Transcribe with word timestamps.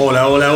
Hola, 0.00 0.28
hola, 0.28 0.47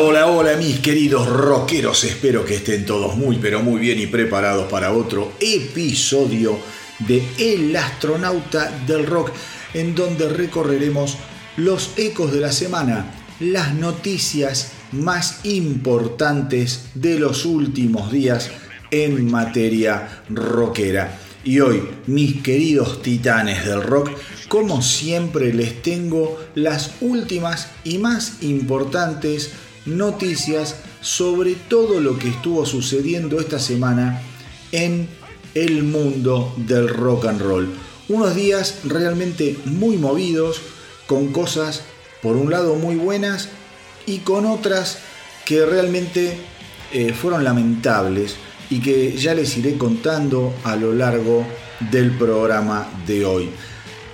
hola, 0.42 0.56
mis 0.56 0.80
queridos 0.80 1.28
rockeros, 1.28 2.02
espero 2.02 2.44
que 2.44 2.56
estén 2.56 2.84
todos 2.84 3.16
muy 3.16 3.36
pero 3.36 3.62
muy 3.62 3.78
bien 3.78 4.00
y 4.00 4.08
preparados 4.08 4.68
para 4.68 4.92
otro 4.92 5.34
episodio 5.38 6.58
de 6.98 7.22
El 7.38 7.76
astronauta 7.76 8.76
del 8.84 9.06
rock, 9.06 9.30
en 9.72 9.94
donde 9.94 10.28
recorreremos 10.28 11.16
los 11.56 11.92
ecos 11.96 12.32
de 12.32 12.40
la 12.40 12.50
semana, 12.50 13.14
las 13.38 13.72
noticias 13.74 14.72
más 14.90 15.44
importantes 15.44 16.86
de 16.94 17.20
los 17.20 17.44
últimos 17.44 18.10
días 18.10 18.50
en 18.90 19.30
materia 19.30 20.24
rockera. 20.28 21.20
Y 21.44 21.60
hoy, 21.60 21.84
mis 22.08 22.42
queridos 22.42 23.00
titanes 23.00 23.64
del 23.64 23.80
rock, 23.80 24.10
como 24.48 24.82
siempre 24.82 25.54
les 25.54 25.82
tengo 25.82 26.36
las 26.56 26.96
últimas 27.00 27.68
y 27.84 27.98
más 27.98 28.42
importantes 28.42 29.52
noticias 29.86 30.76
sobre 31.00 31.54
todo 31.54 32.00
lo 32.00 32.18
que 32.18 32.28
estuvo 32.28 32.64
sucediendo 32.66 33.40
esta 33.40 33.58
semana 33.58 34.22
en 34.70 35.08
el 35.54 35.82
mundo 35.82 36.54
del 36.56 36.88
rock 36.88 37.26
and 37.26 37.40
roll. 37.40 37.68
Unos 38.08 38.34
días 38.34 38.80
realmente 38.84 39.56
muy 39.64 39.96
movidos, 39.96 40.60
con 41.06 41.32
cosas 41.32 41.82
por 42.22 42.36
un 42.36 42.50
lado 42.50 42.76
muy 42.76 42.96
buenas 42.96 43.48
y 44.06 44.18
con 44.18 44.46
otras 44.46 44.98
que 45.44 45.66
realmente 45.66 46.36
eh, 46.92 47.12
fueron 47.12 47.44
lamentables 47.44 48.36
y 48.70 48.80
que 48.80 49.16
ya 49.16 49.34
les 49.34 49.56
iré 49.56 49.76
contando 49.76 50.54
a 50.64 50.76
lo 50.76 50.94
largo 50.94 51.44
del 51.90 52.16
programa 52.16 52.88
de 53.06 53.24
hoy. 53.24 53.50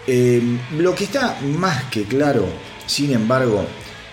Eh, 0.07 0.43
lo 0.79 0.95
que 0.95 1.05
está 1.05 1.39
más 1.59 1.85
que 1.85 2.05
claro, 2.05 2.47
sin 2.87 3.13
embargo, 3.13 3.67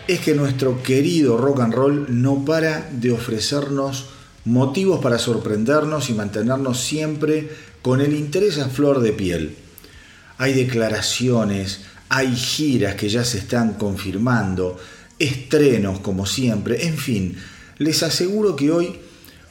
es 0.07 0.19
que 0.19 0.35
nuestro 0.35 0.83
querido 0.83 1.37
rock 1.37 1.61
and 1.61 1.73
roll 1.73 2.05
no 2.09 2.45
para 2.45 2.87
de 2.91 3.11
ofrecernos 3.11 4.05
motivos 4.45 5.01
para 5.01 5.17
sorprendernos 5.17 6.09
y 6.09 6.13
mantenernos 6.13 6.79
siempre 6.79 7.49
con 7.81 7.99
el 8.01 8.13
interés 8.13 8.59
a 8.59 8.69
flor 8.69 8.99
de 8.99 9.13
piel. 9.13 9.55
Hay 10.37 10.53
declaraciones, 10.53 11.81
hay 12.09 12.35
giras 12.35 12.93
que 12.95 13.07
ya 13.09 13.23
se 13.23 13.39
están 13.39 13.73
confirmando, 13.73 14.77
estrenos 15.17 15.99
como 15.99 16.27
siempre, 16.27 16.85
en 16.85 16.97
fin, 16.97 17.37
les 17.77 18.03
aseguro 18.03 18.55
que 18.55 18.71
hoy 18.71 18.99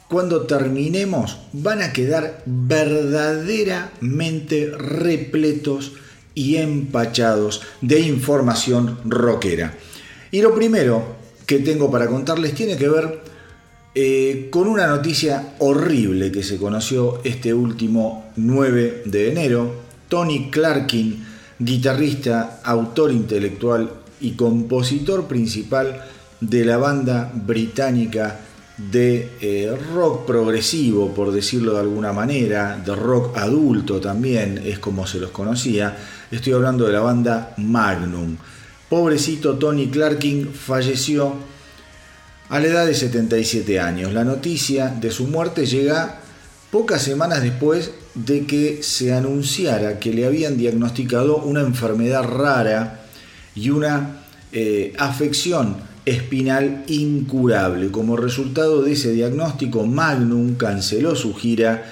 cuando 0.07 0.43
terminemos 0.43 1.39
van 1.51 1.81
a 1.81 1.91
quedar 1.91 2.41
verdaderamente 2.45 4.71
repletos 4.77 5.91
y 6.33 6.55
empachados 6.57 7.61
de 7.81 7.99
información 8.01 8.99
rockera. 9.05 9.73
Y 10.35 10.41
lo 10.41 10.53
primero 10.53 11.15
que 11.45 11.59
tengo 11.59 11.89
para 11.89 12.07
contarles 12.07 12.53
tiene 12.53 12.75
que 12.75 12.89
ver 12.89 13.21
eh, 13.95 14.49
con 14.51 14.67
una 14.67 14.85
noticia 14.85 15.53
horrible 15.59 16.29
que 16.29 16.43
se 16.43 16.57
conoció 16.57 17.21
este 17.23 17.53
último 17.53 18.33
9 18.35 19.03
de 19.05 19.31
enero. 19.31 19.71
Tony 20.09 20.49
Clarkin, 20.51 21.25
guitarrista, 21.57 22.59
autor 22.65 23.13
intelectual 23.13 23.89
y 24.19 24.31
compositor 24.31 25.25
principal 25.25 26.03
de 26.41 26.65
la 26.65 26.75
banda 26.75 27.31
británica 27.33 28.37
de 28.91 29.37
eh, 29.39 29.73
rock 29.93 30.25
progresivo, 30.25 31.13
por 31.13 31.31
decirlo 31.31 31.75
de 31.75 31.79
alguna 31.79 32.11
manera, 32.11 32.75
de 32.85 32.93
rock 32.93 33.37
adulto 33.37 34.01
también, 34.01 34.61
es 34.65 34.79
como 34.79 35.07
se 35.07 35.17
los 35.17 35.31
conocía. 35.31 35.95
Estoy 36.29 36.51
hablando 36.51 36.85
de 36.85 36.91
la 36.91 36.99
banda 36.99 37.53
Magnum. 37.55 38.35
Pobrecito 38.95 39.57
Tony 39.57 39.87
Clarkin 39.87 40.53
falleció 40.53 41.33
a 42.47 42.59
la 42.61 42.67
edad 42.67 42.85
de 42.85 42.93
77 42.93 43.77
años. 43.77 44.13
La 44.13 44.23
noticia 44.23 44.87
de 44.87 45.11
su 45.11 45.27
muerte 45.27 45.65
llega 45.65 46.21
pocas 46.71 47.01
semanas 47.01 47.43
después 47.43 47.91
de 48.13 48.45
que 48.45 48.83
se 48.83 49.11
anunciara 49.11 49.99
que 49.99 50.13
le 50.13 50.25
habían 50.25 50.55
diagnosticado 50.55 51.39
una 51.39 51.59
enfermedad 51.59 52.23
rara 52.23 53.01
y 53.53 53.69
una 53.69 54.21
eh, 54.53 54.93
afección 54.97 55.75
espinal 56.05 56.85
incurable. 56.87 57.91
Como 57.91 58.15
resultado 58.15 58.81
de 58.81 58.93
ese 58.93 59.11
diagnóstico, 59.11 59.85
Magnum 59.85 60.55
canceló 60.55 61.17
su 61.17 61.35
gira 61.35 61.83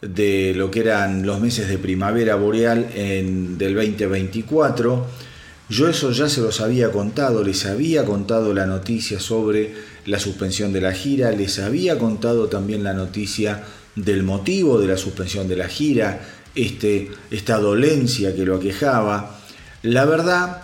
de 0.00 0.52
lo 0.54 0.70
que 0.70 0.78
eran 0.78 1.26
los 1.26 1.40
meses 1.40 1.66
de 1.66 1.78
primavera 1.78 2.36
boreal 2.36 2.90
en, 2.94 3.58
del 3.58 3.74
2024. 3.74 5.33
Yo 5.68 5.88
eso 5.88 6.12
ya 6.12 6.28
se 6.28 6.42
los 6.42 6.60
había 6.60 6.92
contado, 6.92 7.42
les 7.42 7.64
había 7.64 8.04
contado 8.04 8.52
la 8.52 8.66
noticia 8.66 9.18
sobre 9.18 9.74
la 10.04 10.18
suspensión 10.18 10.72
de 10.72 10.82
la 10.82 10.92
gira, 10.92 11.30
les 11.30 11.58
había 11.58 11.98
contado 11.98 12.48
también 12.48 12.84
la 12.84 12.92
noticia 12.92 13.64
del 13.96 14.24
motivo 14.24 14.78
de 14.78 14.88
la 14.88 14.98
suspensión 14.98 15.48
de 15.48 15.56
la 15.56 15.68
gira, 15.68 16.20
este, 16.54 17.10
esta 17.30 17.58
dolencia 17.58 18.34
que 18.34 18.44
lo 18.44 18.56
aquejaba. 18.56 19.40
La 19.82 20.04
verdad 20.04 20.62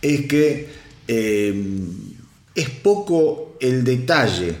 es 0.00 0.26
que 0.26 0.68
eh, 1.06 1.64
es 2.54 2.70
poco 2.70 3.56
el 3.60 3.84
detalle 3.84 4.56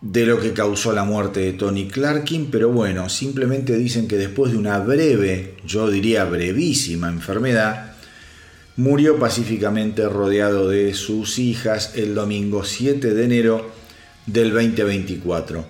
de 0.00 0.26
lo 0.26 0.40
que 0.40 0.52
causó 0.52 0.92
la 0.92 1.04
muerte 1.04 1.40
de 1.40 1.52
Tony 1.52 1.86
Clarkin, 1.86 2.50
pero 2.50 2.70
bueno, 2.70 3.08
simplemente 3.08 3.76
dicen 3.76 4.08
que 4.08 4.16
después 4.16 4.52
de 4.52 4.58
una 4.58 4.78
breve, 4.78 5.54
yo 5.64 5.88
diría 5.88 6.24
brevísima 6.24 7.08
enfermedad, 7.08 7.91
murió 8.76 9.18
pacíficamente 9.18 10.08
rodeado 10.08 10.68
de 10.68 10.94
sus 10.94 11.38
hijas 11.38 11.92
el 11.94 12.14
domingo 12.14 12.64
7 12.64 13.12
de 13.12 13.24
enero 13.24 13.70
del 14.26 14.52
2024. 14.52 15.64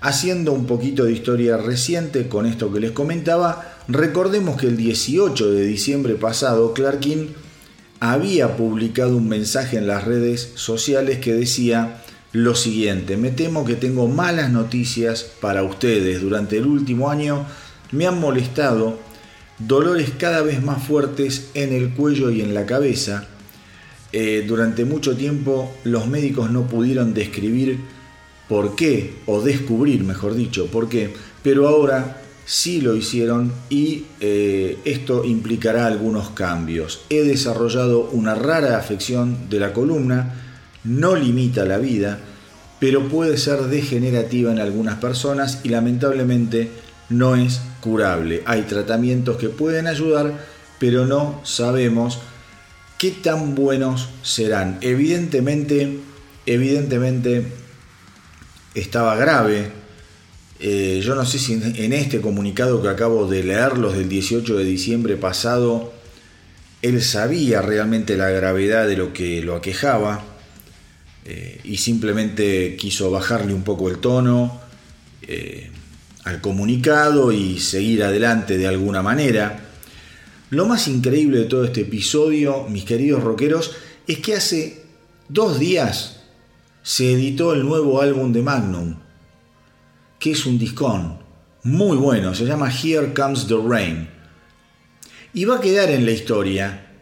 Haciendo 0.00 0.52
un 0.52 0.66
poquito 0.66 1.04
de 1.04 1.12
historia 1.12 1.56
reciente 1.56 2.28
con 2.28 2.46
esto 2.46 2.72
que 2.72 2.80
les 2.80 2.90
comentaba, 2.90 3.76
recordemos 3.88 4.60
que 4.60 4.66
el 4.66 4.76
18 4.76 5.52
de 5.52 5.64
diciembre 5.64 6.14
pasado 6.14 6.74
Clarkin 6.74 7.34
había 8.00 8.56
publicado 8.56 9.16
un 9.16 9.28
mensaje 9.28 9.78
en 9.78 9.86
las 9.86 10.04
redes 10.04 10.52
sociales 10.56 11.20
que 11.20 11.32
decía 11.32 12.02
lo 12.32 12.56
siguiente, 12.56 13.16
me 13.16 13.30
temo 13.30 13.64
que 13.64 13.76
tengo 13.76 14.08
malas 14.08 14.50
noticias 14.50 15.24
para 15.40 15.62
ustedes. 15.62 16.20
Durante 16.20 16.58
el 16.58 16.66
último 16.66 17.08
año 17.08 17.46
me 17.92 18.08
han 18.08 18.18
molestado 18.18 18.98
dolores 19.58 20.10
cada 20.18 20.42
vez 20.42 20.62
más 20.62 20.82
fuertes 20.82 21.50
en 21.54 21.72
el 21.72 21.90
cuello 21.90 22.30
y 22.30 22.40
en 22.40 22.54
la 22.54 22.66
cabeza. 22.66 23.28
Eh, 24.12 24.44
durante 24.46 24.84
mucho 24.84 25.16
tiempo 25.16 25.72
los 25.84 26.06
médicos 26.06 26.50
no 26.50 26.66
pudieron 26.68 27.14
describir 27.14 27.78
por 28.48 28.76
qué, 28.76 29.14
o 29.26 29.40
descubrir, 29.40 30.04
mejor 30.04 30.34
dicho, 30.34 30.66
por 30.66 30.88
qué, 30.88 31.12
pero 31.42 31.66
ahora 31.66 32.20
sí 32.44 32.80
lo 32.80 32.94
hicieron 32.94 33.52
y 33.70 34.04
eh, 34.20 34.78
esto 34.84 35.24
implicará 35.24 35.86
algunos 35.86 36.30
cambios. 36.30 37.00
He 37.08 37.22
desarrollado 37.22 38.10
una 38.10 38.34
rara 38.34 38.78
afección 38.78 39.48
de 39.48 39.60
la 39.60 39.72
columna, 39.72 40.34
no 40.84 41.16
limita 41.16 41.64
la 41.64 41.78
vida, 41.78 42.20
pero 42.80 43.08
puede 43.08 43.38
ser 43.38 43.62
degenerativa 43.62 44.52
en 44.52 44.58
algunas 44.58 44.96
personas 44.96 45.60
y 45.64 45.70
lamentablemente 45.70 46.70
no 47.08 47.34
es 47.34 47.60
curable. 47.84 48.42
Hay 48.46 48.62
tratamientos 48.62 49.36
que 49.36 49.50
pueden 49.50 49.86
ayudar, 49.86 50.32
pero 50.80 51.06
no 51.06 51.40
sabemos 51.44 52.18
qué 52.98 53.10
tan 53.10 53.54
buenos 53.54 54.08
serán. 54.22 54.78
Evidentemente, 54.80 55.98
evidentemente 56.46 57.46
estaba 58.74 59.14
grave 59.16 59.84
eh, 60.60 61.02
yo 61.04 61.14
no 61.14 61.26
sé 61.26 61.38
si 61.38 61.52
en 61.52 61.92
este 61.92 62.20
comunicado 62.20 62.80
que 62.80 62.88
acabo 62.88 63.26
de 63.26 63.42
leerlos 63.42 63.98
del 63.98 64.08
18 64.08 64.56
de 64.56 64.64
diciembre 64.64 65.16
pasado, 65.16 65.92
él 66.80 67.02
sabía 67.02 67.60
realmente 67.60 68.16
la 68.16 68.30
gravedad 68.30 68.86
de 68.86 68.96
lo 68.96 69.12
que 69.12 69.42
lo 69.42 69.56
aquejaba 69.56 70.24
eh, 71.24 71.60
y 71.64 71.78
simplemente 71.78 72.76
quiso 72.76 73.10
bajarle 73.10 73.52
un 73.52 73.62
poco 73.62 73.90
el 73.90 73.98
tono 73.98 74.60
eh, 75.22 75.70
al 76.24 76.40
comunicado 76.40 77.32
y 77.32 77.60
seguir 77.60 78.02
adelante 78.02 78.56
de 78.58 78.66
alguna 78.66 79.02
manera. 79.02 79.60
Lo 80.50 80.66
más 80.66 80.88
increíble 80.88 81.38
de 81.38 81.44
todo 81.44 81.64
este 81.64 81.82
episodio, 81.82 82.66
mis 82.68 82.84
queridos 82.84 83.22
rockeros, 83.22 83.72
es 84.06 84.18
que 84.18 84.34
hace 84.34 84.84
dos 85.28 85.58
días 85.58 86.22
se 86.82 87.12
editó 87.12 87.52
el 87.52 87.64
nuevo 87.64 88.00
álbum 88.00 88.32
de 88.32 88.42
Magnum, 88.42 88.96
que 90.18 90.32
es 90.32 90.46
un 90.46 90.58
discón. 90.58 91.22
muy 91.62 91.96
bueno, 91.96 92.34
se 92.34 92.44
llama 92.44 92.70
Here 92.70 93.14
Comes 93.14 93.46
the 93.46 93.56
Rain. 93.56 94.08
Y 95.32 95.46
va 95.46 95.56
a 95.56 95.60
quedar 95.60 95.90
en 95.90 96.04
la 96.04 96.12
historia 96.12 96.92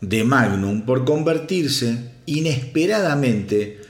de 0.00 0.22
Magnum 0.22 0.82
por 0.82 1.04
convertirse 1.04 2.12
inesperadamente 2.26 3.80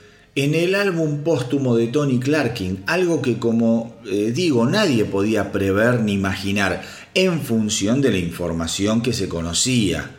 en 0.43 0.55
el 0.55 0.73
álbum 0.73 1.23
póstumo 1.23 1.75
de 1.75 1.87
Tony 1.87 2.17
Clarkin, 2.17 2.83
algo 2.87 3.21
que 3.21 3.39
como 3.39 3.97
eh, 4.05 4.31
digo 4.33 4.65
nadie 4.65 5.03
podía 5.03 5.51
prever 5.51 5.99
ni 5.99 6.13
imaginar 6.13 6.81
en 7.13 7.41
función 7.41 8.01
de 8.01 8.11
la 8.11 8.19
información 8.19 9.01
que 9.01 9.11
se 9.11 9.27
conocía. 9.27 10.11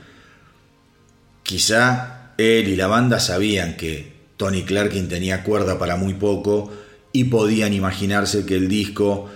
Quizá 1.43 2.32
él 2.37 2.69
y 2.69 2.76
la 2.76 2.87
banda 2.87 3.19
sabían 3.19 3.78
que 3.78 4.12
Tony 4.37 4.64
Clarkin 4.64 5.08
tenía 5.08 5.43
cuerda 5.43 5.78
para 5.78 5.96
muy 5.96 6.12
poco 6.12 6.70
y 7.12 7.25
podían 7.25 7.73
imaginarse 7.73 8.44
que 8.44 8.56
el 8.56 8.69
disco 8.69 9.31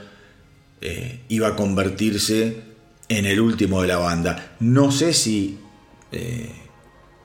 eh, 0.83 1.21
iba 1.31 1.49
a 1.49 1.57
convertirse 1.57 2.63
en 3.09 3.25
el 3.25 3.41
último 3.41 3.81
de 3.81 3.89
la 3.89 3.97
banda. 3.97 4.57
No 4.61 4.93
sé 4.93 5.15
si, 5.15 5.59
eh, 6.13 6.51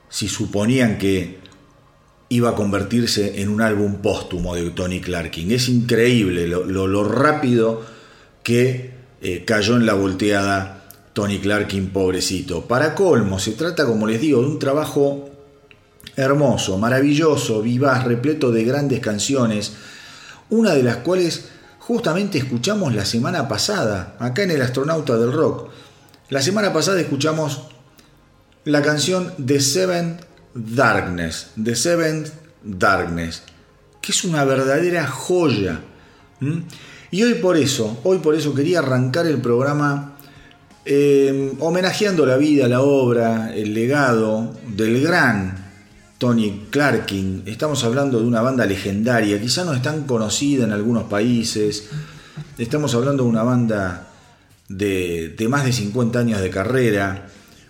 si 0.07 0.29
suponían 0.29 0.97
que 0.97 1.38
iba 2.29 2.51
a 2.51 2.55
convertirse 2.55 3.41
en 3.41 3.49
un 3.49 3.61
álbum 3.61 3.95
póstumo 3.95 4.55
de 4.55 4.69
Tony 4.69 5.01
Clarkin. 5.01 5.51
Es 5.51 5.67
increíble 5.67 6.47
lo, 6.47 7.03
rápido 7.03 7.81
que 8.43 8.91
eh, 9.21 9.43
cayó 9.45 9.75
en 9.75 9.87
la 9.87 9.95
volteada 9.95 10.85
Tony 11.13 11.39
Clarkin, 11.39 11.89
pobrecito. 11.89 12.65
Para 12.65 12.93
colmo, 12.93 13.39
se 13.39 13.53
trata, 13.53 13.85
como 13.85 14.07
les 14.07 14.21
digo, 14.21 14.41
de 14.41 14.47
un 14.47 14.59
trabajo 14.59 15.29
hermoso, 16.15 16.77
maravilloso, 16.77 17.61
vivaz, 17.61 18.05
repleto 18.05 18.51
de 18.51 18.63
grandes 18.63 18.99
canciones, 18.99 19.73
una 20.49 20.73
de 20.73 20.83
las 20.83 20.97
cuales 20.97 21.49
justamente 21.79 22.37
escuchamos 22.37 22.93
la 22.93 23.05
semana 23.05 23.47
pasada, 23.47 24.15
acá 24.19 24.43
en 24.43 24.51
El 24.51 24.61
Astronauta 24.61 25.17
del 25.17 25.33
Rock. 25.33 25.69
La 26.29 26.43
semana 26.43 26.71
pasada 26.71 27.01
escuchamos 27.01 27.63
la 28.65 28.83
canción 28.83 29.33
The 29.43 29.59
Seventh 29.59 30.28
Darkness, 30.54 31.51
The 31.62 31.75
Seventh 31.75 32.30
Darkness, 32.63 33.44
que 34.01 34.12
es 34.12 34.24
una 34.24 34.44
verdadera 34.46 35.07
joya. 35.07 35.80
Y 37.12 37.24
hoy 37.24 37.36
por 37.36 37.57
eso, 37.57 38.00
hoy 38.04 38.19
por 38.19 38.36
eso 38.36 38.54
quería 38.54 38.80
arrancar 38.80 39.25
el 39.28 39.42
programa 39.42 40.18
eh, 40.86 41.54
homenajeando 41.60 42.25
la 42.25 42.38
vida, 42.38 42.68
la 42.68 42.81
obra, 42.81 43.54
el 43.54 43.74
legado 43.74 44.56
del 44.75 45.01
gran 45.01 45.69
Tony 46.18 46.68
Clarkin. 46.69 47.44
Estamos 47.46 47.84
hablando 47.84 48.19
de 48.19 48.25
una 48.25 48.42
banda 48.42 48.66
legendaria, 48.66 49.40
quizá 49.40 49.63
no 49.63 49.74
es 49.74 49.81
tan 49.81 50.04
conocida 50.04 50.66
en 50.66 50.72
algunos 50.72 51.04
países. 51.04 51.90
Estamos 52.57 52.94
hablando 52.96 53.24
de 53.24 53.30
una 53.30 53.44
banda 53.44 54.07
de, 54.68 55.36
más 55.50 55.66
de 55.66 55.74
50 55.74 56.19
años 56.19 56.42
de 56.42 56.50
carrera, 56.50 57.28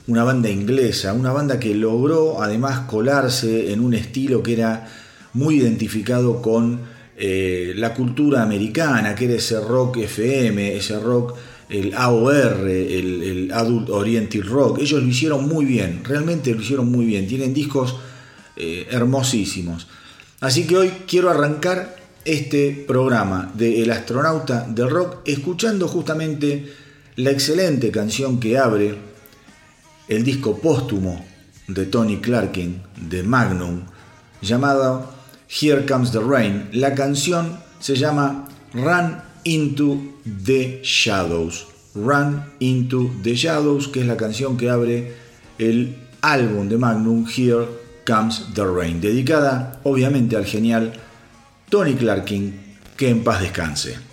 una 0.09 0.23
banda 0.23 0.49
inglesa, 0.49 1.13
una 1.13 1.31
banda 1.31 1.59
que 1.59 1.75
logró 1.75 2.41
además 2.41 2.81
colarse 2.81 3.71
en 3.71 3.79
un 3.79 3.93
estilo 3.93 4.41
que 4.41 4.53
era 4.53 4.87
muy 5.33 5.57
identificado 5.57 6.41
con 6.41 6.81
eh, 7.15 7.73
la 7.75 7.93
cultura 7.93 8.41
americana, 8.41 9.13
que 9.13 9.25
era 9.25 9.35
ese 9.35 9.59
rock 9.59 9.97
FM, 9.97 10.75
ese 10.75 10.99
rock, 10.99 11.35
el 11.69 11.93
AOR, 11.93 12.67
el, 12.67 13.51
Adult 13.53 13.89
Oriental 13.89 14.43
Rock. 14.43 14.79
Ellos 14.79 15.01
lo 15.03 15.07
hicieron 15.07 15.47
muy 15.47 15.65
bien, 15.65 16.01
realmente 16.03 16.53
lo 16.53 16.61
hicieron 16.61 16.91
muy 16.91 17.05
bien. 17.05 17.27
Tienen 17.27 17.53
discos 17.53 17.95
eh, 18.55 18.87
hermosísimos. 18.89 19.87
Así 20.39 20.65
que 20.65 20.77
hoy 20.77 20.91
quiero 21.07 21.29
arrancar 21.29 21.95
este 22.25 22.83
programa 22.87 23.51
de 23.53 23.83
El 23.83 23.91
astronauta 23.91 24.65
del 24.67 24.89
rock 24.89 25.17
escuchando 25.25 25.87
justamente 25.87 26.73
la 27.15 27.31
excelente 27.31 27.91
canción 27.91 28.39
que 28.39 28.57
abre 28.57 29.08
el 30.09 30.23
disco 30.23 30.57
póstumo 30.57 31.23
de 31.67 31.85
Tony 31.85 32.17
Clarkin 32.17 32.81
de 32.97 33.21
Magnum 33.21 33.81
llamado 34.41 35.13
Here 35.47 35.85
Comes 35.85 36.11
the 36.11 36.19
Rain. 36.19 36.67
La 36.73 36.95
canción 36.95 37.59
se 37.79 37.95
llama 37.95 38.47
Run 38.73 39.17
into 39.43 40.01
the 40.43 40.81
Shadows. 40.83 41.67
Run 41.93 42.43
into 42.59 43.11
the 43.23 43.35
Shadows, 43.35 43.87
que 43.87 44.01
es 44.01 44.07
la 44.07 44.17
canción 44.17 44.57
que 44.57 44.69
abre 44.69 45.13
el 45.59 45.95
álbum 46.21 46.67
de 46.67 46.77
Magnum 46.77 47.27
Here 47.27 47.67
Comes 48.05 48.47
the 48.55 48.65
Rain, 48.65 48.99
dedicada 48.99 49.79
obviamente 49.83 50.35
al 50.35 50.45
genial 50.45 50.93
Tony 51.69 51.93
Clarkin, 51.93 52.59
que 52.97 53.09
en 53.09 53.23
paz 53.23 53.41
descanse. 53.41 54.08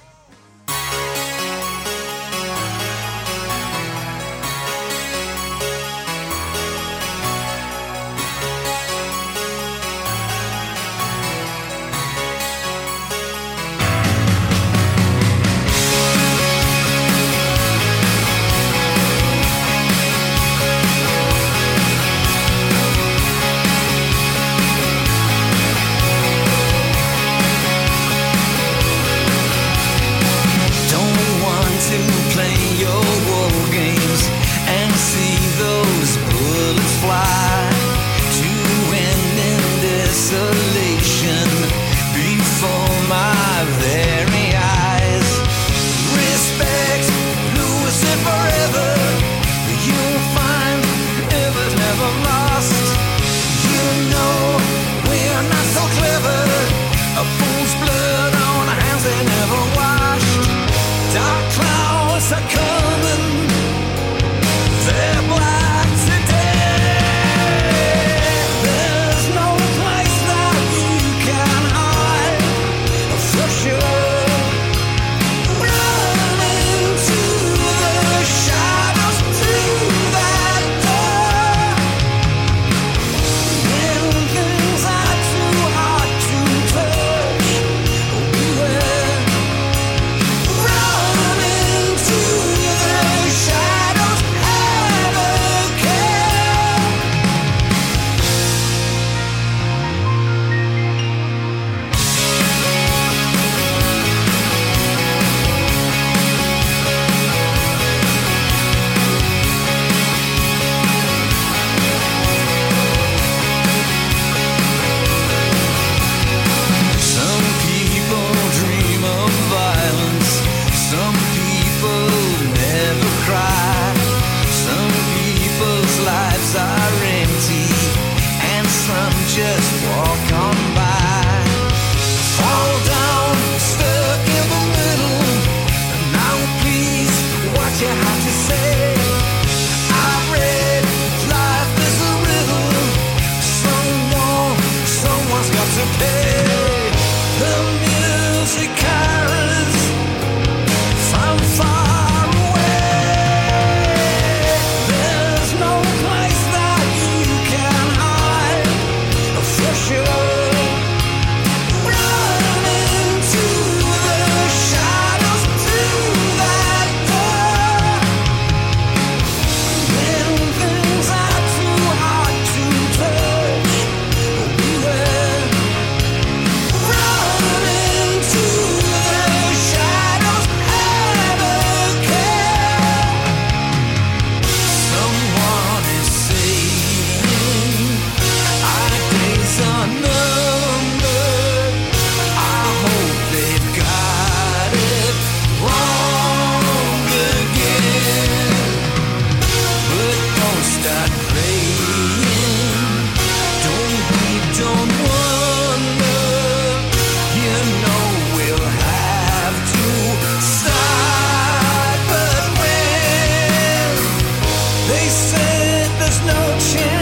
said 215.08 215.90
there's 216.00 216.20
no 216.26 216.58
chance. 216.58 216.95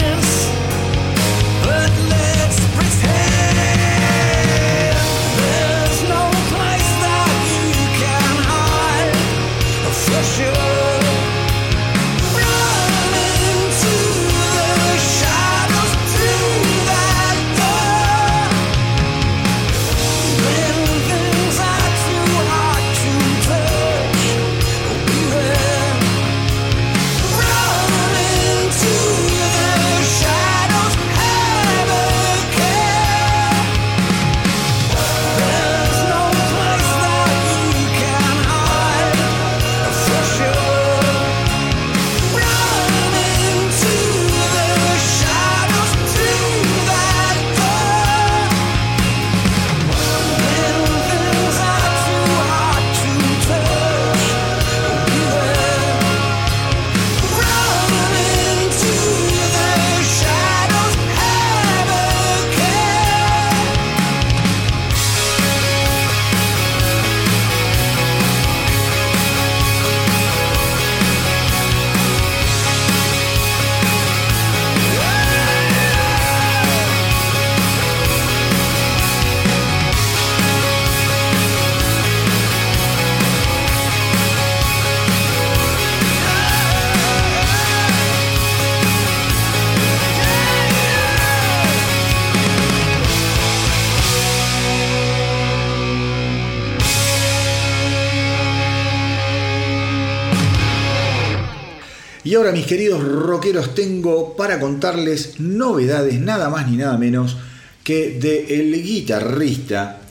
Y 102.35 102.37
ahora 102.37 102.51
mis 102.51 102.65
queridos 102.65 103.01
rockeros 103.01 103.73
tengo 103.73 104.35
para 104.35 104.59
contarles 104.59 105.39
novedades 105.39 106.19
nada 106.19 106.49
más 106.49 106.69
ni 106.69 106.75
nada 106.75 106.97
menos 106.97 107.37
que 107.81 108.19
de 108.19 108.59
el 108.59 108.83
guitarrista 108.83 110.01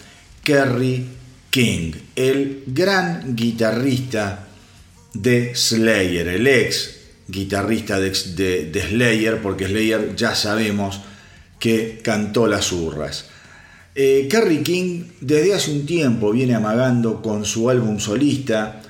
Kerry 0.42 1.04
King, 1.50 1.92
el 2.16 2.62
gran 2.66 3.36
guitarrista 3.36 4.46
de 5.12 5.54
Slayer, 5.54 6.28
el 6.28 6.46
ex 6.46 6.96
guitarrista 7.28 8.00
de, 8.00 8.14
Slayer, 8.14 9.42
porque 9.42 9.66
Slayer 9.66 10.16
ya 10.16 10.34
sabemos 10.34 11.02
que 11.58 12.00
cantó 12.02 12.46
las 12.46 12.72
urras. 12.72 13.26
Eh, 13.94 14.28
Kerry 14.30 14.62
King 14.62 15.02
desde 15.20 15.52
hace 15.52 15.72
un 15.72 15.84
tiempo 15.84 16.32
viene 16.32 16.54
amagando 16.54 17.20
con 17.20 17.44
su 17.44 17.68
álbum 17.68 18.00
solista. 18.00 18.80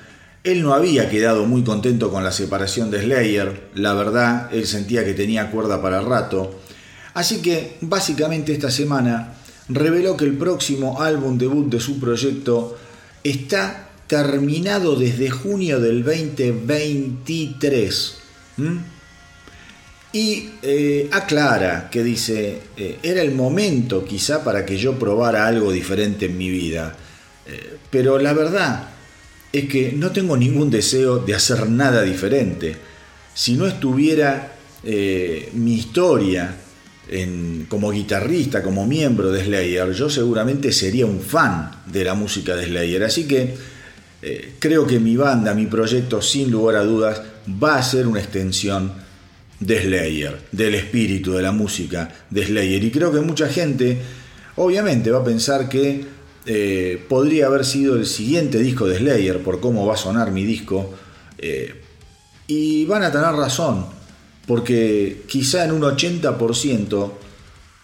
Él 0.45 0.61
no 0.61 0.73
había 0.75 1.09
quedado 1.09 1.47
muy 1.47 1.63
contento 1.63 2.11
con 2.11 2.23
la 2.23 2.31
separación 2.31 2.91
de 2.91 3.01
Slayer, 3.01 3.71
la 3.73 3.95
verdad, 3.95 4.53
él 4.53 4.67
sentía 4.67 5.03
que 5.03 5.15
tenía 5.15 5.49
cuerda 5.49 5.81
para 5.81 6.01
rato. 6.01 6.59
Así 7.15 7.41
que 7.41 7.77
básicamente 7.81 8.53
esta 8.53 8.69
semana 8.69 9.33
reveló 9.69 10.15
que 10.15 10.25
el 10.25 10.37
próximo 10.37 11.01
álbum 11.01 11.39
debut 11.39 11.71
de 11.71 11.79
su 11.79 11.99
proyecto 11.99 12.77
está 13.23 13.89
terminado 14.05 14.95
desde 14.95 15.31
junio 15.31 15.79
del 15.79 16.03
2023. 16.03 18.17
Y 20.13 20.49
eh, 20.61 21.09
aclara 21.11 21.89
que 21.89 22.03
dice, 22.03 22.61
eh, 22.77 22.99
era 23.01 23.23
el 23.23 23.33
momento 23.33 24.05
quizá 24.05 24.43
para 24.43 24.63
que 24.63 24.77
yo 24.77 24.99
probara 24.99 25.47
algo 25.47 25.71
diferente 25.71 26.27
en 26.27 26.37
mi 26.37 26.51
vida, 26.51 26.95
eh, 27.47 27.77
pero 27.89 28.19
la 28.19 28.33
verdad 28.33 28.89
es 29.59 29.69
que 29.69 29.91
no 29.91 30.11
tengo 30.11 30.35
ningún 30.37 30.69
deseo 30.69 31.19
de 31.19 31.35
hacer 31.35 31.69
nada 31.69 32.01
diferente. 32.01 32.75
Si 33.33 33.53
no 33.53 33.67
estuviera 33.67 34.53
mi 35.53 35.73
historia 35.73 36.55
como 37.67 37.91
guitarrista, 37.91 38.63
como 38.63 38.85
miembro 38.85 39.31
de 39.31 39.43
Slayer, 39.43 39.91
yo 39.91 40.09
seguramente 40.09 40.71
sería 40.71 41.05
un 41.05 41.19
fan 41.19 41.71
de 41.85 42.03
la 42.03 42.13
música 42.13 42.55
de 42.55 42.65
Slayer. 42.65 43.03
Así 43.03 43.27
que 43.27 43.53
creo 44.59 44.87
que 44.87 44.99
mi 44.99 45.15
banda, 45.15 45.53
mi 45.53 45.67
proyecto, 45.67 46.21
sin 46.21 46.49
lugar 46.49 46.77
a 46.77 46.83
dudas, 46.83 47.21
va 47.47 47.77
a 47.77 47.83
ser 47.83 48.07
una 48.07 48.19
extensión 48.19 48.93
de 49.59 49.81
Slayer, 49.81 50.41
del 50.51 50.75
espíritu 50.75 51.33
de 51.33 51.43
la 51.43 51.51
música 51.51 52.13
de 52.29 52.45
Slayer. 52.45 52.83
Y 52.83 52.91
creo 52.91 53.11
que 53.11 53.21
mucha 53.21 53.47
gente, 53.49 53.97
obviamente, 54.55 55.11
va 55.11 55.19
a 55.19 55.23
pensar 55.23 55.69
que 55.69 56.14
eh, 56.45 57.03
podría 57.09 57.47
haber 57.47 57.65
sido 57.65 57.95
el 57.95 58.05
siguiente 58.05 58.59
disco 58.59 58.87
de 58.87 58.97
Slayer 58.97 59.41
por 59.41 59.59
cómo 59.59 59.85
va 59.85 59.95
a 59.95 59.97
sonar 59.97 60.31
mi 60.31 60.43
disco. 60.43 60.93
Eh, 61.37 61.81
y 62.47 62.85
van 62.85 63.03
a 63.03 63.11
tener 63.11 63.31
razón, 63.31 63.87
porque 64.45 65.23
quizá 65.27 65.65
en 65.65 65.71
un 65.71 65.81
80% 65.81 67.11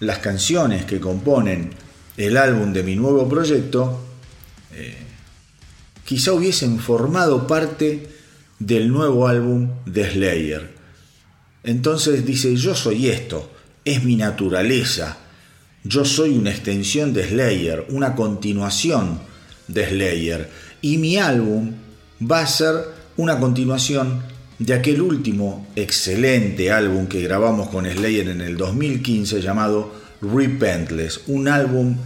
las 0.02 0.20
canciones 0.20 0.86
que 0.86 1.00
componen 1.00 1.72
el 2.18 2.38
álbum 2.38 2.74
de 2.74 2.84
mi 2.84 2.96
nuevo 2.96 3.28
proyecto, 3.28 4.00
eh, 4.74 4.98
quizá 6.06 6.34
hubiesen 6.34 6.80
formado 6.80 7.48
parte 7.48 8.08
del 8.60 8.90
nuevo 8.90 9.28
álbum 9.28 9.70
de 9.86 10.12
Slayer. 10.12 10.70
Entonces 11.64 12.26
dice, 12.26 12.56
yo 12.56 12.76
soy 12.76 13.10
esto, 13.10 13.52
es 13.86 14.04
mi 14.04 14.16
naturaleza, 14.16 15.18
yo 15.84 16.06
soy 16.06 16.38
una 16.38 16.52
extensión 16.52 17.14
de 17.14 17.28
Slayer, 17.28 17.86
una 17.90 18.16
continuación 18.16 19.20
de 19.68 19.88
Slayer, 19.88 20.50
y 20.82 20.98
mi 20.98 21.18
álbum 21.18 21.74
va 22.22 22.42
a 22.42 22.48
ser 22.48 22.76
una 23.18 23.40
continuación 23.40 24.22
de 24.60 24.74
aquel 24.74 25.02
último 25.02 25.68
excelente 25.76 26.72
álbum 26.72 27.08
que 27.08 27.22
grabamos 27.22 27.70
con 27.70 27.86
Slayer 27.86 28.30
en 28.30 28.42
el 28.42 28.58
2015 28.58 29.42
llamado 29.42 29.92
Repentless, 30.22 31.22
un 31.28 31.48
álbum, 31.48 31.98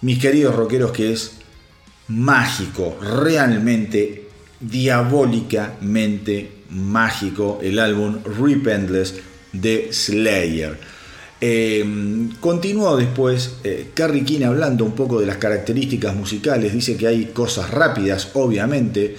mis 0.00 0.18
queridos 0.18 0.54
rockeros, 0.54 0.92
que 0.92 1.12
es 1.12 1.32
mágico, 2.08 2.98
realmente 3.00 4.28
diabólicamente 4.60 6.52
mágico 6.70 7.60
el 7.62 7.78
álbum 7.78 8.18
Repentless 8.24 9.14
de 9.52 9.92
Slayer. 9.92 10.97
Eh, 11.40 11.84
continuó 12.40 12.96
después 12.96 13.58
eh, 13.62 13.90
Carrie 13.94 14.24
King 14.24 14.42
hablando 14.42 14.84
un 14.84 14.92
poco 14.92 15.20
de 15.20 15.26
las 15.26 15.36
características 15.36 16.16
musicales, 16.16 16.72
dice 16.72 16.96
que 16.96 17.06
hay 17.06 17.26
cosas 17.26 17.70
rápidas, 17.70 18.30
obviamente, 18.34 19.16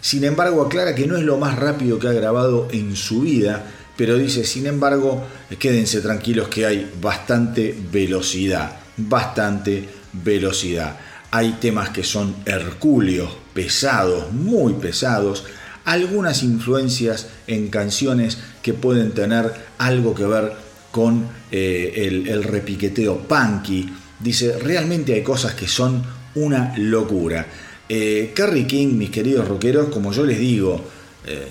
sin 0.00 0.24
embargo 0.24 0.62
aclara 0.62 0.94
que 0.94 1.06
no 1.06 1.16
es 1.16 1.22
lo 1.22 1.38
más 1.38 1.56
rápido 1.56 2.00
que 2.00 2.08
ha 2.08 2.12
grabado 2.12 2.66
en 2.72 2.96
su 2.96 3.20
vida, 3.20 3.64
pero 3.96 4.18
dice, 4.18 4.44
sin 4.44 4.66
embargo, 4.66 5.22
quédense 5.60 6.00
tranquilos 6.00 6.48
que 6.48 6.66
hay 6.66 6.90
bastante 7.00 7.76
velocidad, 7.92 8.80
bastante 8.96 9.88
velocidad. 10.12 10.98
Hay 11.30 11.52
temas 11.60 11.90
que 11.90 12.02
son 12.02 12.34
hercúleos, 12.44 13.30
pesados, 13.54 14.32
muy 14.32 14.72
pesados, 14.74 15.44
algunas 15.84 16.42
influencias 16.42 17.28
en 17.46 17.68
canciones 17.68 18.38
que 18.62 18.74
pueden 18.74 19.12
tener 19.12 19.52
algo 19.78 20.14
que 20.14 20.24
ver 20.24 20.52
con 20.90 21.41
eh, 21.54 22.24
el, 22.26 22.42
repiqueteo 22.42 23.18
punky. 23.28 23.86
Dice, 24.18 24.58
realmente 24.58 25.12
hay 25.12 25.22
cosas 25.22 25.54
que 25.54 25.68
son 25.68 26.02
una 26.34 26.72
locura. 26.78 27.46
Eh, 27.86 28.32
Carrie 28.34 28.66
King, 28.66 28.96
mis 28.96 29.10
queridos 29.10 29.46
rockeros, 29.46 29.90
como 29.90 30.12
yo 30.12 30.24
les 30.24 30.38
digo, 30.38 30.82
eh, 31.26 31.46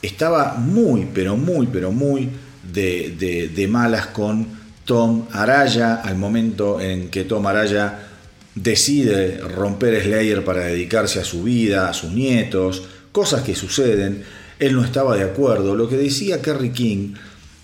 estaba 0.00 0.54
muy, 0.54 1.08
pero 1.12 1.36
muy, 1.36 1.66
pero 1.66 1.90
muy 1.90 2.28
de, 2.72 3.66
malas 3.68 4.06
con 4.08 4.46
Tom 4.84 5.26
Araya 5.32 5.96
al 5.96 6.16
momento 6.16 6.80
en 6.80 7.08
que 7.08 7.24
Tom 7.24 7.44
Araya 7.44 8.06
decide 8.54 9.38
romper 9.38 10.00
Slayer 10.00 10.44
para 10.44 10.60
dedicarse 10.60 11.18
a 11.18 11.24
su 11.24 11.42
vida, 11.42 11.88
a 11.88 11.92
sus 11.92 12.12
nietos, 12.12 12.84
cosas 13.10 13.42
que 13.42 13.56
suceden, 13.56 14.22
él 14.60 14.74
no 14.74 14.84
estaba 14.84 15.16
de 15.16 15.24
acuerdo. 15.24 15.74
Lo 15.74 15.88
que 15.88 15.96
decía 15.96 16.40
Kerry 16.40 16.70
King, 16.70 17.14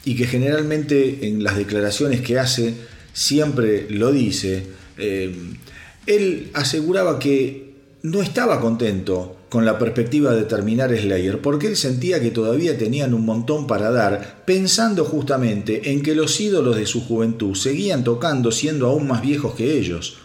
y 0.05 0.17
que 0.17 0.27
generalmente 0.27 1.29
en 1.29 1.45
las 1.45 1.57
declaraciones 1.57 2.21
que 2.21 2.39
hace 2.39 2.75
siempre 3.13 3.87
lo 3.91 4.11
dice, 4.13 4.67
eh, 4.99 5.35
él 6.07 6.51
aseguraba 6.55 7.19
que 7.19 7.73
no 8.03 8.23
estaba 8.23 8.61
contento 8.61 9.37
con 9.49 9.65
la 9.65 9.79
perspectiva 9.79 10.35
de 10.35 10.45
terminar 10.45 10.97
Slayer, 10.97 11.41
porque 11.41 11.69
él 11.69 11.77
sentía 11.77 12.21
que 12.21 12.31
todavía 12.31 12.79
tenían 12.79 13.15
un 13.15 13.25
montón 13.25 13.67
para 13.67 13.91
dar, 13.91 14.45
pensando 14.47 15.05
justamente 15.05 15.93
en 15.93 16.03
que 16.03 16.15
los 16.15 16.41
ídolos 16.41 16.77
de 16.77 16.87
su 16.87 17.05
juventud 17.05 17.55
seguían 17.55 18.03
tocando 18.03 18.51
siendo 18.51 18.89
aún 18.89 19.07
más 19.07 19.21
viejos 19.21 19.55
que 19.55 19.79
ellos. 19.79 20.17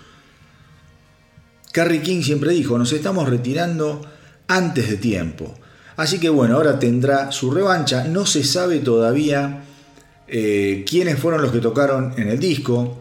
Kerry 1.74 2.00
King 2.00 2.24
siempre 2.24 2.54
dijo, 2.54 2.78
nos 2.78 2.94
estamos 2.94 3.30
retirando 3.30 4.02
antes 4.48 4.90
de 4.90 4.98
tiempo. 4.98 5.54
Así 5.98 6.20
que 6.20 6.30
bueno, 6.30 6.56
ahora 6.56 6.80
tendrá 6.80 7.32
su 7.32 7.52
revancha. 7.52 8.06
No 8.06 8.26
se 8.26 8.44
sabe 8.44 8.80
todavía 8.80 9.66
eh, 10.28 10.86
quiénes 10.88 11.20
fueron 11.20 11.42
los 11.42 11.52
que 11.52 11.60
tocaron 11.60 12.14
en 12.18 12.30
el 12.30 12.40
disco. 12.40 12.98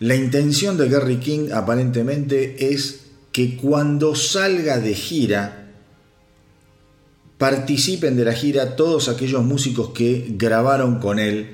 La 0.00 0.14
intención 0.14 0.76
de 0.76 0.88
Gary 0.88 1.16
King 1.16 1.50
aparentemente 1.52 2.72
es 2.72 3.06
que 3.32 3.56
cuando 3.56 4.14
salga 4.14 4.78
de 4.78 4.94
gira, 4.94 5.72
participen 7.38 8.16
de 8.16 8.24
la 8.24 8.32
gira 8.32 8.76
todos 8.76 9.08
aquellos 9.08 9.44
músicos 9.44 9.90
que 9.90 10.26
grabaron 10.36 10.98
con 10.98 11.18
él 11.18 11.50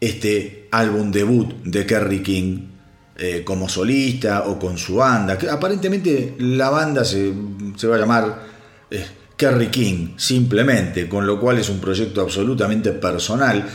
este 0.00 0.68
álbum 0.70 1.10
debut 1.10 1.54
de 1.64 1.86
Kerry 1.86 2.22
King 2.22 2.68
eh, 3.16 3.42
como 3.44 3.68
solista 3.68 4.44
o 4.46 4.58
con 4.58 4.78
su 4.78 4.96
banda. 4.96 5.38
Aparentemente 5.50 6.36
la 6.38 6.70
banda 6.70 7.04
se, 7.04 7.32
va 7.32 7.96
a 7.96 7.98
llamar 7.98 8.42
eh, 8.90 9.04
Kerry 9.38 9.68
King, 9.68 10.08
simplemente, 10.16 11.08
con 11.08 11.24
lo 11.24 11.40
cual 11.40 11.58
es 11.58 11.68
un 11.68 11.78
proyecto 11.78 12.20
absolutamente 12.20 12.90
personal. 12.90 13.66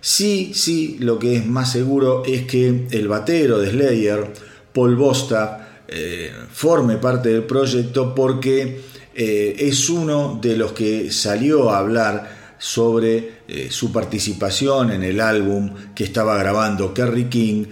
Sí, 0.00 0.52
sí, 0.54 0.98
lo 1.00 1.18
que 1.18 1.38
es 1.38 1.46
más 1.46 1.72
seguro 1.72 2.22
es 2.26 2.44
que 2.44 2.86
el 2.90 3.08
batero 3.08 3.58
de 3.58 3.70
Slayer, 3.70 4.32
Paul 4.72 4.96
Bosta, 4.96 5.82
eh, 5.88 6.30
forme 6.52 6.98
parte 6.98 7.30
del 7.30 7.44
proyecto 7.44 8.14
porque 8.14 8.98
es 9.20 9.90
uno 9.90 10.38
de 10.40 10.56
los 10.56 10.70
que 10.70 11.10
salió 11.10 11.70
a 11.70 11.78
hablar 11.78 12.54
sobre 12.60 13.38
su 13.68 13.90
participación 13.90 14.92
en 14.92 15.02
el 15.02 15.20
álbum 15.20 15.74
que 15.92 16.04
estaba 16.04 16.38
grabando 16.38 16.94
Kerry 16.94 17.24
King 17.24 17.64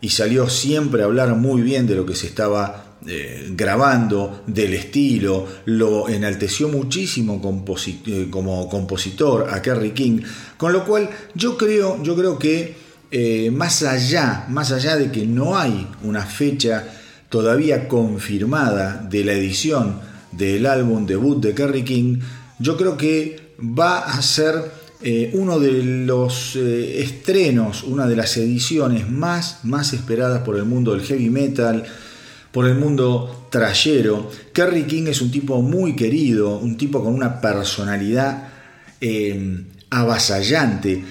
y 0.00 0.08
salió 0.08 0.48
siempre 0.48 1.02
a 1.02 1.06
hablar 1.06 1.34
muy 1.34 1.60
bien 1.60 1.86
de 1.86 1.94
lo 1.94 2.06
que 2.06 2.14
se 2.14 2.26
estaba 2.26 2.89
eh, 3.06 3.52
grabando, 3.56 4.42
del 4.46 4.74
estilo, 4.74 5.46
lo 5.64 6.06
enalteció 6.10 6.68
muchísimo 6.68 7.40
eh, 8.06 8.26
como 8.28 8.68
compositor 8.68 9.48
a 9.50 9.62
Kerry 9.62 9.92
King, 9.92 10.20
con 10.58 10.74
lo 10.74 10.84
cual 10.84 11.08
yo 11.34 11.56
creo, 11.56 12.02
yo 12.02 12.14
creo 12.14 12.38
que 12.38 12.76
eh, 13.10 13.50
más 13.52 13.82
allá, 13.84 14.44
más 14.50 14.70
allá 14.72 14.98
de 14.98 15.10
que 15.10 15.24
no 15.24 15.56
hay 15.56 15.88
una 16.02 16.26
fecha 16.26 16.88
todavía 17.30 17.88
confirmada 17.88 18.96
de 19.08 19.24
la 19.24 19.32
edición 19.32 19.98
del 20.32 20.66
álbum 20.66 21.06
debut 21.06 21.42
de 21.42 21.54
Kerry 21.54 21.84
King, 21.84 22.18
yo 22.58 22.76
creo 22.76 22.98
que 22.98 23.54
va 23.58 24.00
a 24.00 24.20
ser 24.20 24.78
uno 25.32 25.58
de 25.58 25.82
los 25.82 26.56
estrenos, 26.56 27.84
una 27.84 28.06
de 28.06 28.16
las 28.16 28.36
ediciones 28.36 29.08
más, 29.08 29.60
más 29.62 29.94
esperadas 29.94 30.42
por 30.42 30.58
el 30.58 30.66
mundo 30.66 30.92
del 30.92 31.00
heavy 31.00 31.30
metal, 31.30 31.86
por 32.52 32.66
el 32.66 32.74
mundo 32.74 33.46
trayero. 33.50 34.30
Kerry 34.52 34.84
King 34.84 35.04
es 35.08 35.20
un 35.20 35.30
tipo 35.30 35.60
muy 35.62 35.94
querido, 35.94 36.58
un 36.58 36.76
tipo 36.76 37.02
con 37.02 37.14
una 37.14 37.40
personalidad 37.40 38.48
eh, 39.00 39.64
avasallante. 39.90 41.04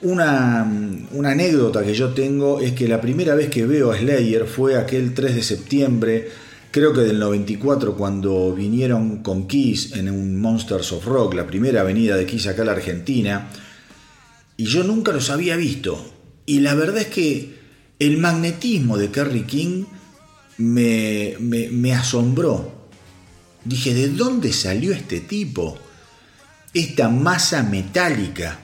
Una, 0.00 0.64
una, 1.10 1.30
anécdota 1.32 1.82
que 1.82 1.92
yo 1.92 2.10
tengo 2.10 2.60
es 2.60 2.72
que 2.72 2.86
la 2.86 3.00
primera 3.00 3.34
vez 3.34 3.50
que 3.50 3.66
veo 3.66 3.90
a 3.90 3.98
Slayer 3.98 4.46
fue 4.46 4.76
aquel 4.76 5.12
3 5.12 5.34
de 5.34 5.42
septiembre 5.42 6.28
creo 6.70 6.92
que 6.92 7.00
del 7.00 7.18
94 7.18 7.96
cuando 7.96 8.54
vinieron 8.54 9.22
con 9.22 9.46
Kiss 9.46 9.96
en 9.96 10.10
un 10.10 10.40
Monsters 10.40 10.92
of 10.92 11.06
Rock, 11.06 11.34
la 11.34 11.46
primera 11.46 11.80
avenida 11.80 12.16
de 12.16 12.26
Kiss 12.26 12.46
acá 12.46 12.62
en 12.62 12.66
la 12.66 12.72
Argentina, 12.72 13.48
y 14.56 14.64
yo 14.64 14.84
nunca 14.84 15.12
los 15.12 15.30
había 15.30 15.56
visto. 15.56 15.98
Y 16.46 16.60
la 16.60 16.74
verdad 16.74 16.98
es 16.98 17.08
que 17.08 17.58
el 17.98 18.18
magnetismo 18.18 18.96
de 18.96 19.10
Kerry 19.10 19.42
King 19.42 19.84
me, 20.58 21.94
asombró. 21.94 22.72
Dije, 23.64 23.94
¿de 23.94 24.08
dónde 24.08 24.52
salió 24.52 24.92
este 24.92 25.20
tipo? 25.20 25.78
Esta 26.74 27.08
masa 27.08 27.62
metálica, 27.62 28.58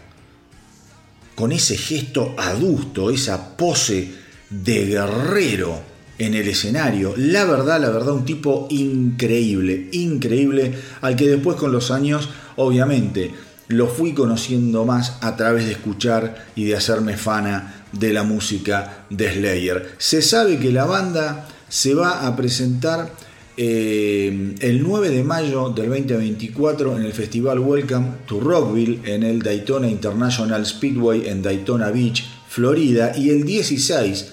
con 1.34 1.52
ese 1.52 1.76
gesto 1.76 2.34
adusto, 2.36 3.10
esa 3.10 3.56
pose 3.56 4.12
de 4.50 4.86
guerrero 4.86 5.80
en 6.18 6.34
el 6.34 6.48
escenario. 6.48 7.14
La 7.16 7.44
verdad, 7.44 7.80
la 7.80 7.90
verdad, 7.90 8.14
un 8.14 8.24
tipo 8.24 8.68
increíble, 8.70 9.88
increíble, 9.92 10.74
al 11.00 11.16
que 11.16 11.28
después 11.28 11.56
con 11.56 11.72
los 11.72 11.90
años, 11.90 12.28
obviamente, 12.56 13.32
lo 13.68 13.88
fui 13.88 14.12
conociendo 14.12 14.84
más 14.84 15.16
a 15.22 15.36
través 15.36 15.64
de 15.64 15.72
escuchar 15.72 16.46
y 16.54 16.64
de 16.64 16.76
hacerme 16.76 17.16
fana 17.16 17.86
de 17.92 18.12
la 18.12 18.22
música 18.22 19.06
de 19.10 19.32
Slayer. 19.32 19.94
Se 19.98 20.22
sabe 20.22 20.58
que 20.58 20.70
la 20.70 20.84
banda 20.84 21.48
se 21.68 21.94
va 21.94 22.26
a 22.26 22.36
presentar 22.36 23.12
eh, 23.56 24.56
el 24.60 24.82
9 24.82 25.10
de 25.10 25.22
mayo 25.22 25.68
del 25.70 25.88
2024 25.88 26.96
en 26.96 27.04
el 27.04 27.12
festival 27.12 27.60
Welcome 27.60 28.08
to 28.26 28.40
Rockville 28.40 29.00
en 29.04 29.22
el 29.22 29.42
Daytona 29.42 29.88
International 29.88 30.66
Speedway 30.66 31.28
en 31.28 31.42
Daytona 31.42 31.90
Beach, 31.90 32.24
Florida, 32.48 33.16
y 33.16 33.30
el 33.30 33.44
16 33.44 34.32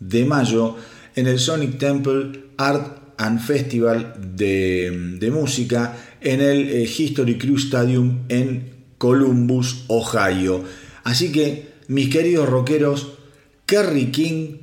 de 0.00 0.24
mayo 0.24 0.76
en 1.14 1.26
el 1.26 1.38
Sonic 1.38 1.78
Temple 1.78 2.44
Art 2.56 3.14
and 3.18 3.40
Festival 3.40 4.14
de, 4.36 5.30
música 5.32 5.96
en 6.20 6.40
el 6.40 6.68
eh, 6.70 6.82
History 6.84 7.36
Crew 7.36 7.56
Stadium 7.56 8.20
en 8.28 8.72
Columbus, 8.96 9.84
Ohio. 9.88 10.64
Así 11.04 11.30
que, 11.30 11.72
mis 11.88 12.08
queridos 12.08 12.48
rockeros, 12.48 13.18
Kerry 13.66 14.06
King, 14.06 14.56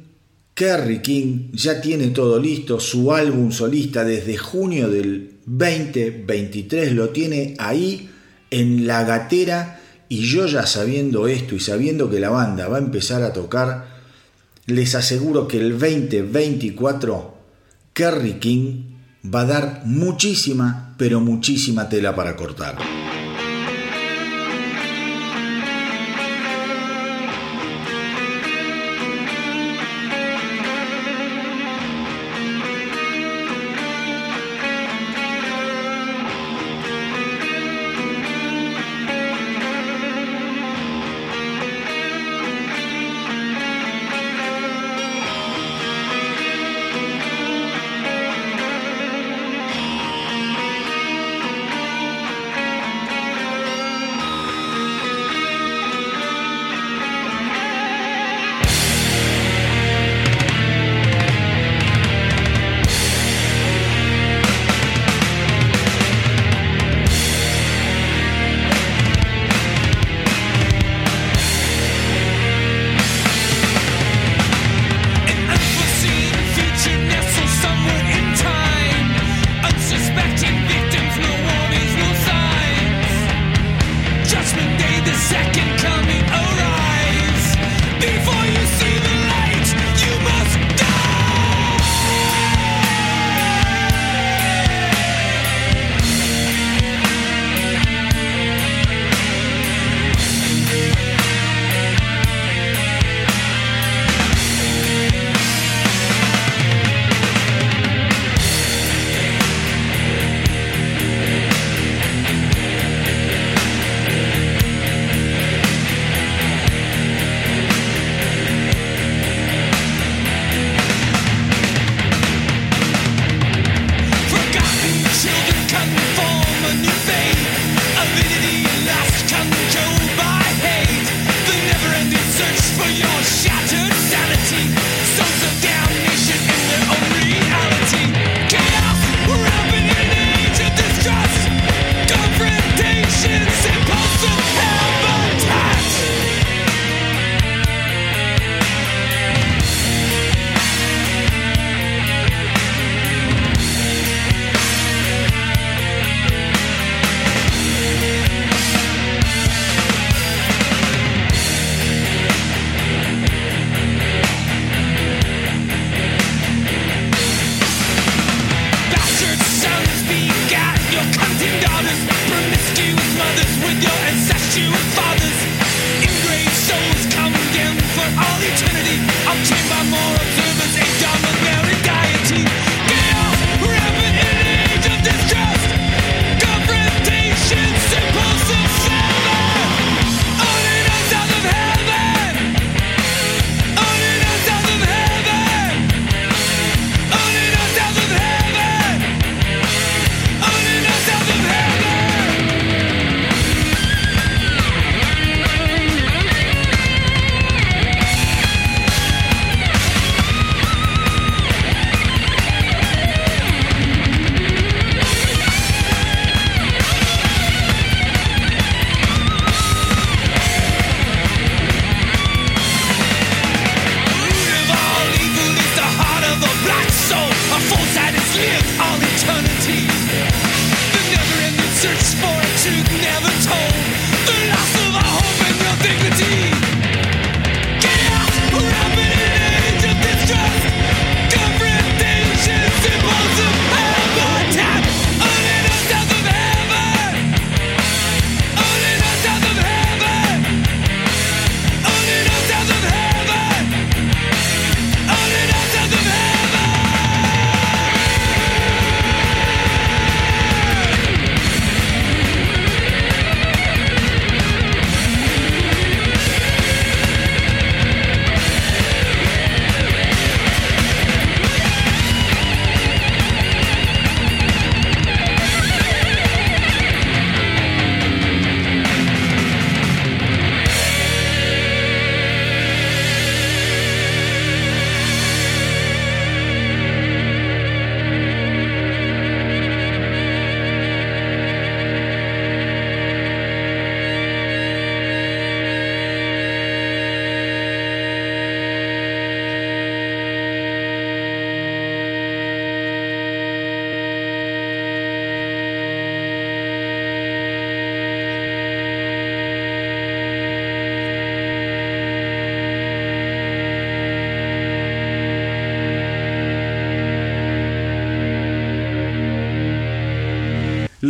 Kerry 0.60 1.00
King 1.00 1.52
ya 1.54 1.80
tiene 1.80 2.08
todo 2.08 2.38
listo, 2.38 2.82
su 2.82 3.14
álbum 3.14 3.50
solista 3.50 4.04
desde 4.04 4.36
junio 4.36 4.90
del 4.90 5.36
2023 5.46 6.92
lo 6.92 7.12
tiene 7.12 7.56
ahí 7.60 8.10
en 8.52 8.86
la 8.86 9.06
gatera 9.06 9.80
y 10.10 10.20
yo 10.28 10.48
ya 10.48 10.68
sabiendo 10.68 11.30
esto 11.30 11.56
y 11.56 11.62
sabiendo 11.62 12.10
que 12.10 12.20
la 12.20 12.30
banda 12.30 12.68
va 12.68 12.76
a 12.76 12.82
empezar 12.82 13.24
a 13.24 13.32
tocar, 13.32 14.02
les 14.66 14.96
aseguro 14.96 15.48
que 15.48 15.60
el 15.60 15.80
2024 15.80 17.38
Kerry 17.94 18.34
King 18.34 18.82
va 19.34 19.42
a 19.44 19.46
dar 19.46 19.84
muchísima, 19.86 20.94
pero 20.98 21.22
muchísima 21.22 21.88
tela 21.88 22.14
para 22.18 22.36
cortar. 22.36 22.76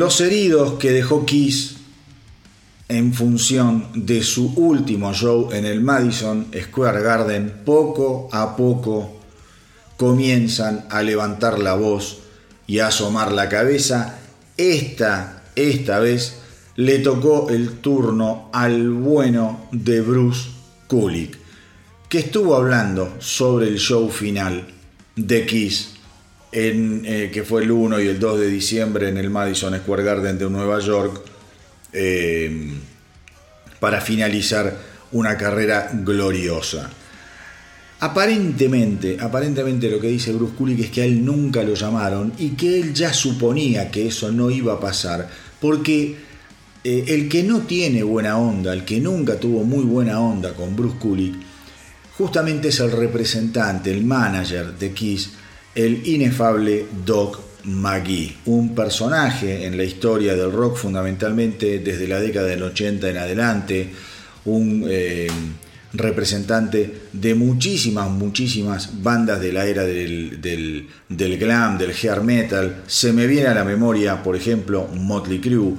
Los 0.10 0.22
heridos 0.22 0.80
que 0.80 0.92
dejó 0.92 1.24
Kiss 1.24 1.76
en 2.88 3.14
función 3.14 3.90
de 3.94 4.24
su 4.24 4.56
último 4.56 5.14
show 5.14 5.52
en 5.52 5.66
el 5.66 5.82
Madison 5.82 6.48
Square 6.60 7.04
Garden, 7.04 7.62
poco 7.64 8.28
a 8.32 8.56
poco 8.56 9.20
comienzan 9.98 10.88
a 10.90 11.04
levantar 11.04 11.60
la 11.60 11.76
voz 11.76 12.22
y 12.66 12.80
a 12.80 12.88
asomar 12.88 13.32
la 13.34 13.50
cabeza. 13.50 14.18
Esta, 14.58 15.44
esta 15.56 16.00
vez 16.00 16.38
le 16.76 16.98
tocó 16.98 17.52
el 17.52 17.74
turno 17.74 18.50
al 18.52 18.90
bueno 18.90 19.68
de 19.72 20.02
Bruce 20.02 20.50
Kulick, 20.88 21.38
que 22.10 22.18
estuvo 22.18 22.56
hablando 22.56 23.18
sobre 23.20 23.68
el 23.68 23.78
show 23.78 24.10
final 24.10 24.66
de 25.16 25.46
Kiss, 25.46 25.99
en, 26.52 27.04
eh, 27.06 27.30
que 27.32 27.44
fue 27.44 27.64
el 27.64 27.72
1 27.72 28.00
y 28.02 28.08
el 28.08 28.20
2 28.20 28.40
de 28.40 28.48
diciembre 28.48 29.10
en 29.10 29.18
el 29.18 29.30
Madison 29.30 29.76
Square 29.78 30.04
Garden 30.04 30.38
de 30.38 30.50
Nueva 30.50 30.80
York, 30.80 31.22
eh, 31.94 32.74
para 33.80 34.02
finalizar 34.02 34.76
una 35.12 35.38
carrera 35.38 35.90
gloriosa. 35.94 36.90
Aparentemente, 38.02 39.18
aparentemente 39.20 39.90
lo 39.90 40.00
que 40.00 40.08
dice 40.08 40.32
Bruce 40.32 40.56
Kulick 40.56 40.80
es 40.80 40.90
que 40.90 41.02
a 41.02 41.06
él 41.06 41.24
nunca 41.24 41.64
lo 41.64 41.74
llamaron 41.74 42.32
y 42.38 42.52
que 42.52 42.80
él 42.80 42.94
ya 42.94 43.12
suponía 43.14 43.92
que 43.92 44.08
eso 44.08 44.32
no 44.32 44.50
iba 44.50 44.74
a 44.74 44.80
pasar, 44.80 45.30
porque 45.60 46.16
eh, 46.84 47.04
el 47.08 47.28
que 47.28 47.44
no 47.44 47.62
tiene 47.62 48.04
buena 48.04 48.38
onda, 48.38 48.72
el 48.72 48.86
que 48.86 49.02
nunca 49.02 49.38
tuvo 49.38 49.64
muy 49.64 49.84
buena 49.84 50.22
onda 50.22 50.54
con 50.54 50.76
Bruce 50.76 50.98
Kulick, 50.98 51.36
justamente 52.18 52.70
es 52.70 52.80
el 52.80 52.92
representante, 52.92 53.92
el 53.92 54.06
manager 54.06 54.78
de 54.78 54.94
Kiss, 54.94 55.32
el 55.86 56.06
inefable 56.08 56.88
Doc 57.06 57.40
McGee, 57.64 58.36
un 58.48 58.76
personaje 58.76 59.66
en 59.66 59.78
la 59.78 59.86
historia 59.86 60.36
del 60.36 60.52
rock 60.52 60.76
fundamentalmente 60.76 61.80
desde 61.80 62.06
la 62.06 62.20
década 62.20 62.48
del 62.48 62.64
80 62.64 63.10
en 63.10 63.18
adelante, 63.18 63.90
un 64.44 64.86
eh, 64.90 65.30
representante 65.94 67.04
de 67.14 67.34
muchísimas, 67.34 68.10
muchísimas 68.10 69.02
bandas 69.02 69.40
de 69.40 69.54
la 69.54 69.66
era 69.68 69.84
del, 69.84 70.42
del, 70.42 71.38
glam, 71.38 71.78
del 71.78 71.92
hair 71.92 72.24
metal. 72.24 72.84
Se 72.86 73.14
me 73.14 73.26
viene 73.26 73.48
a 73.48 73.54
la 73.54 73.64
memoria, 73.64 74.22
por 74.22 74.36
ejemplo, 74.36 74.90
Motley 74.94 75.40
Crue. 75.40 75.76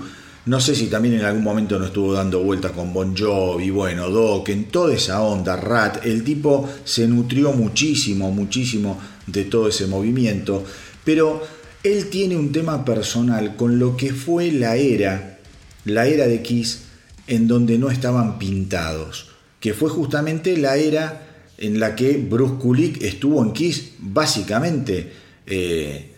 No 0.46 0.58
sé 0.60 0.74
si 0.74 0.86
también 0.86 1.16
en 1.16 1.26
algún 1.26 1.44
momento 1.44 1.78
no 1.78 1.84
estuvo 1.84 2.14
dando 2.14 2.42
vueltas 2.42 2.72
con 2.72 2.94
Bon 2.94 3.14
Jovi, 3.14 3.68
bueno, 3.68 4.08
Doc, 4.08 4.48
en 4.48 4.64
toda 4.64 4.94
esa 4.94 5.20
onda, 5.20 5.56
Rat. 5.56 6.06
El 6.06 6.24
tipo 6.24 6.66
se 6.84 7.06
nutrió 7.06 7.52
muchísimo, 7.52 8.32
muchísimo 8.32 8.98
de 9.32 9.44
todo 9.44 9.68
ese 9.68 9.86
movimiento, 9.86 10.64
pero 11.04 11.42
él 11.82 12.10
tiene 12.10 12.36
un 12.36 12.52
tema 12.52 12.84
personal 12.84 13.56
con 13.56 13.78
lo 13.78 13.96
que 13.96 14.12
fue 14.12 14.52
la 14.52 14.76
era, 14.76 15.38
la 15.84 16.06
era 16.06 16.26
de 16.26 16.42
Kiss, 16.42 16.82
en 17.26 17.48
donde 17.48 17.78
no 17.78 17.90
estaban 17.90 18.38
pintados 18.38 19.30
que 19.60 19.74
fue 19.74 19.90
justamente 19.90 20.56
la 20.56 20.76
era 20.76 21.26
en 21.58 21.78
la 21.78 21.94
que 21.94 22.16
Bruce 22.16 22.54
Kulick 22.54 23.02
estuvo 23.02 23.44
en 23.44 23.52
Kiss 23.52 23.92
básicamente 23.98 25.12
eh, 25.46 26.10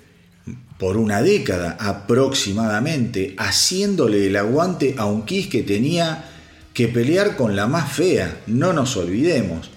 por 0.78 0.96
una 0.96 1.22
década 1.22 1.76
aproximadamente, 1.78 3.34
haciéndole 3.38 4.26
el 4.26 4.36
aguante 4.36 4.94
a 4.96 5.06
un 5.06 5.24
Kiss 5.24 5.48
que 5.48 5.62
tenía 5.62 6.28
que 6.72 6.88
pelear 6.88 7.36
con 7.36 7.54
la 7.54 7.66
más 7.66 7.92
fea. 7.92 8.40
No 8.46 8.72
nos 8.72 8.96
olvidemos, 8.96 9.70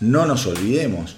no 0.00 0.26
nos 0.26 0.46
olvidemos. 0.46 1.16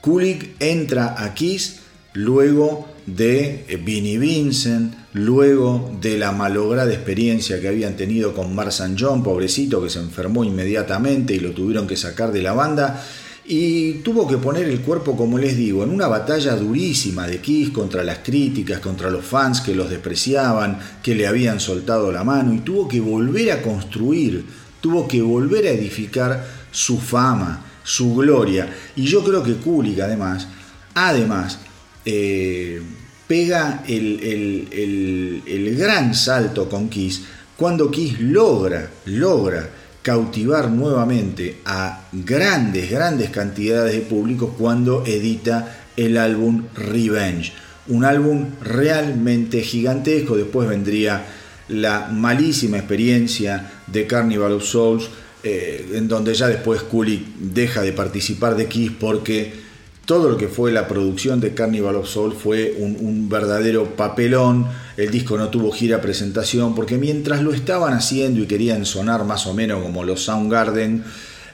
Kulick 0.00 0.56
entra 0.60 1.22
a 1.22 1.34
Kiss 1.34 1.80
luego 2.14 2.88
de 3.06 3.64
eh, 3.68 3.76
Vinnie 3.76 4.18
Vincent, 4.18 4.94
luego 5.12 5.90
de 6.00 6.16
la 6.16 6.32
malograda 6.32 6.92
experiencia 6.92 7.60
que 7.60 7.68
habían 7.68 7.96
tenido 7.96 8.34
con 8.34 8.54
Marsan 8.54 8.96
John, 8.98 9.22
pobrecito 9.22 9.82
que 9.82 9.90
se 9.90 9.98
enfermó 9.98 10.44
inmediatamente 10.44 11.34
y 11.34 11.40
lo 11.40 11.52
tuvieron 11.52 11.86
que 11.86 11.96
sacar 11.96 12.32
de 12.32 12.42
la 12.42 12.52
banda. 12.52 13.04
Y 13.44 13.94
tuvo 13.94 14.28
que 14.28 14.36
poner 14.36 14.68
el 14.68 14.80
cuerpo, 14.80 15.16
como 15.16 15.36
les 15.36 15.56
digo, 15.56 15.82
en 15.82 15.90
una 15.90 16.06
batalla 16.06 16.54
durísima 16.54 17.26
de 17.26 17.40
Kiss 17.40 17.70
contra 17.70 18.04
las 18.04 18.18
críticas, 18.18 18.78
contra 18.78 19.10
los 19.10 19.24
fans 19.24 19.60
que 19.60 19.74
los 19.74 19.90
despreciaban, 19.90 20.78
que 21.02 21.16
le 21.16 21.26
habían 21.26 21.58
soltado 21.58 22.12
la 22.12 22.22
mano, 22.22 22.54
y 22.54 22.60
tuvo 22.60 22.86
que 22.86 23.00
volver 23.00 23.50
a 23.50 23.62
construir, 23.62 24.44
tuvo 24.80 25.08
que 25.08 25.20
volver 25.20 25.66
a 25.66 25.70
edificar 25.70 26.46
su 26.70 26.98
fama, 26.98 27.69
su 27.90 28.14
gloria. 28.14 28.72
Y 28.94 29.04
yo 29.04 29.24
creo 29.24 29.42
que 29.42 29.54
Kulik, 29.54 29.98
además, 29.98 30.46
además, 30.94 31.58
eh, 32.04 32.80
pega 33.26 33.82
el, 33.88 35.76
gran 35.76 36.14
salto 36.14 36.68
con 36.68 36.88
Kiss 36.88 37.22
cuando 37.56 37.90
Kiss 37.90 38.20
logra, 38.20 38.90
logra 39.06 39.68
cautivar 40.02 40.70
nuevamente 40.70 41.58
a 41.64 42.08
grandes, 42.12 42.90
grandes 42.90 43.30
cantidades 43.30 43.92
de 43.92 44.00
público 44.00 44.54
cuando 44.56 45.04
edita 45.04 45.80
el 45.96 46.16
álbum 46.16 46.66
Revenge. 46.74 47.52
Un 47.88 48.04
álbum 48.04 48.46
realmente 48.62 49.62
gigantesco. 49.62 50.36
Después 50.36 50.68
vendría 50.68 51.26
la 51.68 52.08
malísima 52.08 52.78
experiencia 52.78 53.70
de 53.86 54.06
Carnival 54.06 54.52
of 54.52 54.64
Souls, 54.64 55.10
eh, 55.42 55.92
en 55.94 56.08
donde 56.08 56.34
ya 56.34 56.48
después 56.48 56.82
Cooley 56.82 57.34
deja 57.38 57.82
de 57.82 57.92
participar 57.92 58.56
de 58.56 58.66
Kiss 58.66 58.92
porque 58.98 59.52
todo 60.04 60.28
lo 60.28 60.36
que 60.36 60.48
fue 60.48 60.72
la 60.72 60.88
producción 60.88 61.40
de 61.40 61.54
Carnival 61.54 61.94
of 61.94 62.08
Soul 62.08 62.34
fue 62.34 62.74
un, 62.78 63.28
verdadero 63.28 63.94
papelón. 63.94 64.66
El 64.96 65.10
disco 65.10 65.38
no 65.38 65.48
tuvo 65.50 65.70
gira 65.70 66.00
presentación 66.00 66.74
porque 66.74 66.98
mientras 66.98 67.42
lo 67.42 67.52
estaban 67.52 67.94
haciendo 67.94 68.40
y 68.40 68.46
querían 68.46 68.84
sonar 68.84 69.24
más 69.24 69.46
o 69.46 69.54
menos 69.54 69.82
como 69.82 70.02
los 70.02 70.24
Soundgarden, 70.24 71.04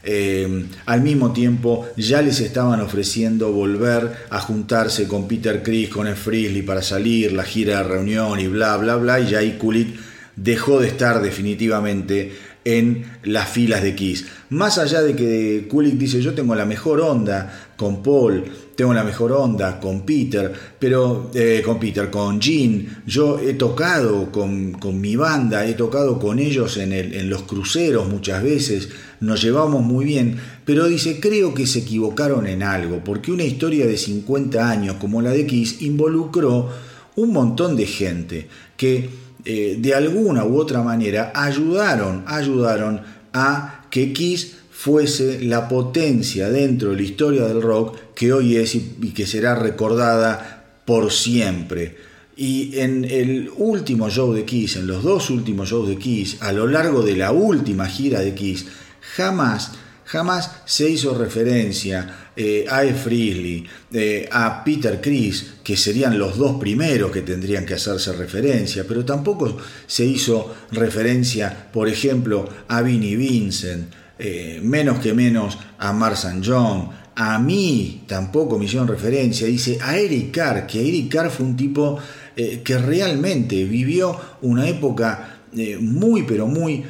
eh, 0.03 0.67
al 0.87 1.03
mismo 1.03 1.33
tiempo 1.33 1.87
ya 1.97 2.23
les 2.23 2.41
estaban 2.41 2.81
ofreciendo 2.81 3.53
volver 3.53 4.11
a 4.31 4.41
juntarse 4.41 5.07
con 5.07 5.29
Peter 5.29 5.63
Chris, 5.63 5.91
con 5.91 6.07
Ed 6.07 6.17
Frizzly 6.17 6.63
para 6.63 6.81
salir, 6.81 7.33
la 7.33 7.45
gira 7.45 7.79
de 7.79 7.83
reunión 7.85 8.41
y 8.41 8.47
bla, 8.47 8.77
bla, 8.79 8.97
bla. 8.97 9.21
Y 9.21 9.35
ahí 9.35 9.59
Kulik 9.59 9.99
dejó 10.35 10.81
de 10.81 10.89
estar 10.89 11.21
definitivamente 11.21 12.33
en 12.67 13.05
las 13.23 13.49
filas 13.49 13.81
de 13.81 13.95
Kiss. 13.95 14.27
Más 14.51 14.77
allá 14.79 15.01
de 15.01 15.15
que 15.15 15.69
Kulik 15.71 15.95
dice 15.95 16.21
yo 16.21 16.35
tengo 16.35 16.53
la 16.57 16.67
mejor 16.67 17.01
onda 17.01 17.71
con 17.77 18.03
Paul, 18.03 18.43
tengo 18.75 18.93
la 18.93 19.05
mejor 19.05 19.31
onda 19.31 19.79
con 19.79 20.05
Peter, 20.05 20.53
pero 20.77 21.31
eh, 21.33 21.63
con 21.65 21.79
Peter, 21.79 22.11
con 22.11 22.41
Gene, 22.43 22.89
yo 23.07 23.39
he 23.39 23.55
tocado 23.55 24.33
con, 24.33 25.01
mi 25.01 25.15
banda, 25.15 25.65
he 25.65 25.75
tocado 25.75 26.19
con 26.19 26.41
ellos 26.41 26.77
en, 26.77 26.93
en 26.93 27.31
los 27.31 27.43
cruceros 27.43 28.09
muchas 28.09 28.43
veces, 28.43 28.89
nos 29.21 29.41
llevamos 29.41 29.85
muy 29.85 30.05
bien, 30.05 30.37
pero 30.65 30.89
dice 30.89 31.21
creo 31.21 31.55
que 31.55 31.69
se 31.69 31.81
equivocaron 31.81 32.49
en 32.49 32.65
algo, 32.65 33.05
porque 33.05 33.31
una 33.31 33.45
historia 33.45 33.87
de 33.87 33.97
50 33.97 34.69
años 34.69 34.97
como 34.97 35.23
la 35.23 35.31
de 35.31 35.47
Kiss 35.47 35.83
involucró 35.83 36.69
un 37.15 37.33
montón 37.33 37.77
de 37.77 37.87
gente 37.87 38.49
que 38.77 39.09
eh, 39.49 39.77
de 39.79 39.95
alguna 39.95 40.45
u 40.45 40.59
otra 40.59 40.83
manera 40.83 41.31
ayudaron, 41.33 42.25
ayudaron 42.27 43.01
a 43.33 43.87
que 43.91 44.13
Kiss 44.13 44.57
fuese 44.73 45.41
la 45.43 45.69
potencia 45.69 46.51
dentro 46.51 46.91
de 46.91 46.97
la 46.97 47.03
historia 47.03 47.45
del 47.47 47.63
rock 47.63 47.97
que 48.17 48.33
hoy 48.33 48.57
es 48.57 48.75
y, 48.75 49.13
que 49.15 49.25
será 49.25 49.55
recordada 49.55 50.81
por 50.85 51.13
siempre. 51.13 51.97
Y 52.37 52.79
en 52.81 53.05
el 53.05 53.49
último 53.57 54.11
show 54.11 54.33
de 54.33 54.45
Kiss, 54.45 54.77
en 54.77 54.89
los 54.89 55.05
dos 55.05 55.31
últimos 55.31 55.69
shows 55.69 55.89
de 55.89 55.97
Kiss, 55.97 56.39
a 56.41 56.51
lo 56.51 56.67
largo 56.67 57.03
de 57.03 57.17
la 57.17 57.31
última 57.31 57.87
gira 57.87 58.21
de 58.21 58.35
Kiss, 58.35 58.67
jamás, 59.15 59.75
jamás 60.05 60.57
se 60.65 60.91
hizo 60.91 61.17
referencia 61.17 62.26
eh, 62.39 62.67
a 62.69 62.85
E. 62.85 62.93
Frizzly, 62.93 63.67
eh, 63.93 64.29
a 64.31 64.63
Peter 64.63 65.01
Chris, 65.01 65.55
que 65.65 65.75
serían 65.75 66.19
los 66.19 66.37
dos 66.37 66.61
primeros 66.61 67.11
que 67.11 67.23
tendrían 67.23 67.65
que 67.65 67.73
hacerse 67.73 68.13
referencia, 68.13 68.85
pero 68.87 69.07
tampoco 69.07 69.57
se 69.87 70.05
hizo 70.05 70.55
referencia, 70.73 71.71
por 71.73 71.89
ejemplo, 71.89 72.47
a 72.69 72.83
Vinnie 72.83 73.17
Vincent, 73.17 73.91
eh, 74.19 74.61
menos 74.63 74.99
que 74.99 75.15
menos 75.15 75.57
a 75.79 75.95
Marsan 75.95 76.43
John, 76.45 76.91
a 77.15 77.39
mí 77.39 78.05
tampoco 78.07 78.59
me 78.59 78.67
hicieron 78.67 78.87
referencia, 78.87 79.47
dice 79.47 79.79
a 79.81 79.97
Eric 79.97 80.33
Carr, 80.33 80.67
que 80.67 80.87
Eric 80.87 81.11
Carr 81.11 81.31
fue 81.31 81.47
un 81.47 81.57
tipo 81.57 81.99
que 82.37 82.77
realmente 82.77 83.65
vivió 83.65 84.15
una 84.43 84.69
época 84.69 85.39
muy, 85.81 86.25
pero 86.25 86.47
muy 86.47 86.85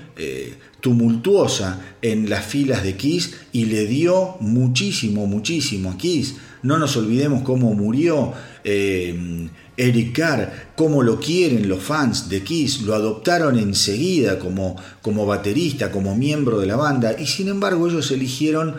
tumultuosa 0.87 1.81
en 2.01 2.31
las 2.31 2.47
filas 2.47 2.85
de 2.85 2.95
Kiss 2.95 3.35
y 3.51 3.65
le 3.65 3.87
dio 3.87 4.37
muchísimo, 4.39 5.27
muchísimo 5.27 5.91
a 5.91 5.99
Kiss. 5.99 6.37
No 6.63 6.79
nos 6.79 6.97
olvidemos 6.97 7.43
cómo 7.43 7.75
murió 7.75 8.33
eh, 8.63 9.49
Eric 9.77 10.17
Carr, 10.17 10.71
cómo 10.77 11.03
lo 11.03 11.19
quieren 11.19 11.69
los 11.69 11.83
fans 11.83 12.29
de 12.29 12.45
Kiss, 12.45 12.83
lo 12.83 12.95
adoptaron 12.95 13.59
enseguida 13.59 14.39
como, 14.39 14.77
como 15.03 15.27
baterista, 15.27 15.91
como 15.91 16.15
miembro 16.15 16.61
de 16.61 16.69
la 16.69 16.77
banda 16.77 17.17
y 17.19 17.27
sin 17.27 17.49
embargo 17.49 17.89
ellos 17.89 18.09
eligieron 18.13 18.77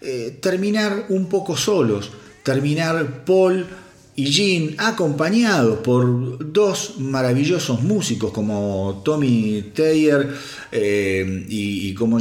eh, 0.00 0.38
terminar 0.40 1.04
un 1.10 1.26
poco 1.26 1.54
solos, 1.54 2.12
terminar 2.44 3.26
Paul 3.26 3.66
y 4.14 4.26
Gene, 4.30 4.74
acompañados 4.78 5.78
por 5.78 6.52
dos 6.52 6.96
maravillosos 6.98 7.82
músicos 7.82 8.30
como 8.30 9.00
Tommy 9.04 9.70
Taylor 9.74 10.28
eh, 10.70 11.46
y, 11.48 11.94
como 11.94 12.18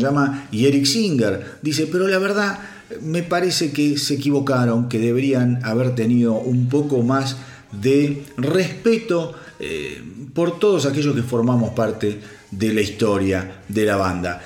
y 0.52 0.66
Eric 0.66 0.86
Singer. 0.86 1.58
Dice, 1.62 1.88
pero 1.92 2.08
la 2.08 2.18
verdad 2.18 2.60
me 3.02 3.24
parece 3.24 3.72
que 3.72 3.98
se 3.98 4.16
equivocaron, 4.16 4.88
que 4.88 5.00
deberían 5.00 5.60
haber 5.66 5.94
tenido 5.96 6.36
un 6.36 6.70
poco 6.70 7.02
más 7.02 7.38
de 7.72 8.24
respeto 8.38 9.34
eh, 9.60 10.02
por 10.34 10.60
todos 10.60 10.86
aquellos 10.86 11.16
que 11.16 11.24
formamos 11.24 11.72
parte 11.72 12.20
de 12.52 12.74
la 12.74 12.82
historia 12.82 13.64
de 13.68 13.86
la 13.86 13.98
banda. 13.98 14.42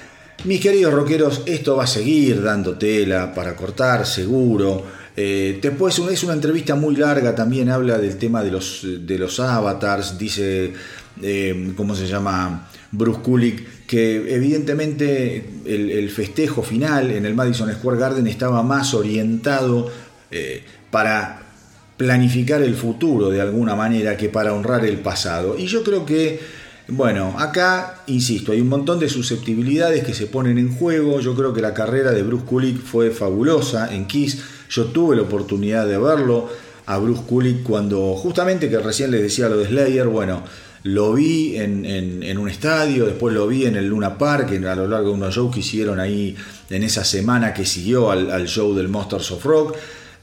Mis 0.45 0.61
queridos 0.61 0.93
rockeros, 0.93 1.41
esto 1.45 1.75
va 1.75 1.85
a 1.85 1.87
seguir 1.87 2.41
dando 2.41 2.77
tela 2.77 3.33
para 3.33 3.55
cortar, 3.55 4.05
seguro. 4.05 5.04
Eh, 5.17 5.59
después 5.61 5.97
es 5.97 6.23
una 6.23 6.33
entrevista 6.33 6.75
muy 6.75 6.95
larga, 6.95 7.33
también 7.33 7.69
habla 7.69 7.97
del 7.97 8.17
tema 8.17 8.43
de 8.43 8.51
los, 8.51 8.81
de 8.83 9.17
los 9.17 9.39
avatars, 9.39 10.17
dice, 10.17 10.73
eh, 11.21 11.73
¿cómo 11.77 11.95
se 11.95 12.07
llama? 12.07 12.69
Bruce 12.91 13.21
Kulick, 13.21 13.85
que 13.87 14.33
evidentemente 14.33 15.49
el, 15.65 16.09
festejo 16.09 16.63
final 16.63 17.11
en 17.11 17.25
el 17.25 17.33
Madison 17.33 17.71
Square 17.71 17.99
Garden 17.99 18.27
estaba 18.27 18.63
más 18.63 18.93
orientado 18.93 19.89
eh, 20.31 20.63
para 20.91 21.41
planificar 21.97 22.61
el 22.61 22.75
futuro 22.75 23.29
de 23.29 23.41
alguna 23.41 23.75
manera 23.75 24.17
que 24.17 24.29
para 24.29 24.53
honrar 24.53 24.85
el 24.85 24.99
pasado. 24.99 25.57
Y 25.57 25.65
yo 25.65 25.83
creo 25.83 26.05
que, 26.05 26.39
bueno, 26.87 27.35
acá, 27.37 28.03
insisto, 28.07 28.51
hay 28.51 28.61
un 28.61 28.69
montón 28.69 28.99
de 28.99 29.09
susceptibilidades 29.09 30.03
que 30.03 30.13
se 30.13 30.27
ponen 30.27 30.57
en 30.57 30.73
juego. 30.73 31.19
Yo 31.19 31.35
creo 31.35 31.53
que 31.53 31.61
la 31.61 31.73
carrera 31.73 32.11
de 32.11 32.23
Bruce 32.23 32.45
Kulick 32.45 32.81
fue 32.81 33.11
fabulosa 33.11 33.93
en 33.93 34.07
Kiss 34.07 34.41
yo 34.69 34.85
tuve 34.85 35.15
la 35.15 35.23
oportunidad 35.23 35.87
de 35.87 35.97
verlo 35.97 36.49
a 36.85 36.97
Bruce 36.97 37.23
Kulick 37.27 37.63
cuando 37.63 38.15
justamente 38.15 38.69
que 38.69 38.77
recién 38.79 39.11
les 39.11 39.21
decía 39.21 39.49
lo 39.49 39.57
de 39.57 39.67
Slayer, 39.67 40.07
bueno, 40.07 40.43
lo 40.83 41.13
vi 41.13 41.55
en, 41.57 42.37
un 42.37 42.47
estadio, 42.47 43.05
después 43.07 43.33
lo 43.33 43.47
vi 43.47 43.65
en 43.65 43.75
el 43.75 43.87
Luna 43.87 44.19
Park, 44.19 44.51
a 44.51 44.75
lo 44.75 44.87
largo 44.87 45.09
de 45.09 45.15
unos 45.15 45.33
shows 45.33 45.51
que 45.51 45.61
hicieron 45.61 45.99
ahí 45.99 46.35
en 46.69 46.83
esa 46.83 47.03
semana 47.03 47.53
que 47.53 47.65
siguió 47.65 48.11
al, 48.11 48.29
al 48.29 48.47
show 48.47 48.75
del 48.75 48.87
Monsters 48.87 49.31
of 49.31 49.43
Rock. 49.45 49.75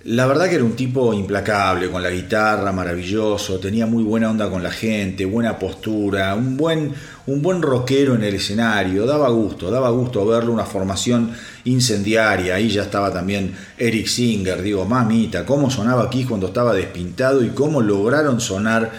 La 0.05 0.27
verdad 0.27 0.49
que 0.49 0.57
era 0.57 0.65
un 0.65 0.75
tipo 0.75 1.15
implacable, 1.15 1.89
con 1.89 2.03
la 2.03 2.11
guitarra, 2.11 2.73
maravilloso, 2.73 3.61
tenía 3.61 3.87
muy 3.87 4.03
buena 4.03 4.31
onda 4.33 4.51
con 4.51 4.61
la 4.61 4.73
gente, 4.73 5.25
buena 5.25 5.57
postura, 5.61 6.35
un 6.35 6.57
buen, 6.57 6.93
un 7.29 7.41
buen 7.41 7.63
rockero 7.63 8.17
en 8.17 8.25
el 8.25 8.35
escenario, 8.35 9.07
daba 9.07 9.29
gusto, 9.29 9.71
daba 9.71 9.91
gusto 9.91 10.27
verlo, 10.27 10.53
una 10.53 10.65
formación 10.65 11.31
incendiaria, 11.67 12.57
ahí 12.57 12.69
ya 12.69 12.83
estaba 12.83 13.13
también 13.13 13.55
Eric 13.79 14.09
Singer, 14.09 14.61
digo, 14.61 14.85
mamita, 14.85 15.47
cómo 15.47 15.71
sonaba 15.71 16.03
aquí 16.03 16.25
cuando 16.25 16.49
estaba 16.49 16.75
despintado 16.75 17.45
y 17.45 17.51
cómo 17.51 17.81
lograron 17.81 18.41
sonar 18.41 18.91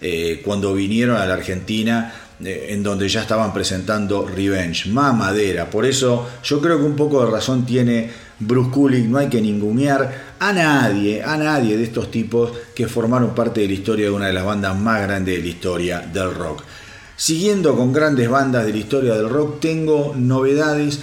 eh, 0.00 0.42
cuando 0.44 0.74
vinieron 0.74 1.16
a 1.16 1.26
la 1.26 1.34
Argentina 1.34 2.14
eh, 2.40 2.68
en 2.68 2.84
donde 2.84 3.08
ya 3.08 3.22
estaban 3.22 3.52
presentando 3.52 4.28
Revenge, 4.28 4.88
mamadera, 4.90 5.68
por 5.68 5.86
eso 5.86 6.28
yo 6.44 6.60
creo 6.60 6.78
que 6.78 6.84
un 6.84 6.94
poco 6.94 7.24
de 7.24 7.32
razón 7.32 7.66
tiene 7.66 8.10
Bruce 8.38 8.70
Kulick, 8.70 9.06
no 9.06 9.18
hay 9.18 9.28
que 9.28 9.40
ningunear 9.40 10.31
a 10.42 10.52
nadie, 10.52 11.22
a 11.22 11.36
nadie 11.36 11.76
de 11.76 11.84
estos 11.84 12.10
tipos 12.10 12.50
que 12.74 12.88
formaron 12.88 13.32
parte 13.32 13.60
de 13.60 13.68
la 13.68 13.74
historia 13.74 14.06
de 14.06 14.10
una 14.10 14.26
de 14.26 14.32
las 14.32 14.44
bandas 14.44 14.76
más 14.76 15.00
grandes 15.00 15.36
de 15.36 15.40
la 15.40 15.48
historia 15.48 16.00
del 16.00 16.34
rock. 16.34 16.64
Siguiendo 17.16 17.76
con 17.76 17.92
grandes 17.92 18.28
bandas 18.28 18.66
de 18.66 18.72
la 18.72 18.78
historia 18.78 19.14
del 19.14 19.28
rock, 19.28 19.60
tengo 19.60 20.14
novedades 20.16 20.98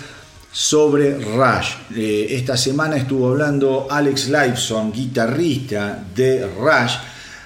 sobre 0.52 1.20
Rush. 1.20 1.70
Eh, 1.96 2.28
esta 2.32 2.58
semana 2.58 2.98
estuvo 2.98 3.30
hablando 3.30 3.88
Alex 3.90 4.28
Lifeson, 4.28 4.92
guitarrista 4.92 6.04
de 6.14 6.46
Rush, 6.46 6.96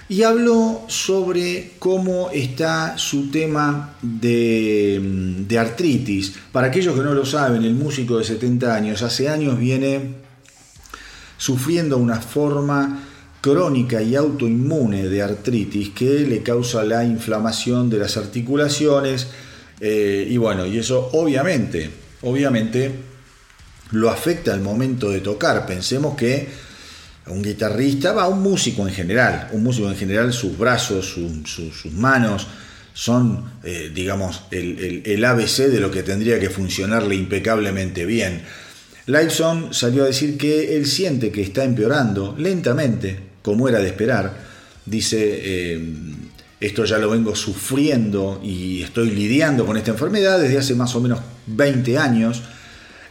y 0.09 0.23
habló 0.23 0.85
sobre 0.87 1.73
cómo 1.77 2.31
está 2.31 2.97
su 2.97 3.29
tema 3.29 3.97
de, 4.01 4.99
de, 5.47 5.59
artritis. 5.59 6.33
Para 6.51 6.67
aquellos 6.67 6.95
que 6.95 7.03
no 7.03 7.13
lo 7.13 7.25
saben, 7.25 7.63
el 7.63 7.75
músico 7.75 8.17
de 8.17 8.23
70 8.23 8.73
años 8.73 9.03
hace 9.03 9.29
años 9.29 9.59
viene 9.59 10.22
sufriendo 11.43 11.97
una 11.97 12.21
forma 12.21 13.03
crónica 13.41 14.01
y 14.01 14.15
autoinmune 14.15 15.09
de 15.09 15.21
artritis 15.21 15.89
que 15.89 16.21
le 16.21 16.41
causa 16.41 16.85
la 16.85 17.03
inflamación 17.03 17.89
de 17.89 17.97
las 17.97 18.15
articulaciones 18.15 19.27
eh, 19.81 20.25
y 20.29 20.37
bueno, 20.37 20.65
y 20.65 20.77
eso 20.77 21.09
obviamente, 21.11 21.89
obviamente 22.21 22.91
lo 23.91 24.09
afecta 24.09 24.53
al 24.53 24.61
momento 24.61 25.09
de 25.09 25.19
tocar. 25.19 25.65
Pensemos 25.65 26.15
que 26.15 26.47
un 27.27 27.43
guitarrista, 27.43 28.13
va, 28.13 28.29
un 28.29 28.41
músico 28.41 28.87
en 28.87 28.93
general, 28.93 29.49
un 29.51 29.63
músico 29.63 29.89
en 29.89 29.97
general, 29.97 30.31
sus 30.31 30.57
brazos, 30.57 31.13
sus 31.43 31.91
manos 31.91 32.47
son, 32.93 33.51
eh, 33.65 33.91
digamos, 33.93 34.43
el, 34.51 35.25
ABC 35.25 35.67
de 35.67 35.81
lo 35.81 35.91
que 35.91 36.03
tendría 36.03 36.39
que 36.39 36.49
funcionarle 36.49 37.15
impecablemente 37.15 38.05
bien. 38.05 38.43
Liveson 39.05 39.73
salió 39.73 40.03
a 40.03 40.07
decir 40.07 40.37
que 40.37 40.75
él 40.75 40.85
siente 40.85 41.31
que 41.31 41.41
está 41.41 41.63
empeorando 41.63 42.35
lentamente, 42.37 43.19
como 43.41 43.67
era 43.67 43.79
de 43.79 43.87
esperar. 43.87 44.37
Dice, 44.85 45.17
eh, 45.21 45.95
esto 46.59 46.85
ya 46.85 46.97
lo 46.97 47.09
vengo 47.09 47.35
sufriendo 47.35 48.39
y 48.43 48.81
estoy 48.81 49.11
lidiando 49.11 49.65
con 49.65 49.77
esta 49.77 49.91
enfermedad 49.91 50.39
desde 50.39 50.57
hace 50.57 50.75
más 50.75 50.95
o 50.95 51.01
menos 51.01 51.19
20 51.47 51.97
años. 51.97 52.41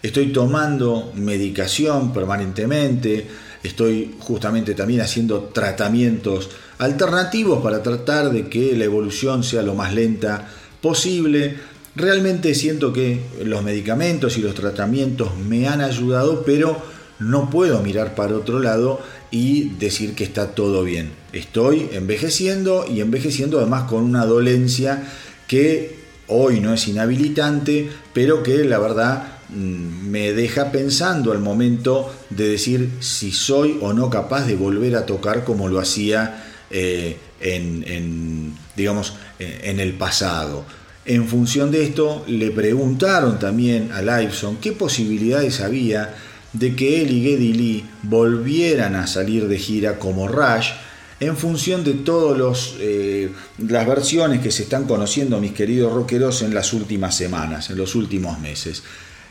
Estoy 0.02 0.32
tomando 0.32 1.12
medicación 1.14 2.12
permanentemente 2.12 3.26
Estoy 3.62 4.16
justamente 4.18 4.74
también 4.74 5.02
haciendo 5.02 5.44
tratamientos 5.44 6.50
alternativos 6.78 7.62
para 7.62 7.82
tratar 7.82 8.30
de 8.30 8.48
que 8.48 8.76
la 8.76 8.84
evolución 8.84 9.44
sea 9.44 9.62
lo 9.62 9.74
más 9.74 9.94
lenta 9.94 10.48
posible. 10.80 11.56
Realmente 11.94 12.54
siento 12.54 12.92
que 12.92 13.20
los 13.44 13.62
medicamentos 13.62 14.38
y 14.38 14.40
los 14.40 14.54
tratamientos 14.54 15.36
me 15.36 15.68
han 15.68 15.80
ayudado, 15.80 16.42
pero 16.44 16.80
no 17.18 17.50
puedo 17.50 17.82
mirar 17.82 18.14
para 18.14 18.36
otro 18.36 18.58
lado 18.58 19.00
y 19.30 19.70
decir 19.78 20.14
que 20.14 20.24
está 20.24 20.54
todo 20.54 20.84
bien. 20.84 21.10
Estoy 21.32 21.88
envejeciendo 21.92 22.86
y 22.88 23.00
envejeciendo 23.00 23.58
además 23.58 23.84
con 23.84 24.02
una 24.04 24.24
dolencia 24.24 25.02
que 25.46 26.00
hoy 26.28 26.60
no 26.60 26.72
es 26.72 26.88
inhabilitante, 26.88 27.90
pero 28.14 28.42
que 28.42 28.64
la 28.64 28.78
verdad 28.78 29.32
Mm, 29.54 30.08
me 30.08 30.32
deja 30.32 30.72
pensando 30.72 31.30
al 31.30 31.40
momento 31.40 32.10
de 32.30 32.48
decir 32.48 32.90
si 33.00 33.32
soy 33.32 33.78
o 33.82 33.92
no 33.92 34.08
capaz 34.08 34.46
de 34.46 34.56
volver 34.56 34.96
a 34.96 35.04
tocar 35.04 35.44
como 35.44 35.68
lo 35.68 35.78
hacía 35.78 36.42
eh, 36.70 37.18
en, 37.38 38.54
digamos, 38.74 39.14
eh, 39.38 39.60
en 39.64 39.78
el 39.78 39.92
pasado. 39.92 40.64
En 41.04 41.26
función 41.26 41.70
de 41.70 41.82
esto, 41.82 42.24
le 42.28 42.50
preguntaron 42.50 43.38
también 43.38 43.90
a 43.92 44.02
Liveson 44.02 44.58
qué 44.58 44.72
posibilidades 44.72 45.60
había 45.60 46.14
de 46.52 46.76
que 46.76 47.02
él 47.02 47.10
y 47.10 47.22
Geddy 47.22 47.52
Lee 47.54 47.84
volvieran 48.02 48.94
a 48.94 49.06
salir 49.06 49.48
de 49.48 49.58
gira 49.58 49.98
como 49.98 50.28
Rush 50.28 50.70
en 51.18 51.36
función 51.36 51.84
de 51.84 51.94
todas 51.94 52.74
eh, 52.80 53.30
las 53.58 53.86
versiones 53.86 54.40
que 54.40 54.50
se 54.50 54.64
están 54.64 54.84
conociendo, 54.84 55.40
mis 55.40 55.52
queridos 55.52 55.92
rockeros, 55.92 56.42
en 56.42 56.52
las 56.52 56.72
últimas 56.72 57.16
semanas, 57.16 57.70
en 57.70 57.78
los 57.78 57.94
últimos 57.94 58.40
meses. 58.40 58.82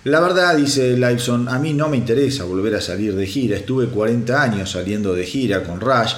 La 0.05 0.19
verdad, 0.19 0.55
dice 0.55 0.95
Liveson, 0.95 1.47
a 1.47 1.59
mí 1.59 1.73
no 1.73 1.89
me 1.89 1.97
interesa 1.97 2.45
volver 2.45 2.75
a 2.75 2.81
salir 2.81 3.13
de 3.13 3.27
gira. 3.27 3.57
Estuve 3.57 3.87
40 3.87 4.41
años 4.41 4.71
saliendo 4.71 5.13
de 5.13 5.25
gira 5.25 5.63
con 5.63 5.79
Rush. 5.79 6.13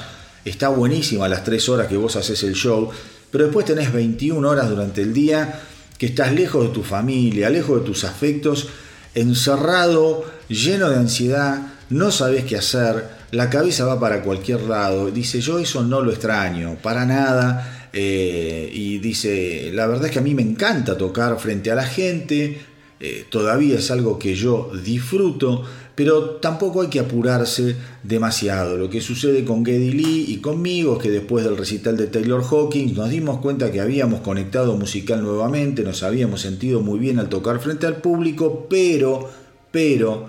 Está 0.46 0.70
buenísima 0.70 1.28
las 1.28 1.44
3 1.44 1.70
horas 1.70 1.88
que 1.88 1.98
vos 1.98 2.16
haces 2.16 2.44
el 2.44 2.54
show, 2.54 2.92
pero 3.34 3.46
después 3.46 3.66
tenés 3.66 3.92
21 3.92 4.48
horas 4.48 4.70
durante 4.70 5.02
el 5.02 5.12
día 5.12 5.60
que 5.98 6.06
estás 6.06 6.32
lejos 6.34 6.68
de 6.68 6.70
tu 6.72 6.84
familia, 6.84 7.50
lejos 7.50 7.80
de 7.80 7.86
tus 7.88 8.04
afectos, 8.04 8.68
encerrado, 9.16 10.24
lleno 10.48 10.88
de 10.88 10.98
ansiedad, 10.98 11.74
no 11.90 12.12
sabes 12.12 12.44
qué 12.44 12.58
hacer, 12.58 13.10
la 13.32 13.50
cabeza 13.50 13.86
va 13.86 14.00
para 14.00 14.22
cualquier 14.22 14.62
lado. 14.62 15.10
Dice, 15.10 15.42
yo 15.42 15.58
eso 15.58 15.84
no 15.84 16.02
lo 16.02 16.12
extraño, 16.12 16.78
para 16.84 17.08
nada. 17.08 17.90
Eh, 17.92 18.70
y 18.72 19.00
dice, 19.00 19.72
la 19.74 19.88
verdad 19.88 20.06
es 20.06 20.12
que 20.12 20.20
a 20.20 20.24
mí 20.24 20.36
me 20.36 20.44
encanta 20.44 20.96
tocar 20.96 21.40
frente 21.40 21.72
a 21.72 21.76
la 21.76 21.88
gente, 21.88 22.62
eh, 23.00 23.26
todavía 23.32 23.80
es 23.80 23.90
algo 23.90 24.20
que 24.20 24.36
yo 24.36 24.72
disfruto, 24.84 25.66
pero 25.96 26.38
tampoco 26.38 26.82
hay 26.82 26.88
que 26.88 27.00
apurarse 27.00 27.76
demasiado. 28.04 28.78
Lo 28.78 28.90
que 28.90 29.02
sucede 29.02 29.46
con 29.46 29.66
Geddy 29.66 29.92
Lee 29.92 30.26
y 30.28 30.38
conmigo 30.38 30.98
es 30.98 31.04
que 31.04 31.12
después 31.12 31.46
del 31.46 31.58
recital 31.58 31.98
de 31.98 32.08
Taylor 32.08 32.44
Hawkins 32.44 32.94
nos 32.94 33.10
dimos 33.10 33.40
cuenta 33.40 33.72
que 33.72 33.82
habíamos 33.82 34.22
conectado 34.22 34.76
musical 34.76 35.22
nuevamente, 35.22 35.84
nos 35.84 36.04
habíamos 36.04 36.42
sentido 36.42 36.82
muy 36.82 37.00
bien 37.00 37.20
al 37.20 37.30
tocar 37.30 37.60
frente 37.60 37.86
al 37.86 37.98
público, 37.98 38.68
pero, 38.70 39.30
pero, 39.72 40.28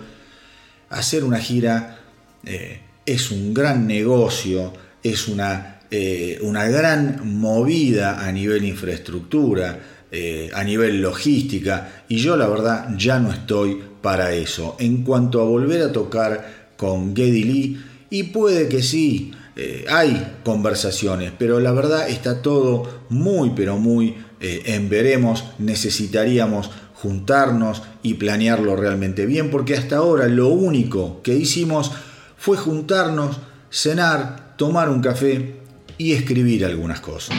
hacer 0.91 1.25
una 1.25 1.39
gira 1.39 1.99
eh, 2.45 2.81
es 3.07 3.31
un 3.31 3.55
gran 3.55 3.87
negocio, 3.87 4.73
es 5.03 5.29
una, 5.29 5.81
eh, 5.91 6.39
una 6.43 6.69
gran 6.69 7.39
movida 7.39 8.27
a 8.27 8.31
nivel 8.33 8.65
infraestructura 8.65 9.81
eh, 10.17 10.49
a 10.55 10.63
nivel 10.63 11.03
logística 11.03 12.05
y 12.09 12.19
yo 12.19 12.37
la 12.37 12.47
verdad 12.47 12.89
ya 12.97 13.19
no 13.19 13.33
estoy 13.33 13.83
para 14.05 14.35
eso. 14.35 14.77
En 14.79 15.03
cuanto 15.03 15.41
a 15.41 15.45
volver 15.45 15.81
a 15.81 15.91
tocar 15.91 16.73
con 16.77 17.17
Geddy 17.17 17.43
Lee, 17.43 17.85
y 18.11 18.25
puede 18.25 18.69
que 18.69 18.83
sí, 18.83 19.33
eh, 19.57 19.87
hay 19.89 20.41
conversaciones, 20.45 21.33
pero 21.39 21.59
la 21.59 21.73
verdad 21.73 22.07
está 22.11 22.43
todo 22.43 23.07
muy, 23.09 23.53
pero 23.57 23.79
muy 23.79 24.15
eh, 24.41 24.61
en 24.67 24.91
veremos. 24.91 25.45
Necesitaríamos 25.59 26.71
juntarnos 26.93 27.83
y 28.03 28.15
planearlo 28.15 28.77
realmente 28.77 29.25
bien, 29.25 29.51
porque 29.51 29.75
hasta 29.75 29.97
ahora 29.97 30.29
lo 30.29 30.49
único 30.49 31.23
que 31.23 31.35
hicimos 31.35 31.91
fue 32.37 32.59
juntarnos, 32.59 33.39
cenar, 33.71 34.55
tomar 34.59 34.91
un 34.91 35.01
café 35.01 35.61
y 35.97 36.13
escribir 36.13 36.67
algunas 36.67 37.01
cosas. 37.01 37.35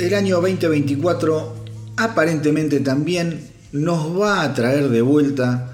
El 0.00 0.14
año 0.14 0.40
2024 0.40 1.54
aparentemente 1.96 2.80
también 2.80 3.50
nos 3.72 4.18
va 4.18 4.42
a 4.42 4.54
traer 4.54 4.88
de 4.88 5.02
vuelta 5.02 5.72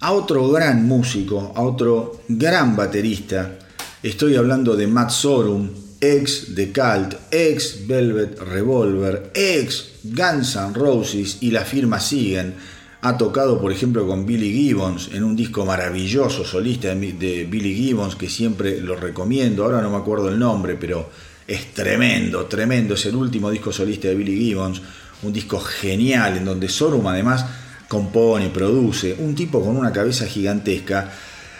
a 0.00 0.12
otro 0.12 0.50
gran 0.50 0.84
músico, 0.86 1.52
a 1.54 1.62
otro 1.62 2.22
gran 2.28 2.74
baterista. 2.74 3.56
Estoy 4.02 4.34
hablando 4.34 4.74
de 4.74 4.88
Matt 4.88 5.10
Sorum, 5.10 5.70
ex 6.00 6.56
de 6.56 6.72
Cult, 6.72 7.14
ex 7.30 7.86
Velvet 7.86 8.40
Revolver, 8.40 9.30
ex 9.32 9.92
Guns 10.02 10.56
N' 10.56 10.74
Roses 10.74 11.38
y 11.40 11.52
la 11.52 11.64
firma 11.64 12.00
siguen. 12.00 12.54
Ha 13.02 13.16
tocado, 13.16 13.60
por 13.60 13.70
ejemplo, 13.70 14.08
con 14.08 14.26
Billy 14.26 14.52
Gibbons 14.52 15.10
en 15.12 15.22
un 15.22 15.36
disco 15.36 15.64
maravilloso 15.64 16.44
solista 16.44 16.88
de 16.88 17.46
Billy 17.48 17.76
Gibbons 17.76 18.16
que 18.16 18.28
siempre 18.28 18.80
lo 18.80 18.96
recomiendo. 18.96 19.62
Ahora 19.62 19.80
no 19.82 19.90
me 19.90 19.98
acuerdo 19.98 20.30
el 20.30 20.38
nombre, 20.38 20.74
pero 20.74 21.08
es 21.46 21.72
tremendo, 21.72 22.46
tremendo. 22.46 22.94
Es 22.94 23.06
el 23.06 23.16
último 23.16 23.50
disco 23.50 23.72
solista 23.72 24.08
de 24.08 24.14
Billy 24.14 24.36
Gibbons. 24.36 24.82
Un 25.22 25.32
disco 25.32 25.60
genial 25.60 26.36
en 26.36 26.44
donde 26.44 26.68
Sorum 26.68 27.06
además 27.06 27.44
compone, 27.88 28.48
produce. 28.48 29.14
Un 29.18 29.34
tipo 29.34 29.64
con 29.64 29.76
una 29.76 29.92
cabeza 29.92 30.26
gigantesca. 30.26 31.10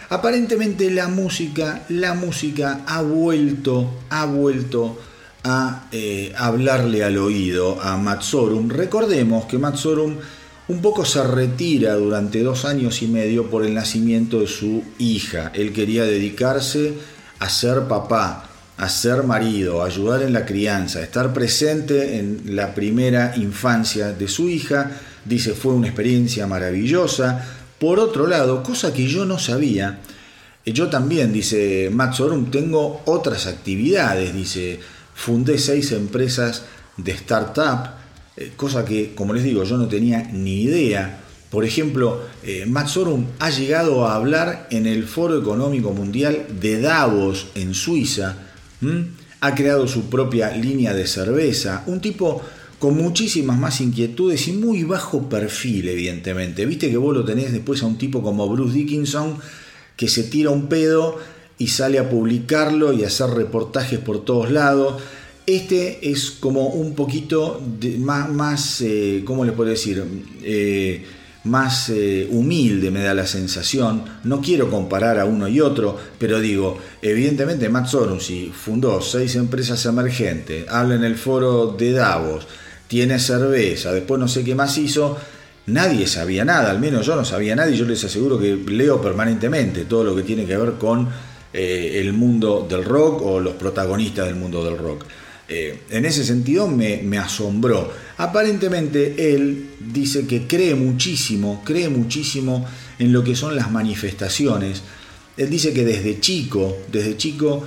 Aparentemente 0.08 0.90
la 0.90 1.08
música, 1.08 1.84
la 1.88 2.14
música 2.14 2.82
ha 2.86 3.02
vuelto, 3.02 4.02
ha 4.10 4.24
vuelto 4.24 4.98
a 5.42 5.86
eh, 5.92 6.32
hablarle 6.36 7.04
al 7.04 7.18
oído 7.18 7.80
a 7.80 7.96
Matt 7.96 8.22
Sorum. 8.22 8.68
Recordemos 8.68 9.46
que 9.46 9.58
Matt 9.58 9.76
Sorum 9.76 10.16
un 10.68 10.82
poco 10.82 11.04
se 11.04 11.22
retira 11.22 11.94
durante 11.94 12.42
dos 12.42 12.64
años 12.64 13.02
y 13.02 13.06
medio 13.06 13.48
por 13.48 13.64
el 13.64 13.74
nacimiento 13.74 14.40
de 14.40 14.48
su 14.48 14.82
hija. 14.98 15.52
Él 15.54 15.72
quería 15.72 16.04
dedicarse 16.04 16.94
a 17.38 17.48
ser 17.48 17.82
papá, 17.86 18.45
a 18.76 18.88
ser 18.88 19.22
marido, 19.22 19.82
ayudar 19.82 20.22
en 20.22 20.32
la 20.32 20.44
crianza, 20.44 21.02
estar 21.02 21.32
presente 21.32 22.18
en 22.18 22.56
la 22.56 22.74
primera 22.74 23.34
infancia 23.36 24.12
de 24.12 24.28
su 24.28 24.48
hija. 24.48 24.90
Dice, 25.24 25.52
fue 25.54 25.72
una 25.72 25.86
experiencia 25.86 26.46
maravillosa. 26.46 27.44
Por 27.78 27.98
otro 27.98 28.26
lado, 28.26 28.62
cosa 28.62 28.92
que 28.92 29.06
yo 29.06 29.24
no 29.24 29.38
sabía, 29.38 30.00
yo 30.64 30.88
también, 30.88 31.32
dice 31.32 31.90
Matt 31.92 32.14
Sorum, 32.14 32.50
tengo 32.50 33.02
otras 33.04 33.46
actividades, 33.46 34.34
dice, 34.34 34.80
fundé 35.14 35.58
seis 35.58 35.92
empresas 35.92 36.64
de 36.96 37.12
startup, 37.12 37.90
eh, 38.36 38.52
cosa 38.56 38.84
que, 38.84 39.14
como 39.14 39.32
les 39.32 39.44
digo, 39.44 39.62
yo 39.64 39.78
no 39.78 39.86
tenía 39.86 40.24
ni 40.32 40.62
idea. 40.62 41.20
Por 41.50 41.64
ejemplo, 41.64 42.22
eh, 42.42 42.66
Sorum 42.86 43.26
ha 43.38 43.50
llegado 43.50 44.06
a 44.06 44.16
hablar 44.16 44.66
en 44.70 44.86
el 44.86 45.06
Foro 45.06 45.38
Económico 45.38 45.92
Mundial 45.92 46.46
de 46.60 46.80
Davos, 46.80 47.46
en 47.54 47.72
Suiza. 47.72 48.36
Ha 49.40 49.54
creado 49.54 49.86
su 49.86 50.10
propia 50.10 50.50
línea 50.56 50.94
de 50.94 51.06
cerveza. 51.06 51.84
Un 51.86 52.00
tipo 52.00 52.42
con 52.78 52.96
muchísimas 52.96 53.58
más 53.58 53.80
inquietudes 53.80 54.48
y 54.48 54.52
muy 54.52 54.82
bajo 54.82 55.28
perfil, 55.28 55.88
evidentemente. 55.88 56.66
Viste 56.66 56.90
que 56.90 56.96
vos 56.96 57.14
lo 57.14 57.24
tenés 57.24 57.52
después 57.52 57.82
a 57.82 57.86
un 57.86 57.98
tipo 57.98 58.22
como 58.22 58.48
Bruce 58.48 58.74
Dickinson 58.74 59.38
que 59.96 60.08
se 60.08 60.24
tira 60.24 60.50
un 60.50 60.68
pedo 60.68 61.18
y 61.58 61.68
sale 61.68 61.98
a 61.98 62.10
publicarlo 62.10 62.92
y 62.92 63.04
a 63.04 63.06
hacer 63.06 63.30
reportajes 63.30 63.98
por 63.98 64.24
todos 64.24 64.50
lados. 64.50 65.02
Este 65.46 66.10
es 66.10 66.32
como 66.32 66.68
un 66.68 66.94
poquito 66.94 67.62
más, 67.98 68.30
más 68.30 68.80
eh, 68.82 69.22
¿cómo 69.24 69.44
le 69.44 69.52
puedo 69.52 69.70
decir? 69.70 70.04
Eh, 70.42 71.04
más 71.46 71.88
eh, 71.88 72.28
humilde 72.30 72.90
me 72.90 73.02
da 73.02 73.14
la 73.14 73.26
sensación. 73.26 74.04
No 74.24 74.40
quiero 74.40 74.70
comparar 74.70 75.18
a 75.18 75.24
uno 75.24 75.48
y 75.48 75.60
otro, 75.60 75.96
pero 76.18 76.40
digo, 76.40 76.78
evidentemente 77.00 77.68
Matt 77.68 77.88
Sorum, 77.88 78.18
fundó 78.52 79.00
seis 79.00 79.36
empresas 79.36 79.84
emergentes, 79.86 80.68
habla 80.68 80.96
en 80.96 81.04
el 81.04 81.16
foro 81.16 81.74
de 81.78 81.92
Davos, 81.92 82.46
tiene 82.88 83.18
cerveza, 83.18 83.92
después 83.92 84.20
no 84.20 84.28
sé 84.28 84.44
qué 84.44 84.54
más 84.54 84.76
hizo, 84.78 85.16
nadie 85.66 86.06
sabía 86.06 86.44
nada, 86.44 86.70
al 86.70 86.80
menos 86.80 87.06
yo 87.06 87.16
no 87.16 87.24
sabía 87.24 87.56
nada 87.56 87.70
y 87.70 87.76
yo 87.76 87.84
les 87.84 88.04
aseguro 88.04 88.38
que 88.38 88.56
leo 88.56 89.00
permanentemente 89.00 89.84
todo 89.84 90.04
lo 90.04 90.14
que 90.14 90.22
tiene 90.22 90.44
que 90.44 90.56
ver 90.56 90.72
con 90.72 91.08
el 91.52 92.12
mundo 92.12 92.66
del 92.68 92.84
rock 92.84 93.22
o 93.22 93.40
los 93.40 93.54
protagonistas 93.54 94.26
del 94.26 94.36
mundo 94.36 94.62
del 94.62 94.76
rock. 94.76 95.04
Eh, 95.48 95.82
en 95.90 96.04
ese 96.04 96.24
sentido 96.24 96.66
me, 96.66 97.18
asombró. 97.18 97.92
Aparentemente 98.18 99.32
él 99.34 99.70
dice 99.80 100.26
que 100.26 100.46
cree 100.46 100.74
muchísimo, 100.74 101.62
cree 101.64 101.88
muchísimo 101.88 102.66
en 102.98 103.12
lo 103.12 103.22
que 103.22 103.36
son 103.36 103.54
las 103.54 103.70
manifestaciones. 103.70 104.82
Él 105.36 105.48
dice 105.48 105.72
que 105.72 105.84
desde 105.84 106.18
chico, 106.18 106.76
desde 106.90 107.16
chico 107.16 107.64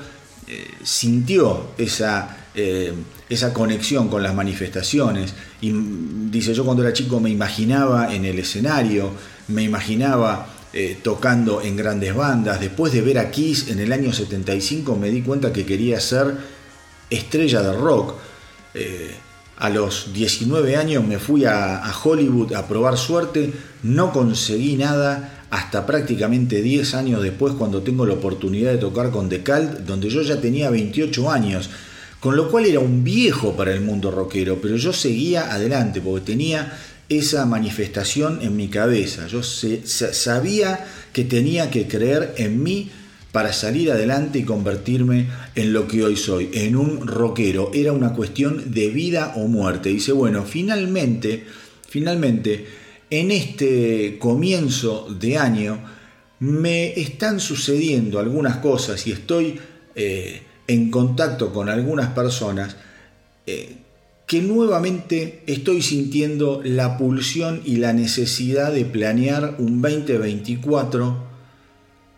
eh, 0.48 0.68
sintió 0.84 1.72
esa, 1.78 2.48
eh, 2.54 2.94
esa 3.30 3.54
conexión 3.54 4.10
con 4.10 4.24
las 4.24 4.36
manifestaciones. 4.36 5.34
Y 5.62 5.72
dice, 6.30 6.54
yo 6.54 6.66
cuando 6.66 6.84
era 6.84 6.92
chico 6.92 7.22
me 7.22 7.30
imaginaba 7.30 8.14
en 8.14 8.26
el 8.26 8.40
escenario, 8.40 9.12
me 9.48 9.64
imaginaba 9.64 10.56
tocando 11.02 11.64
en 11.64 11.76
grandes 11.76 12.14
bandas. 12.14 12.60
Después 12.60 12.94
de 12.94 13.02
ver 13.02 13.18
a 13.18 13.32
Kiss 13.32 13.70
en 13.70 13.80
el 13.80 13.92
año 13.92 14.14
75 14.14 14.96
me 14.98 15.10
di 15.10 15.24
cuenta 15.24 15.52
que 15.52 15.66
quería 15.66 16.00
ser 16.00 16.59
estrella 17.10 17.62
de 17.62 17.74
rock. 17.74 18.14
Eh, 18.74 19.16
a 19.60 19.70
los 19.70 20.14
19 20.14 20.78
años 20.78 21.06
me 21.06 21.20
fui 21.20 21.44
a, 21.44 21.84
Hollywood 22.04 22.54
a 22.54 22.66
probar 22.68 22.98
suerte, 22.98 23.52
no 23.84 24.14
conseguí 24.14 24.78
nada 24.78 25.46
hasta 25.50 25.86
prácticamente 25.86 26.62
10 26.62 26.94
años 26.94 27.22
después 27.22 27.56
cuando 27.56 27.82
tengo 27.82 28.06
la 28.06 28.14
oportunidad 28.14 28.72
de 28.72 28.78
tocar 28.78 29.12
con 29.12 29.28
The 29.28 29.44
donde 29.86 30.10
yo 30.10 30.22
ya 30.22 30.40
tenía 30.40 30.70
28 30.70 31.30
años, 31.30 31.70
con 32.22 32.38
lo 32.38 32.50
cual 32.50 32.68
era 32.68 32.80
un 32.80 33.04
viejo 33.04 33.58
para 33.58 33.74
el 33.74 33.82
mundo 33.82 34.12
rockero, 34.12 34.60
pero 34.62 34.78
yo 34.78 34.94
seguía 34.94 35.52
adelante 35.52 36.00
porque 36.00 36.26
tenía 36.26 36.78
esa 37.10 37.46
manifestación 37.46 38.40
en 38.42 38.56
mi 38.56 38.70
cabeza, 38.70 39.28
yo 39.28 39.42
sabía 39.44 40.86
que 41.12 41.26
tenía 41.26 41.70
que 41.70 41.88
creer 41.88 42.36
en 42.38 42.64
mí 42.64 42.92
para 43.32 43.54
salir 43.54 43.92
adelante 43.92 44.40
y 44.40 44.44
convertirme 44.44 45.28
en 45.56 45.74
lo 45.74 45.88
que 45.88 46.04
hoy 46.04 46.16
soy, 46.16 46.50
en 46.54 46.76
un 46.76 47.06
rockero. 47.06 47.72
Era 47.74 47.92
una 47.92 48.14
cuestión 48.14 48.72
de 48.72 48.90
vida 48.90 49.34
o 49.36 49.48
muerte. 49.48 49.90
Dice, 49.90 50.12
bueno, 50.12 50.44
finalmente, 50.46 51.46
finalmente, 51.88 52.66
en 53.10 53.32
este 53.32 54.18
comienzo 54.20 55.08
de 55.20 55.38
año 55.38 55.80
me 56.40 57.00
están 57.00 57.40
sucediendo 57.40 58.20
algunas 58.20 58.58
cosas 58.58 59.06
y 59.06 59.12
estoy 59.12 59.60
eh, 59.96 60.42
en 60.68 60.90
contacto 60.90 61.52
con 61.52 61.70
algunas 61.70 62.10
personas 62.14 62.78
eh, 63.46 63.76
que 64.26 64.42
nuevamente 64.42 65.44
estoy 65.48 65.82
sintiendo 65.82 66.62
la 66.64 66.98
pulsión 66.98 67.62
y 67.66 67.78
la 67.78 67.94
necesidad 67.94 68.72
de 68.72 68.86
planear 68.86 69.56
un 69.58 69.82
2024 69.82 71.29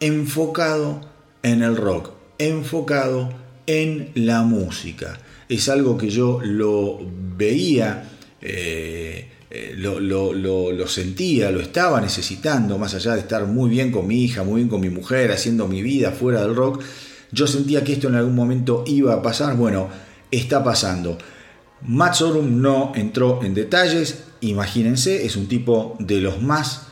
enfocado 0.02 1.00
en 1.44 1.62
el 1.64 1.78
rock, 1.78 2.12
enfocado 2.38 3.30
en 3.68 4.12
la 4.16 4.44
música. 4.44 5.20
Es 5.48 5.70
algo 5.70 5.98
que 5.98 6.10
yo 6.10 6.40
lo 6.44 7.00
veía, 7.38 8.10
eh, 8.42 9.30
eh, 9.50 9.76
lo, 9.78 10.88
sentía, 10.88 11.52
lo 11.52 11.62
estaba 11.62 12.02
necesitando, 12.02 12.78
más 12.78 12.96
allá 12.96 13.14
de 13.14 13.22
estar 13.22 13.46
muy 13.46 13.70
bien 13.70 13.92
con 13.92 14.08
mi 14.08 14.24
hija, 14.24 14.44
muy 14.44 14.58
bien 14.58 14.70
con 14.70 14.82
mi 14.82 14.90
mujer, 14.90 15.32
haciendo 15.32 15.68
mi 15.68 15.82
vida 15.82 16.12
fuera 16.12 16.42
del 16.42 16.56
rock. 16.56 16.82
Yo 17.32 17.48
sentía 17.48 17.84
que 17.84 17.94
esto 17.94 18.10
en 18.10 18.16
algún 18.16 18.36
momento 18.36 18.84
iba 18.88 19.14
a 19.14 19.22
pasar. 19.22 19.56
Bueno, 19.56 19.88
está 20.32 20.64
pasando. 20.64 21.18
Matt 21.84 22.16
Sorum 22.16 22.62
no 22.62 22.92
entró 22.96 23.42
en 23.44 23.54
detalles. 23.54 24.24
Imagínense, 24.42 25.26
es 25.26 25.36
un 25.36 25.48
tipo 25.48 25.96
de 26.00 26.22
los 26.22 26.42
más 26.42 26.91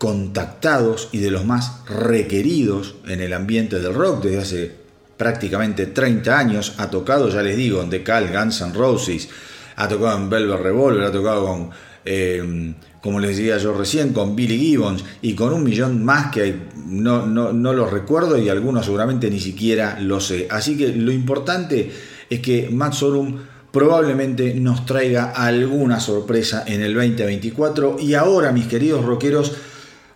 contactados 0.00 1.10
y 1.12 1.18
de 1.18 1.30
los 1.30 1.44
más 1.44 1.82
requeridos 1.86 2.94
en 3.06 3.20
el 3.20 3.34
ambiente 3.34 3.80
del 3.80 3.92
rock 3.92 4.24
desde 4.24 4.38
hace 4.38 4.72
prácticamente 5.18 5.84
30 5.84 6.38
años. 6.38 6.72
Ha 6.78 6.88
tocado, 6.88 7.28
ya 7.28 7.42
les 7.42 7.54
digo, 7.54 7.82
en 7.82 7.90
The 7.90 8.02
Cal, 8.02 8.32
Guns 8.32 8.62
N' 8.62 8.72
Roses, 8.72 9.28
ha 9.76 9.86
tocado 9.88 10.16
en 10.16 10.30
Velvet 10.30 10.58
Revolver, 10.58 11.04
ha 11.04 11.12
tocado 11.12 11.44
con, 11.44 11.70
eh, 12.06 12.72
como 13.02 13.20
les 13.20 13.36
decía 13.36 13.58
yo 13.58 13.74
recién, 13.74 14.14
con 14.14 14.34
Billy 14.34 14.58
Gibbons 14.58 15.04
y 15.20 15.34
con 15.34 15.52
un 15.52 15.62
millón 15.62 16.02
más 16.02 16.32
que 16.32 16.56
no, 16.86 17.26
no, 17.26 17.52
no 17.52 17.74
los 17.74 17.92
recuerdo 17.92 18.38
y 18.38 18.48
algunos 18.48 18.86
seguramente 18.86 19.30
ni 19.30 19.38
siquiera 19.38 20.00
lo 20.00 20.18
sé. 20.18 20.48
Así 20.50 20.78
que 20.78 20.94
lo 20.94 21.12
importante 21.12 21.92
es 22.30 22.40
que 22.40 22.70
Matt 22.70 22.94
Sorum 22.94 23.36
probablemente 23.70 24.54
nos 24.54 24.86
traiga 24.86 25.32
alguna 25.32 26.00
sorpresa 26.00 26.64
en 26.66 26.80
el 26.80 26.94
2024 26.94 27.98
y 28.00 28.14
ahora 28.14 28.50
mis 28.50 28.66
queridos 28.66 29.04
rockeros 29.04 29.52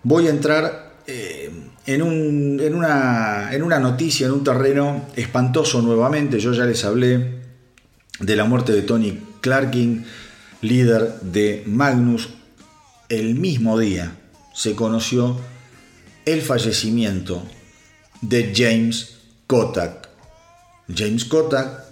voy 0.05 0.29
a 0.29 0.31
entrar 0.31 0.93
eh, 1.07 1.51
en, 1.87 2.03
una, 2.03 3.53
en 3.53 3.63
una 3.63 3.79
noticia, 3.81 4.27
en 4.27 4.33
un 4.33 4.45
terreno 4.45 5.07
espantoso 5.17 5.83
nuevamente. 5.83 6.39
Yo 6.39 6.53
ya 6.53 6.65
les 6.65 6.85
hablé 6.85 7.41
de 8.21 8.37
la 8.37 8.45
muerte 8.45 8.73
de 8.73 8.83
Tony 8.83 9.19
Clarkin, 9.41 10.05
líder 10.61 11.21
de 11.21 11.65
Magnus. 11.67 12.29
El 13.09 13.35
mismo 13.35 13.79
día 13.79 14.17
se 14.55 14.75
conoció 14.75 15.39
el 16.25 16.41
fallecimiento 16.43 17.43
de 18.21 18.53
James 18.55 19.17
Kotak. 19.47 20.09
James 20.95 21.25
Kotak, 21.25 21.85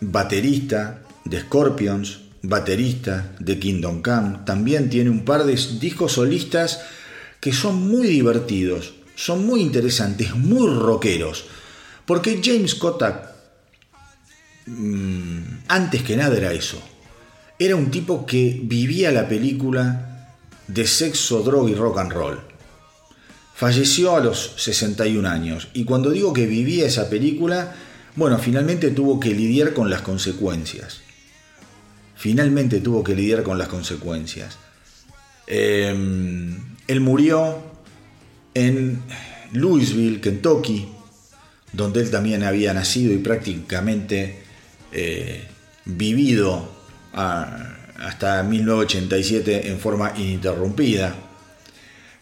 baterista 0.00 1.02
de 1.24 1.40
Scorpions, 1.40 2.20
baterista 2.42 3.32
de 3.38 3.58
Kingdom 3.58 4.02
Come. 4.02 4.38
También 4.44 4.90
tiene 4.90 5.08
un 5.08 5.24
par 5.24 5.44
de 5.44 5.54
discos 5.80 6.12
solistas 6.12 6.80
que 7.44 7.52
son 7.52 7.88
muy 7.88 8.06
divertidos, 8.06 8.94
son 9.16 9.44
muy 9.44 9.60
interesantes, 9.60 10.34
muy 10.34 10.66
rockeros. 10.66 11.44
Porque 12.06 12.40
James 12.42 12.74
Kotak, 12.74 13.34
mm, 14.64 15.42
antes 15.68 16.02
que 16.02 16.16
nada 16.16 16.38
era 16.38 16.54
eso. 16.54 16.80
Era 17.58 17.76
un 17.76 17.90
tipo 17.90 18.24
que 18.24 18.58
vivía 18.62 19.12
la 19.12 19.28
película 19.28 20.30
de 20.68 20.86
sexo, 20.86 21.42
droga 21.42 21.70
y 21.70 21.74
rock 21.74 21.98
and 21.98 22.12
roll. 22.12 22.40
Falleció 23.54 24.16
a 24.16 24.20
los 24.20 24.54
61 24.56 25.26
años 25.26 25.68
y 25.74 25.84
cuando 25.84 26.08
digo 26.12 26.32
que 26.32 26.46
vivía 26.46 26.86
esa 26.86 27.10
película, 27.10 27.76
bueno, 28.16 28.38
finalmente 28.38 28.90
tuvo 28.90 29.20
que 29.20 29.34
lidiar 29.34 29.74
con 29.74 29.90
las 29.90 30.00
consecuencias. 30.00 31.02
Finalmente 32.16 32.80
tuvo 32.80 33.04
que 33.04 33.14
lidiar 33.14 33.42
con 33.42 33.58
las 33.58 33.68
consecuencias. 33.68 34.56
Em, 35.46 36.73
él 36.86 37.00
murió 37.00 37.62
en 38.54 39.02
Louisville, 39.52 40.20
Kentucky, 40.20 40.88
donde 41.72 42.00
él 42.00 42.10
también 42.10 42.44
había 42.44 42.72
nacido 42.74 43.12
y 43.12 43.18
prácticamente 43.18 44.42
eh, 44.92 45.48
vivido 45.84 46.72
hasta 47.12 48.42
1987 48.42 49.68
en 49.70 49.78
forma 49.78 50.12
ininterrumpida. 50.16 51.14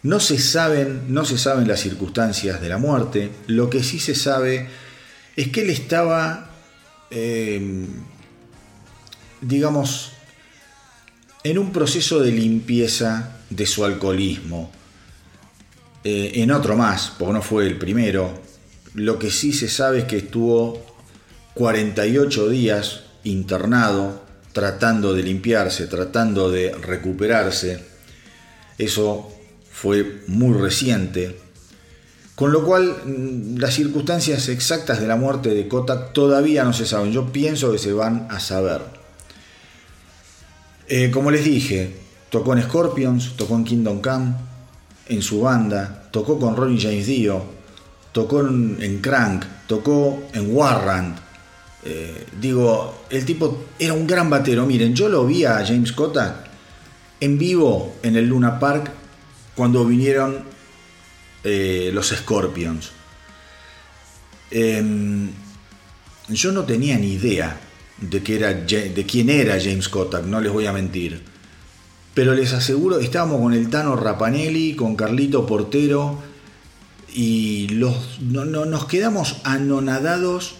No 0.03 0.21
se, 0.21 0.39
saben, 0.39 1.05
no 1.09 1.25
se 1.25 1.39
saben 1.39 1.69
las 1.69 1.81
circunstancias 1.81 2.61
de 2.61 2.69
la 2.69 2.79
muerte, 2.79 3.31
lo 3.47 3.71
que 3.71 3.83
sí 3.83 4.01
se 4.01 4.15
sabe 4.15 4.69
es 5.37 5.49
que 5.49 5.63
él 5.63 5.71
estaba, 5.71 6.51
em, 7.11 7.87
digamos, 9.41 10.13
en 11.45 11.59
un 11.59 11.73
proceso 11.73 12.21
de 12.21 12.33
limpieza 12.33 13.42
de 13.57 13.67
su 13.67 13.85
alcoholismo. 13.85 14.71
Eh, 16.05 16.33
en 16.37 16.51
otro 16.51 16.77
más, 16.77 17.13
porque 17.19 17.35
no 17.35 17.43
fue 17.43 17.67
el 17.67 17.79
primero, 17.79 18.41
lo 18.95 19.19
que 19.19 19.31
sí 19.31 19.53
se 19.53 19.69
sabe 19.69 20.01
es 20.01 20.05
que 20.05 20.19
estuvo 20.19 20.85
48 21.55 22.49
días 22.49 23.05
internado, 23.25 24.23
tratando 24.53 25.15
de 25.15 25.23
limpiarse, 25.23 25.87
tratando 25.87 26.51
de 26.51 26.73
recuperarse. 26.73 27.85
Eso 28.79 29.33
fue 29.71 30.23
muy 30.27 30.59
reciente. 30.59 31.39
Con 32.35 32.53
lo 32.53 32.65
cual, 32.65 32.97
mm, 33.05 33.59
las 33.59 33.75
circunstancias 33.75 34.49
exactas 34.49 35.01
de 35.01 35.07
la 35.07 35.17
muerte 35.17 35.51
de 35.51 35.69
Kotak 35.69 36.13
todavía 36.13 36.65
no 36.65 36.73
se 36.73 36.87
saben. 36.87 37.13
Yo 37.13 37.33
pienso 37.33 37.71
que 37.71 37.79
se 37.79 37.93
van 37.93 38.27
a 38.31 38.41
saber. 38.41 38.81
Eh, 40.89 41.11
como 41.11 41.31
les 41.31 41.45
dije, 41.45 42.02
tocó 42.33 42.55
en 42.55 42.63
Scorpions, 42.63 43.37
tocó 43.37 43.57
en 43.57 43.65
Kingdom 43.65 44.01
Come, 44.01 44.33
en 45.07 45.21
su 45.21 45.43
banda, 45.43 46.09
tocó 46.11 46.39
con 46.39 46.57
Ronnie 46.57 46.81
James 46.81 47.07
Dio, 47.07 47.45
tocó 48.11 48.41
en, 48.41 49.01
Crank, 49.03 49.45
tocó 49.67 50.23
en 50.33 50.57
Warrant. 50.57 51.19
Eh, 51.85 52.27
digo, 52.41 53.05
el 53.11 53.27
tipo 53.27 53.67
era 53.79 53.93
un 53.93 54.07
gran 54.07 54.31
batero. 54.31 54.65
Miren, 54.65 54.95
yo 54.95 55.11
lo 55.11 55.27
vi 55.27 55.45
a 55.45 55.63
James 55.67 55.93
Kotak 55.93 56.49
en 57.21 57.37
vivo 57.37 57.97
en 58.03 58.17
el 58.17 58.27
Luna 58.29 58.59
Park 58.59 58.91
cuando 59.55 59.85
vinieron 59.85 60.43
eh, 61.45 61.91
los 61.93 62.09
Scorpions. 62.09 62.93
Em, 64.51 65.29
yo 66.29 66.51
no 66.51 66.63
tenía 66.65 66.97
ni 66.97 67.13
idea 67.13 67.61
de, 67.99 68.23
que 68.23 68.37
era, 68.37 68.55
de 68.55 69.05
quién 69.07 69.29
era 69.29 69.61
James 69.61 69.91
Kotak, 69.91 70.25
no 70.25 70.41
les 70.41 70.51
voy 70.51 70.65
a 70.65 70.73
mentir. 70.73 71.32
Pero 72.15 72.35
les 72.35 72.53
aseguro, 72.53 72.99
estábamos 72.99 73.41
con 73.41 73.55
el 73.55 73.71
Tano 73.71 73.97
Rapanelli, 73.97 74.75
con 74.75 74.97
Carlito 74.97 75.47
Portero, 75.47 76.19
y 77.15 77.69
los, 77.69 78.21
no, 78.21 78.45
nos 78.45 78.87
quedamos 78.87 79.37
anonadados 79.45 80.57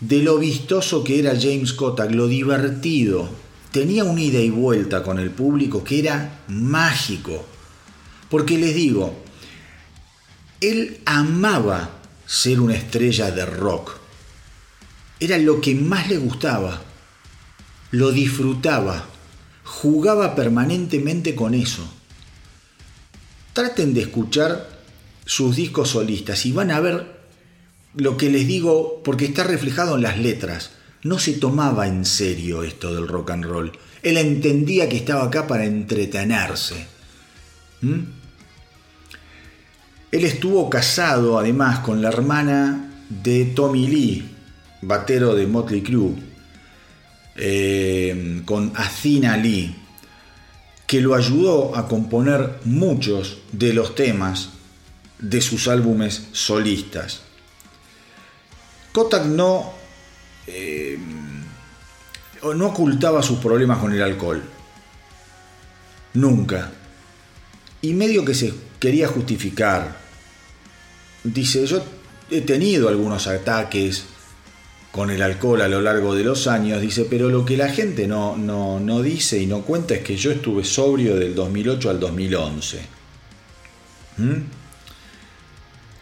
de 0.00 0.22
lo 0.22 0.38
vistoso 0.38 1.04
que 1.04 1.18
era 1.18 1.38
James 1.40 1.72
Kotak, 1.72 2.12
lo 2.12 2.26
divertido. 2.26 3.28
Tenía 3.72 4.04
un 4.04 4.18
ida 4.18 4.40
y 4.40 4.50
vuelta 4.50 5.02
con 5.02 5.18
el 5.18 5.30
público 5.30 5.84
que 5.84 6.00
era 6.00 6.40
mágico. 6.48 7.44
Porque 8.28 8.58
les 8.58 8.74
digo, 8.74 9.14
él 10.60 11.00
amaba 11.04 11.90
ser 12.26 12.60
una 12.60 12.74
estrella 12.74 13.30
de 13.30 13.46
rock. 13.46 13.92
Era 15.20 15.38
lo 15.38 15.60
que 15.60 15.74
más 15.74 16.08
le 16.08 16.16
gustaba. 16.16 16.82
Lo 17.90 18.10
disfrutaba. 18.10 19.04
Jugaba 19.70 20.34
permanentemente 20.34 21.36
con 21.36 21.54
eso. 21.54 21.88
Traten 23.52 23.94
de 23.94 24.02
escuchar 24.02 24.68
sus 25.24 25.54
discos 25.54 25.90
solistas 25.90 26.44
y 26.44 26.50
van 26.50 26.72
a 26.72 26.80
ver 26.80 27.06
lo 27.94 28.16
que 28.16 28.30
les 28.30 28.48
digo 28.48 29.00
porque 29.04 29.26
está 29.26 29.44
reflejado 29.44 29.94
en 29.94 30.02
las 30.02 30.18
letras. 30.18 30.72
No 31.04 31.20
se 31.20 31.34
tomaba 31.34 31.86
en 31.86 32.04
serio 32.04 32.64
esto 32.64 32.92
del 32.92 33.06
rock 33.06 33.30
and 33.30 33.44
roll. 33.44 33.72
Él 34.02 34.16
entendía 34.16 34.88
que 34.88 34.96
estaba 34.96 35.24
acá 35.24 35.46
para 35.46 35.64
entretenerse. 35.64 36.86
¿Mm? 37.80 38.00
Él 40.10 40.24
estuvo 40.24 40.68
casado 40.68 41.38
además 41.38 41.78
con 41.78 42.02
la 42.02 42.08
hermana 42.08 43.04
de 43.08 43.44
Tommy 43.44 43.86
Lee, 43.86 44.28
batero 44.82 45.36
de 45.36 45.46
Motley 45.46 45.82
Crue, 45.82 46.29
eh, 47.42 48.42
con 48.44 48.72
Athena 48.76 49.34
Lee, 49.38 49.74
que 50.86 51.00
lo 51.00 51.14
ayudó 51.14 51.74
a 51.74 51.88
componer 51.88 52.60
muchos 52.64 53.38
de 53.50 53.72
los 53.72 53.94
temas 53.94 54.50
de 55.18 55.40
sus 55.40 55.66
álbumes 55.66 56.28
solistas. 56.32 57.22
Kotak 58.92 59.24
no, 59.24 59.72
eh, 60.46 60.98
no 62.42 62.66
ocultaba 62.66 63.22
sus 63.22 63.38
problemas 63.38 63.78
con 63.78 63.92
el 63.92 64.02
alcohol. 64.02 64.42
Nunca. 66.12 66.72
Y 67.80 67.94
medio 67.94 68.22
que 68.24 68.34
se 68.34 68.52
quería 68.78 69.08
justificar. 69.08 69.96
Dice, 71.24 71.64
yo 71.66 71.82
he 72.30 72.42
tenido 72.42 72.88
algunos 72.88 73.26
ataques 73.26 74.04
con 74.92 75.10
el 75.10 75.22
alcohol 75.22 75.62
a 75.62 75.68
lo 75.68 75.80
largo 75.80 76.14
de 76.14 76.24
los 76.24 76.46
años, 76.46 76.80
dice, 76.80 77.06
pero 77.08 77.28
lo 77.28 77.44
que 77.44 77.56
la 77.56 77.68
gente 77.68 78.08
no, 78.08 78.36
no, 78.36 78.80
no 78.80 79.02
dice 79.02 79.38
y 79.38 79.46
no 79.46 79.62
cuenta 79.62 79.94
es 79.94 80.02
que 80.02 80.16
yo 80.16 80.32
estuve 80.32 80.64
sobrio 80.64 81.16
del 81.16 81.34
2008 81.34 81.90
al 81.90 82.00
2011. 82.00 82.80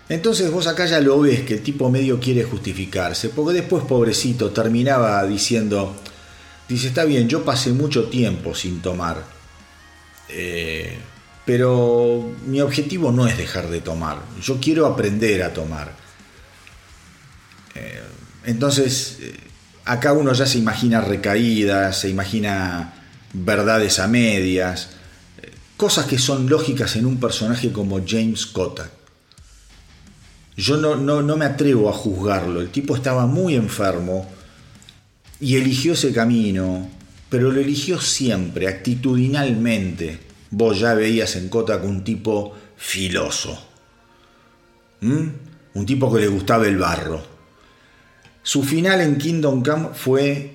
Entonces 0.09 0.51
vos 0.51 0.67
acá 0.67 0.87
ya 0.87 1.01
lo 1.01 1.21
ves 1.21 1.43
que 1.43 1.55
el 1.55 1.63
tipo 1.63 1.91
medio 1.91 2.19
quiere 2.19 2.45
justificarse, 2.45 3.29
porque 3.29 3.61
después 3.61 3.85
pobrecito 3.85 4.51
terminaba 4.51 5.25
diciendo, 5.27 5.95
dice, 6.67 6.89
está 6.89 7.05
bien, 7.05 7.29
yo 7.29 7.45
pasé 7.45 7.73
mucho 7.73 8.09
tiempo 8.09 8.55
sin 8.55 8.81
tomar, 8.81 9.23
eh, 10.31 10.97
pero 11.45 12.27
mi 12.47 12.61
objetivo 12.63 13.13
no 13.13 13.27
es 13.27 13.37
dejar 13.37 13.69
de 13.69 13.83
tomar, 13.83 14.19
yo 14.43 14.59
quiero 14.61 14.87
aprender 14.87 15.43
a 15.43 15.53
tomar. 15.53 15.93
Eh, 17.75 18.01
entonces, 18.45 19.19
eh, 19.21 19.35
acá 19.85 20.13
uno 20.13 20.33
ya 20.33 20.47
se 20.47 20.59
imagina 20.59 21.01
recaídas, 21.01 22.01
se 22.01 22.09
imagina 22.09 22.95
verdades 23.33 23.99
a 23.99 24.09
medias, 24.09 24.91
cosas 25.79 26.07
que 26.07 26.19
son 26.19 26.49
lógicas 26.49 26.97
en 26.97 27.07
un 27.07 27.19
personaje 27.19 27.73
como 27.73 28.01
James 28.07 28.47
Kotak. 28.47 28.91
Yo 30.57 30.77
no, 30.77 30.97
no, 30.97 31.37
me 31.37 31.45
atrevo 31.45 31.89
a 31.89 31.93
juzgarlo. 31.93 32.61
El 32.61 32.71
tipo 32.71 32.97
estaba 32.97 33.27
muy 33.27 33.55
enfermo 33.55 34.29
y 35.39 35.57
eligió 35.57 35.93
ese 35.93 36.13
camino, 36.13 36.91
pero 37.31 37.53
lo 37.53 37.61
eligió 37.61 38.01
siempre, 38.01 38.67
actitudinalmente. 38.67 40.19
Vos 40.51 40.81
ya 40.81 40.95
veías 40.95 41.37
en 41.37 41.49
Kotak 41.49 41.85
un 41.85 42.03
tipo 42.03 42.57
filoso. 42.77 43.57
Un 45.01 45.87
tipo 45.87 46.13
que 46.13 46.23
le 46.23 46.27
gustaba 46.27 46.67
el 46.67 46.77
barro. 46.77 47.38
Su 48.49 48.63
final 48.63 49.03
en 49.03 49.19
Kingdom 49.19 49.63
Come 49.63 49.91
fue 49.93 50.55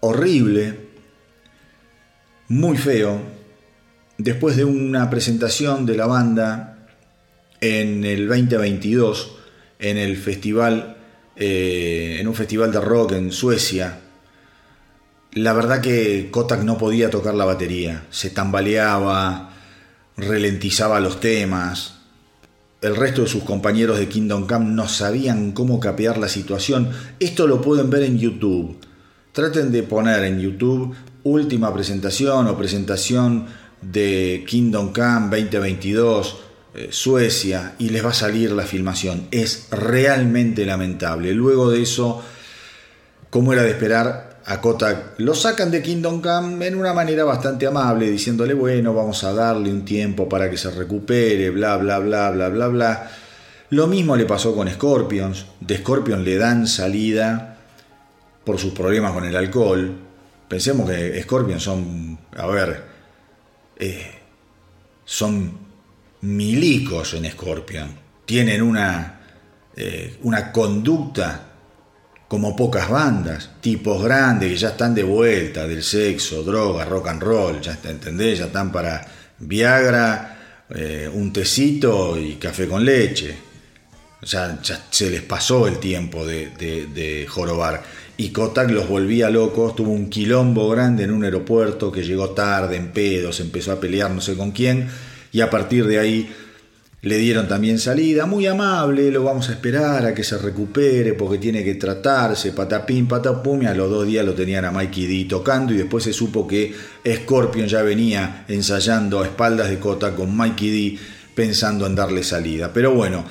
horrible, 0.00 0.76
muy 2.48 2.76
feo. 2.76 3.22
Después 4.18 4.56
de 4.56 4.64
una 4.64 5.08
presentación 5.08 5.86
de 5.86 5.96
la 5.96 6.06
banda 6.06 6.88
en 7.60 8.04
el 8.04 8.26
2022 8.26 9.36
en 9.78 9.98
el 9.98 10.16
festival, 10.16 10.96
eh, 11.36 12.16
en 12.18 12.26
un 12.26 12.34
festival 12.34 12.72
de 12.72 12.80
rock 12.80 13.12
en 13.12 13.30
Suecia. 13.30 14.00
La 15.34 15.52
verdad 15.52 15.80
que 15.80 16.28
Kotak 16.32 16.64
no 16.64 16.76
podía 16.76 17.08
tocar 17.08 17.34
la 17.34 17.44
batería, 17.44 18.08
se 18.10 18.30
tambaleaba, 18.30 19.52
ralentizaba 20.16 20.98
los 20.98 21.20
temas. 21.20 21.99
El 22.80 22.96
resto 22.96 23.22
de 23.22 23.28
sus 23.28 23.44
compañeros 23.44 23.98
de 23.98 24.08
Kingdom 24.08 24.46
Come 24.46 24.66
no 24.66 24.88
sabían 24.88 25.52
cómo 25.52 25.80
capear 25.80 26.18
la 26.18 26.28
situación. 26.28 26.90
Esto 27.18 27.46
lo 27.46 27.60
pueden 27.60 27.90
ver 27.90 28.04
en 28.04 28.18
YouTube. 28.18 28.78
Traten 29.32 29.70
de 29.70 29.82
poner 29.82 30.24
en 30.24 30.40
YouTube 30.40 30.94
última 31.22 31.72
presentación 31.74 32.46
o 32.46 32.56
presentación 32.56 33.46
de 33.82 34.44
Kingdom 34.46 34.92
Come 34.92 35.28
2022 35.42 36.36
eh, 36.72 36.88
Suecia 36.90 37.74
y 37.78 37.88
les 37.90 38.04
va 38.04 38.10
a 38.10 38.14
salir 38.14 38.52
la 38.52 38.64
filmación. 38.64 39.26
Es 39.30 39.68
realmente 39.70 40.64
lamentable. 40.64 41.34
Luego 41.34 41.70
de 41.70 41.82
eso, 41.82 42.22
como 43.28 43.52
era 43.52 43.62
de 43.62 43.70
esperar, 43.70 44.29
a 44.46 44.60
Kotak 44.60 45.18
lo 45.18 45.34
sacan 45.34 45.70
de 45.70 45.82
Kingdom 45.82 46.20
Come 46.22 46.66
en 46.66 46.74
una 46.74 46.92
manera 46.92 47.24
bastante 47.24 47.66
amable, 47.66 48.10
diciéndole, 48.10 48.54
bueno, 48.54 48.94
vamos 48.94 49.22
a 49.24 49.32
darle 49.32 49.70
un 49.70 49.84
tiempo 49.84 50.28
para 50.28 50.50
que 50.50 50.56
se 50.56 50.70
recupere, 50.70 51.50
bla, 51.50 51.76
bla, 51.76 51.98
bla, 51.98 52.30
bla, 52.30 52.48
bla, 52.48 52.68
bla. 52.68 53.10
Lo 53.70 53.86
mismo 53.86 54.16
le 54.16 54.24
pasó 54.24 54.54
con 54.54 54.68
Scorpions. 54.68 55.46
De 55.60 55.78
Scorpion 55.78 56.24
le 56.24 56.36
dan 56.36 56.66
salida 56.66 57.58
por 58.44 58.58
sus 58.58 58.72
problemas 58.72 59.12
con 59.12 59.24
el 59.24 59.36
alcohol. 59.36 59.94
Pensemos 60.48 60.88
que 60.90 61.22
Scorpions 61.22 61.62
son, 61.62 62.18
a 62.36 62.46
ver, 62.46 62.82
eh, 63.76 64.18
son 65.04 65.52
milicos 66.22 67.14
en 67.14 67.30
Scorpion. 67.30 67.88
Tienen 68.24 68.62
una, 68.62 69.20
eh, 69.76 70.18
una 70.22 70.50
conducta 70.50 71.49
como 72.30 72.54
pocas 72.54 72.88
bandas, 72.88 73.50
tipos 73.60 74.04
grandes 74.04 74.50
que 74.50 74.56
ya 74.56 74.68
están 74.68 74.94
de 74.94 75.02
vuelta 75.02 75.66
del 75.66 75.82
sexo, 75.82 76.44
droga, 76.44 76.84
rock 76.84 77.08
and 77.08 77.20
roll, 77.20 77.60
ya 77.60 77.76
¿entendés? 77.82 78.38
Ya 78.38 78.44
están 78.44 78.70
para 78.70 79.04
Viagra, 79.40 80.64
eh, 80.72 81.10
un 81.12 81.32
tecito 81.32 82.16
y 82.16 82.36
café 82.36 82.68
con 82.68 82.84
leche. 82.84 83.34
Ya, 84.22 84.60
se 84.90 85.10
les 85.10 85.22
pasó 85.22 85.66
el 85.66 85.80
tiempo 85.80 86.24
de, 86.24 86.50
de 86.56 87.26
jorobar. 87.28 87.82
Y 88.16 88.28
Kotak 88.28 88.70
los 88.70 88.88
volvía 88.88 89.28
locos, 89.28 89.74
tuvo 89.74 89.90
un 89.90 90.08
quilombo 90.08 90.68
grande 90.68 91.02
en 91.02 91.10
un 91.10 91.24
aeropuerto 91.24 91.90
que 91.90 92.04
llegó 92.04 92.30
tarde, 92.30 92.76
en 92.76 92.92
pedos, 92.92 93.40
empezó 93.40 93.72
a 93.72 93.80
pelear 93.80 94.08
no 94.12 94.20
sé 94.20 94.36
con 94.36 94.52
quién, 94.52 94.88
y 95.32 95.40
a 95.40 95.50
partir 95.50 95.84
de 95.84 95.98
ahí 95.98 96.32
le 97.02 97.16
dieron 97.16 97.48
también 97.48 97.78
salida, 97.78 98.26
muy 98.26 98.46
amable, 98.46 99.10
lo 99.10 99.24
vamos 99.24 99.48
a 99.48 99.52
esperar 99.52 100.04
a 100.04 100.12
que 100.12 100.22
se 100.22 100.36
recupere 100.36 101.14
porque 101.14 101.38
tiene 101.38 101.64
que 101.64 101.76
tratarse, 101.76 102.52
patapín, 102.52 103.08
patapum, 103.08 103.62
y 103.62 103.66
a 103.66 103.74
los 103.74 103.90
dos 103.90 104.06
días 104.06 104.24
lo 104.24 104.34
tenían 104.34 104.66
a 104.66 104.70
Mikey 104.70 105.06
D 105.06 105.28
tocando 105.28 105.72
y 105.72 105.78
después 105.78 106.04
se 106.04 106.12
supo 106.12 106.46
que 106.46 106.74
Scorpion 107.06 107.68
ya 107.68 107.80
venía 107.82 108.44
ensayando 108.48 109.20
a 109.20 109.24
espaldas 109.24 109.70
de 109.70 109.78
Cota 109.78 110.14
con 110.14 110.36
Mikey 110.36 110.70
D 110.70 110.98
pensando 111.34 111.86
en 111.86 111.94
darle 111.94 112.22
salida. 112.22 112.70
Pero 112.74 112.92
bueno, 112.92 113.24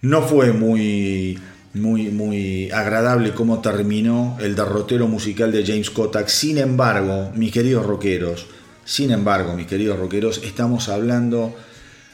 no 0.00 0.22
fue 0.22 0.52
muy, 0.52 1.38
muy, 1.74 2.08
muy 2.08 2.72
agradable 2.72 3.34
cómo 3.34 3.60
terminó 3.60 4.36
el 4.40 4.56
derrotero 4.56 5.06
musical 5.06 5.52
de 5.52 5.64
James 5.64 5.90
Kotak. 5.90 6.26
Sin 6.26 6.58
embargo, 6.58 7.30
mis 7.36 7.52
queridos 7.52 7.86
rockeros, 7.86 8.46
sin 8.84 9.12
embargo, 9.12 9.54
mis 9.54 9.68
queridos 9.68 9.96
rockeros, 9.96 10.40
estamos 10.42 10.88
hablando 10.88 11.54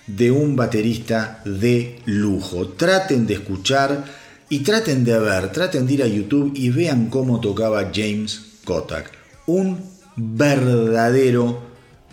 de 0.08 0.30
un 0.30 0.56
baterista 0.56 1.40
de 1.44 2.00
lujo. 2.06 2.68
Traten 2.68 3.26
de 3.26 3.34
escuchar 3.34 4.04
y 4.48 4.60
traten 4.60 5.04
de 5.04 5.18
ver, 5.18 5.52
traten 5.52 5.86
de 5.86 5.94
ir 5.94 6.02
a 6.02 6.06
YouTube 6.06 6.52
y 6.54 6.70
vean 6.70 7.10
cómo 7.10 7.40
tocaba 7.40 7.90
James 7.94 8.40
Kotak. 8.64 9.12
Un 9.46 9.84
verdadero 10.16 11.62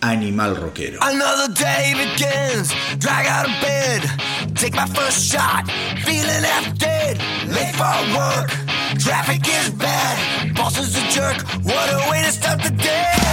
animal 0.01 0.55
rockero. 0.57 0.99
Another 1.01 1.51
day 1.53 1.93
begins, 1.95 2.73
drag 2.99 3.25
out 3.27 3.45
of 3.45 3.61
bed, 3.61 4.01
take 4.55 4.75
my 4.75 4.85
first 4.87 5.31
shot, 5.31 5.65
feeling 6.03 6.43
half 6.43 6.75
late 7.47 7.73
for 7.75 7.95
work, 8.17 8.49
traffic 8.99 9.41
is 9.47 9.69
bad, 9.71 10.55
boss 10.55 10.77
is 10.77 10.95
a 10.95 11.07
jerk, 11.09 11.41
what 11.63 11.89
a 11.93 12.09
way 12.11 12.23
to 12.23 12.31
start 12.31 12.61
the 12.61 12.71
day. 12.71 13.24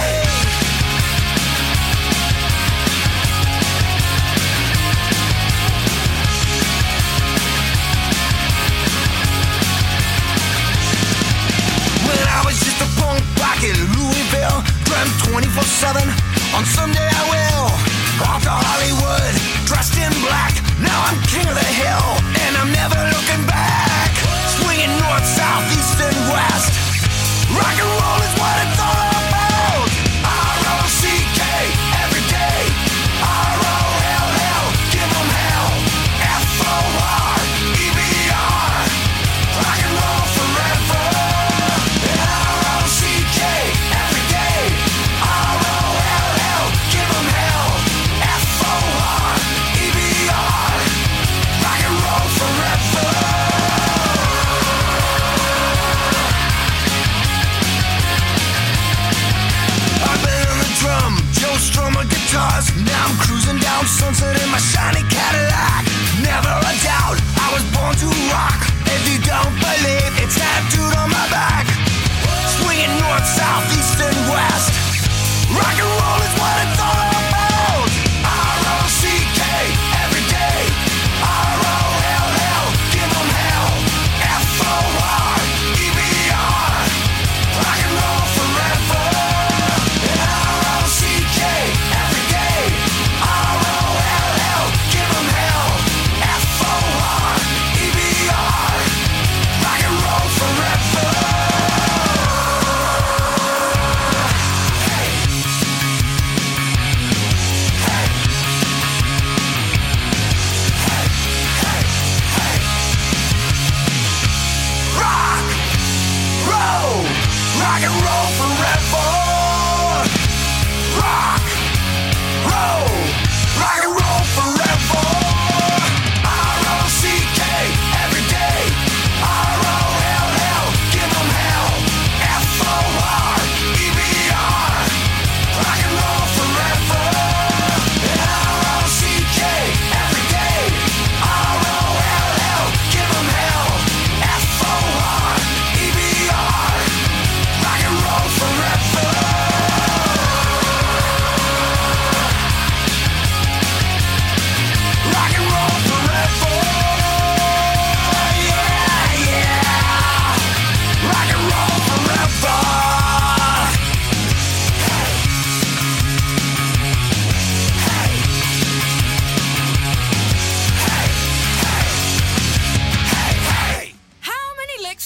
On 16.55 16.63
Sunday 16.65 17.12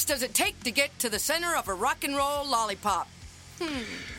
does 0.08 0.24
it 0.24 0.34
take 0.34 0.56
to 0.64 0.72
get 0.72 0.98
to 1.00 1.10
the 1.10 1.20
center 1.20 1.56
of 1.56 1.68
a 1.68 1.74
rock 1.74 2.04
and 2.04 2.16
roll 2.16 2.46
lollipop? 2.50 3.08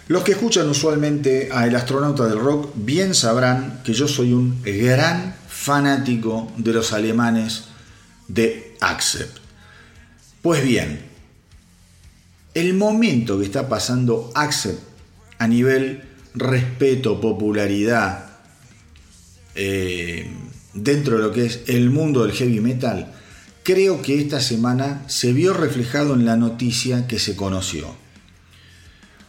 Los 0.08 0.24
que 0.24 0.32
escuchan 0.32 0.68
usualmente 0.68 1.48
a 1.52 1.66
El 1.66 1.76
astronauta 1.76 2.26
del 2.26 2.38
rock 2.38 2.72
bien 2.74 3.14
sabrán 3.14 3.82
que 3.84 3.92
yo 3.92 4.08
soy 4.08 4.32
un 4.32 4.62
gran 4.62 5.34
fanático 5.48 6.50
de 6.56 6.72
los 6.72 6.92
alemanes 6.92 7.64
de 8.26 8.76
Accept. 8.80 9.38
Pues 10.42 10.62
bien, 10.64 11.00
el 12.54 12.74
momento 12.74 13.38
que 13.38 13.44
está 13.44 13.68
pasando 13.68 14.30
Accept 14.34 14.82
a 15.38 15.46
nivel 15.46 16.02
respeto, 16.34 17.20
popularidad, 17.20 18.30
eh, 19.54 20.30
dentro 20.74 21.16
de 21.16 21.22
lo 21.22 21.32
que 21.32 21.46
es 21.46 21.60
el 21.66 21.90
mundo 21.90 22.24
del 22.24 22.32
heavy 22.32 22.60
metal, 22.60 23.14
creo 23.68 24.00
que 24.00 24.18
esta 24.18 24.40
semana 24.40 25.04
se 25.08 25.34
vio 25.34 25.52
reflejado 25.52 26.14
en 26.14 26.24
la 26.24 26.38
noticia 26.38 27.06
que 27.06 27.18
se 27.18 27.36
conoció. 27.36 27.94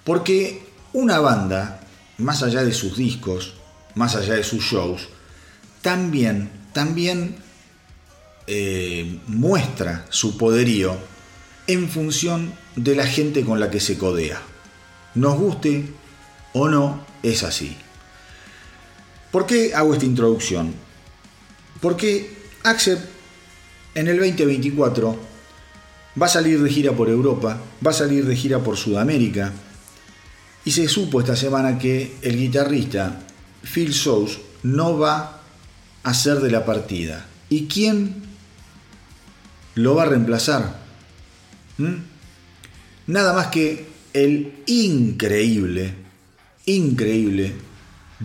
Porque 0.05 0.63
una 0.93 1.19
banda, 1.19 1.81
más 2.19 2.41
allá 2.41 2.63
de 2.63 2.71
sus 2.71 2.95
discos, 2.95 3.55
más 3.95 4.15
allá 4.15 4.35
de 4.35 4.45
sus 4.45 4.63
shows, 4.63 5.09
también, 5.81 6.49
también 6.71 7.35
eh, 8.47 9.19
muestra 9.27 10.05
su 10.09 10.37
poderío 10.37 10.95
en 11.67 11.89
función 11.89 12.53
de 12.77 12.95
la 12.95 13.07
gente 13.07 13.43
con 13.43 13.59
la 13.59 13.69
que 13.69 13.81
se 13.81 13.97
codea. 13.97 14.41
Nos 15.15 15.37
guste 15.37 15.91
o 16.53 16.69
no, 16.69 17.05
es 17.23 17.43
así. 17.43 17.75
¿Por 19.33 19.45
qué 19.45 19.75
hago 19.75 19.91
esta 19.93 20.05
introducción? 20.05 20.73
Porque 21.81 22.37
Axel 22.63 22.99
en 23.95 24.07
el 24.07 24.17
2024 24.17 25.19
va 26.21 26.25
a 26.25 26.29
salir 26.29 26.61
de 26.61 26.69
gira 26.69 26.93
por 26.93 27.09
Europa, 27.09 27.61
va 27.85 27.91
a 27.91 27.93
salir 27.93 28.25
de 28.25 28.35
gira 28.35 28.59
por 28.59 28.77
Sudamérica, 28.77 29.53
y 30.65 30.71
se 30.71 30.87
supo 30.87 31.19
esta 31.19 31.35
semana 31.35 31.79
que 31.79 32.17
el 32.21 32.37
guitarrista 32.37 33.21
Phil 33.63 33.93
Sous 33.93 34.39
no 34.63 34.97
va 34.97 35.41
a 36.03 36.13
ser 36.13 36.39
de 36.39 36.51
la 36.51 36.65
partida. 36.65 37.25
¿Y 37.49 37.67
quién 37.67 38.23
lo 39.75 39.95
va 39.95 40.03
a 40.03 40.07
reemplazar? 40.07 40.79
¿Mm? 41.77 41.95
Nada 43.07 43.33
más 43.33 43.47
que 43.47 43.87
el 44.13 44.63
increíble, 44.67 45.93
increíble 46.65 47.53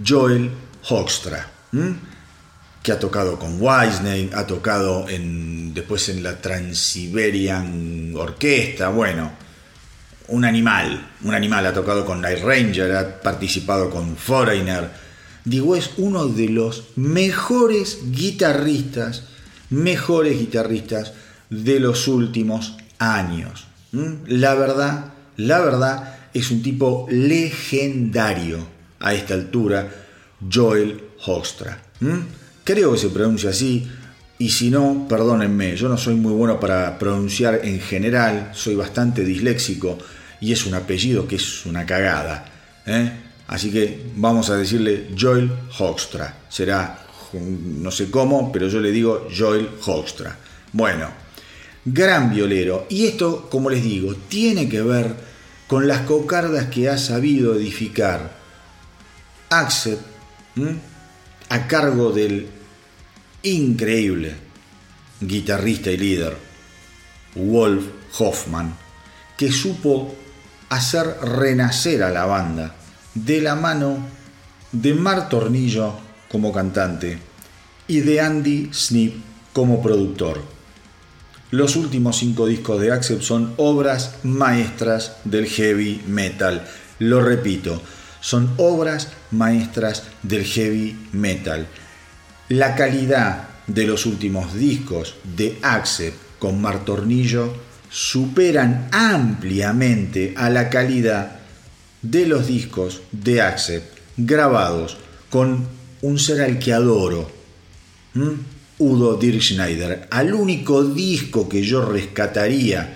Joel 0.07 0.51
Hoekstra, 0.89 1.51
¿Mm? 1.73 1.91
Que 2.85 2.93
ha 2.93 2.99
tocado 2.99 3.39
con 3.39 3.57
Wisney, 3.63 4.29
ha 4.35 4.47
tocado 4.47 5.09
en, 5.09 5.73
después 5.73 6.11
en 6.11 6.23
la 6.23 6.43
Transiberian 6.43 8.13
Orquesta, 8.15 8.91
bueno, 8.91 9.33
un 10.29 10.45
animal, 10.45 11.13
un 11.23 11.35
animal 11.35 11.65
ha 11.65 11.73
tocado 11.73 12.05
con 12.05 12.21
Night 12.21 12.45
Ranger, 12.45 12.95
ha 12.95 13.23
participado 13.23 13.89
con 13.89 14.19
Foreigner. 14.19 14.91
Digo, 15.47 15.77
es 15.77 15.93
uno 15.97 16.27
de 16.27 16.51
los 16.51 16.85
mejores 16.97 18.01
guitarristas, 18.11 19.29
mejores 19.71 20.39
guitarristas 20.39 21.15
de 21.49 21.81
los 21.81 22.07
últimos 22.07 22.77
años. 22.99 23.67
La 24.27 24.55
verdad, 24.57 25.15
la 25.39 25.61
verdad, 25.61 26.19
es 26.35 26.51
un 26.51 26.63
tipo 26.63 27.07
legendario 27.11 28.59
a 29.01 29.15
esta 29.15 29.33
altura, 29.33 29.89
Joel 30.53 31.03
Hoekstra. 31.25 31.81
Creo 32.65 32.93
que 32.93 32.99
se 32.99 33.09
pronuncia 33.11 33.51
así, 33.51 33.87
y 34.39 34.51
si 34.51 34.71
no, 34.71 35.07
perdónenme, 35.09 35.77
yo 35.77 35.89
no 35.89 35.97
soy 35.97 36.15
muy 36.15 36.33
bueno 36.33 36.59
para 36.59 36.99
pronunciar 36.99 37.61
en 37.63 37.81
general, 37.81 38.51
soy 38.55 38.75
bastante 38.75 39.25
disléxico 39.25 39.99
y 40.41 40.53
es 40.53 40.67
un 40.67 40.75
apellido 40.75 41.29
que 41.29 41.37
es 41.37 41.67
una 41.67 41.87
cagada. 41.87 42.45
¿eh? 42.87 43.13
Así 43.47 43.71
que 43.71 44.07
vamos 44.17 44.51
a 44.51 44.57
decirle 44.57 45.11
Joel 45.19 45.51
Hoekstra. 45.79 46.39
Será, 46.49 47.07
no 47.33 47.91
sé 47.91 48.11
cómo, 48.11 48.51
pero 48.51 48.69
yo 48.69 48.81
le 48.81 48.91
digo 48.91 49.29
Joel 49.37 49.69
Hoekstra. 49.87 50.37
Bueno, 50.73 51.09
gran 51.85 52.33
violero. 52.33 52.87
Y 52.89 53.07
esto, 53.07 53.49
como 53.51 53.71
les 53.71 53.83
digo, 53.83 54.15
tiene 54.29 54.69
que 54.69 54.83
ver 54.83 55.15
con 55.69 55.87
las 55.87 56.01
cocardas 56.01 56.67
que 56.67 56.89
ha 56.89 56.99
sabido 56.99 57.55
edificar 57.55 58.37
Axel 59.51 59.99
a 61.49 61.69
cargo 61.69 62.11
del 62.11 62.49
increíble 63.45 64.35
guitarrista 65.21 65.91
y 65.91 65.97
líder 65.97 66.37
Wolf 67.37 67.85
Hoffman, 68.19 68.75
que 69.37 69.53
supo 69.53 70.15
hacer 70.71 71.07
renacer 71.23 72.03
a 72.03 72.11
la 72.11 72.27
banda 72.27 72.75
de 73.15 73.41
la 73.41 73.55
mano 73.55 73.99
de 74.73 74.95
Mar 74.95 75.29
Tornillo 75.29 75.95
como 76.29 76.53
cantante 76.53 77.19
y 77.87 78.01
de 78.01 78.21
Andy 78.21 78.71
Snip 78.73 79.15
como 79.53 79.83
productor. 79.83 80.43
Los 81.51 81.77
últimos 81.77 82.19
cinco 82.19 82.47
discos 82.47 82.81
de 82.81 82.91
Accept 82.91 83.23
son 83.23 83.55
obras 83.59 84.17
maestras 84.25 85.19
del 85.25 85.47
heavy 85.47 86.03
metal. 86.07 86.67
Lo 86.99 87.21
repito, 87.21 87.81
son 88.21 88.53
obras 88.57 89.09
maestras 89.31 90.05
del 90.23 90.45
heavy 90.45 90.97
metal. 91.13 91.69
La 92.51 92.75
calidad 92.75 93.49
de 93.67 93.87
los 93.87 94.05
últimos 94.05 94.53
discos 94.53 95.15
de 95.37 95.59
Accept 95.63 96.39
con 96.39 96.61
Mar 96.61 96.85
Tornillo 96.85 97.55
superan 97.91 98.89
ampliamente 98.93 100.35
a 100.37 100.51
la 100.51 100.69
calidad 100.69 101.39
de 102.03 102.27
los 102.27 102.47
discos 102.47 103.01
de 103.13 103.41
Accept 103.41 103.97
grabados 104.19 104.99
con 105.31 105.67
un 106.03 106.19
ser 106.19 106.43
al 106.43 106.59
que 106.59 106.75
adoro, 106.75 107.31
Udo 108.77 109.17
Dirk 109.17 109.41
Schneider, 109.41 110.07
al 110.11 110.35
único 110.35 110.85
disco 110.85 111.49
que 111.49 111.63
yo 111.63 111.83
rescataría 111.83 112.95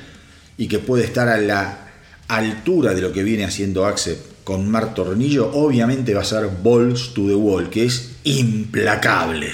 y 0.58 0.68
que 0.68 0.78
puede 0.78 1.04
estar 1.04 1.26
a 1.26 1.38
la 1.38 1.88
altura 2.28 2.92
de 2.92 3.00
lo 3.00 3.12
que 3.12 3.22
viene 3.22 3.46
haciendo 3.46 3.86
Accept 3.86 4.27
con 4.48 4.66
Mar 4.70 4.94
Tornillo, 4.94 5.50
obviamente 5.52 6.14
va 6.14 6.22
a 6.22 6.24
ser 6.24 6.48
Balls 6.62 7.12
to 7.12 7.26
the 7.26 7.34
Wall, 7.34 7.68
que 7.68 7.84
es 7.84 8.16
implacable. 8.24 9.52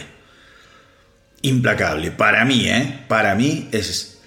Implacable. 1.43 2.13
Para 2.13 2.45
mí, 2.45 2.69
¿eh? 2.69 3.05
Para 3.09 3.35
mí 3.35 3.69
es 3.73 4.21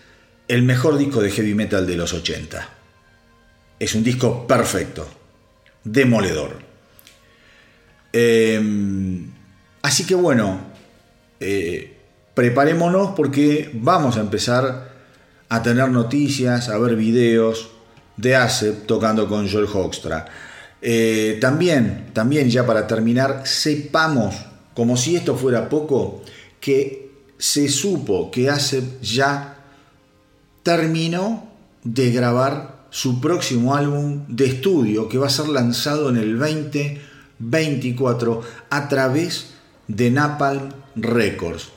el 0.50 0.64
mejor 0.64 0.98
disco 0.98 1.22
de 1.22 1.32
heavy 1.32 1.54
metal 1.54 1.88
de 1.88 1.96
los 1.96 2.12
80. 2.12 2.68
Es 3.80 3.96
un 3.96 4.04
disco 4.04 4.46
perfecto, 4.46 5.08
demoledor. 5.86 6.60
Em, 8.12 9.32
así 9.84 10.06
que 10.06 10.16
bueno, 10.16 10.60
eh, 11.40 11.96
preparémonos 12.34 13.12
porque 13.16 13.72
vamos 13.74 14.18
a 14.18 14.20
empezar 14.20 14.92
a 15.48 15.64
tener 15.64 15.88
noticias, 15.88 16.68
a 16.68 16.78
ver 16.78 16.98
videos 16.98 17.70
de 18.18 18.36
ASEP 18.36 18.86
tocando 18.86 19.30
con 19.30 19.50
Joel 19.50 19.70
Hoekstra. 19.74 20.47
Eh, 20.82 21.38
también, 21.42 22.12
también 22.14 22.50
ya 22.50 22.66
para 22.66 22.88
terminar, 22.88 23.44
sepamos, 23.46 24.36
como 24.74 24.98
si 24.98 25.16
esto 25.16 25.36
fuera 25.36 25.70
poco, 25.70 26.24
que 26.60 27.08
se 27.38 27.70
supo 27.70 28.32
que 28.32 28.50
ASEP 28.50 29.02
ya 29.02 29.58
terminó 30.64 31.48
de 31.84 32.12
grabar 32.12 32.88
su 32.90 33.22
próximo 33.22 33.76
álbum 33.76 34.26
de 34.28 34.46
estudio 34.46 35.08
que 35.08 35.18
va 35.18 35.28
a 35.28 35.30
ser 35.30 35.48
lanzado 35.50 36.10
en 36.10 36.18
el 36.18 36.40
2024 36.40 38.42
a 38.70 38.88
través 38.88 39.54
de 39.88 40.12
Napalm 40.12 40.70
Records. 40.96 41.70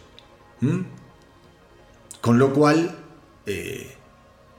Con 2.21 2.39
lo 2.39 2.53
cual, 2.53 2.97
eh, 3.47 3.97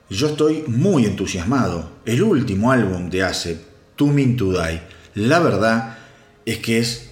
yo 0.09 0.27
estoy 0.27 0.63
muy 0.67 1.05
entusiasmado. 1.05 1.91
El 2.05 2.23
último 2.23 2.71
álbum 2.71 3.09
de 3.09 3.23
Ace, 3.23 3.61
Die, 4.05 4.81
la 5.15 5.39
verdad 5.39 5.97
es 6.45 6.57
que 6.57 6.79
es, 6.79 7.11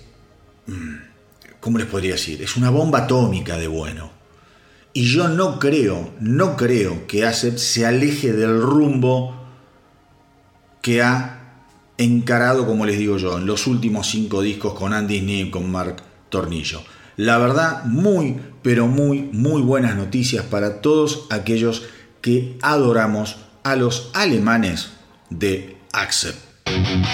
mm, 0.68 0.96
¿cómo 1.60 1.78
les 1.78 1.88
podría 1.88 2.14
decir? 2.14 2.42
Es 2.42 2.58
una 2.58 2.70
bomba 2.70 3.00
atómica 3.00 3.58
de 3.58 3.68
bueno. 3.68 4.12
Y 4.94 5.04
yo 5.04 5.28
no 5.28 5.60
creo, 5.60 6.12
no 6.20 6.58
creo 6.58 7.06
que 7.06 7.26
ASEP 7.26 7.58
se 7.58 7.86
aleje 7.86 8.34
del 8.34 8.60
rumbo 8.62 9.36
que 10.82 11.02
ha 11.02 11.40
encarado, 11.98 12.66
como 12.66 12.86
les 12.86 12.98
digo 12.98 13.18
yo, 13.18 13.38
en 13.38 13.46
los 13.46 13.68
últimos 13.68 14.08
cinco 14.08 14.42
discos 14.42 14.74
con 14.74 14.94
Andy 14.94 15.20
Snee 15.20 15.52
con 15.52 15.70
Mark 15.70 15.98
Tornillo. 16.30 16.82
La 17.18 17.38
verdad, 17.38 17.84
muy, 17.84 18.40
pero 18.64 18.88
muy, 18.88 19.30
muy 19.34 19.62
buenas 19.62 19.96
noticias 19.96 20.46
para 20.46 20.82
todos 20.82 21.28
aquellos 21.30 21.84
que 22.22 22.58
adoramos 22.62 23.38
a 23.64 23.76
los 23.76 24.10
alemanes 24.14 24.92
de 25.30 25.78
ASEP. 25.92 26.49
Otro, 26.72 27.10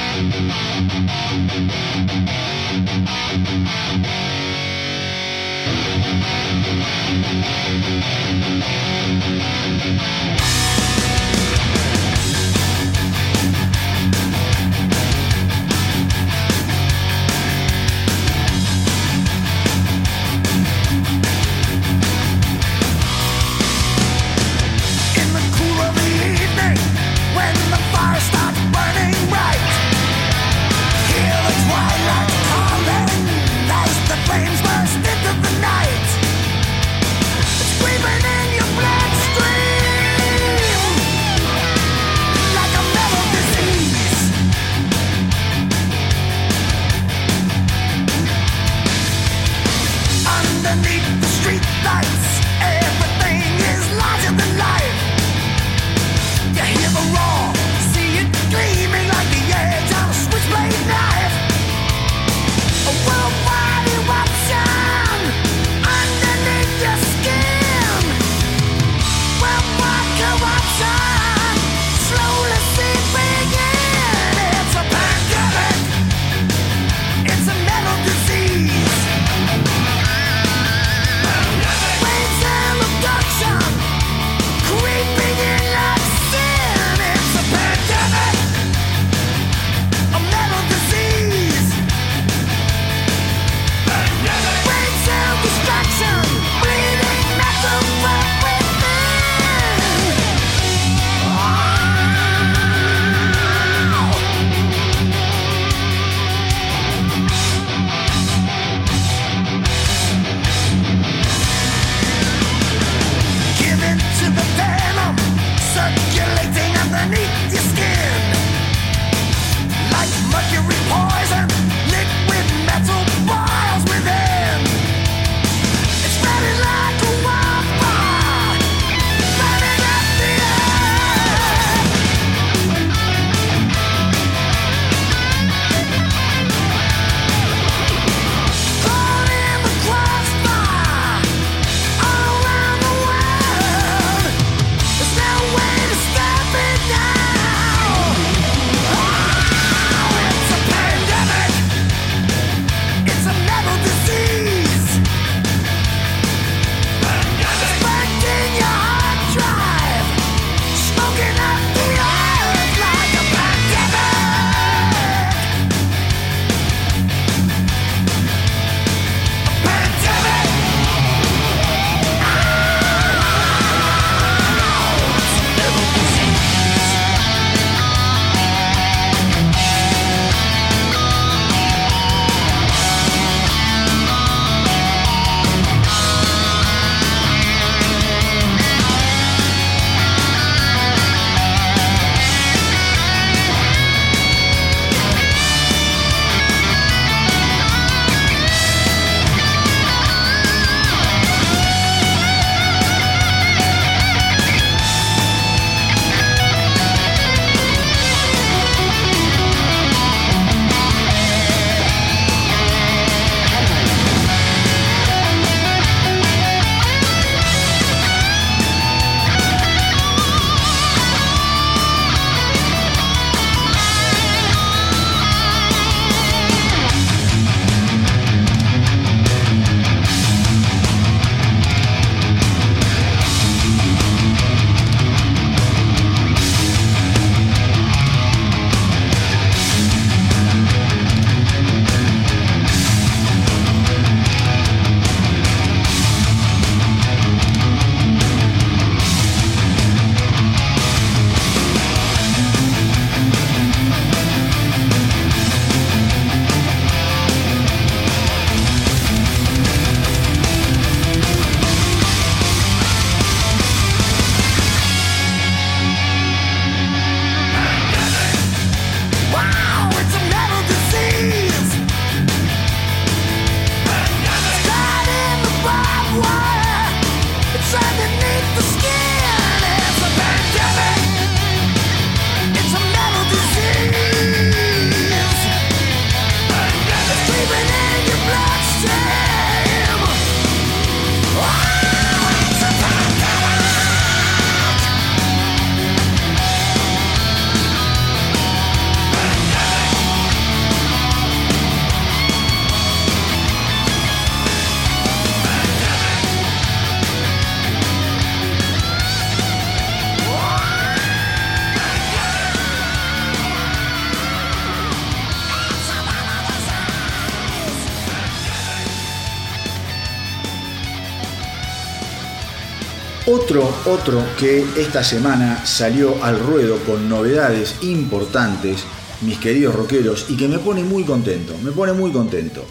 otro 323.86 324.24
que 324.40 324.66
esta 324.78 325.04
semana 325.04 325.66
salió 325.66 326.24
al 326.24 326.40
ruedo 326.40 326.78
con 326.80 327.08
novedades 327.08 327.76
importantes, 327.84 328.84
mis 329.22 329.38
queridos 329.38 329.76
rockeros, 329.76 330.26
y 330.30 330.38
que 330.38 330.48
me 330.48 330.60
pone 330.60 330.84
muy 330.84 331.04
contento, 331.04 331.56
me 331.64 331.72
pone 331.72 331.94
muy 331.94 332.12
contento, 332.12 332.66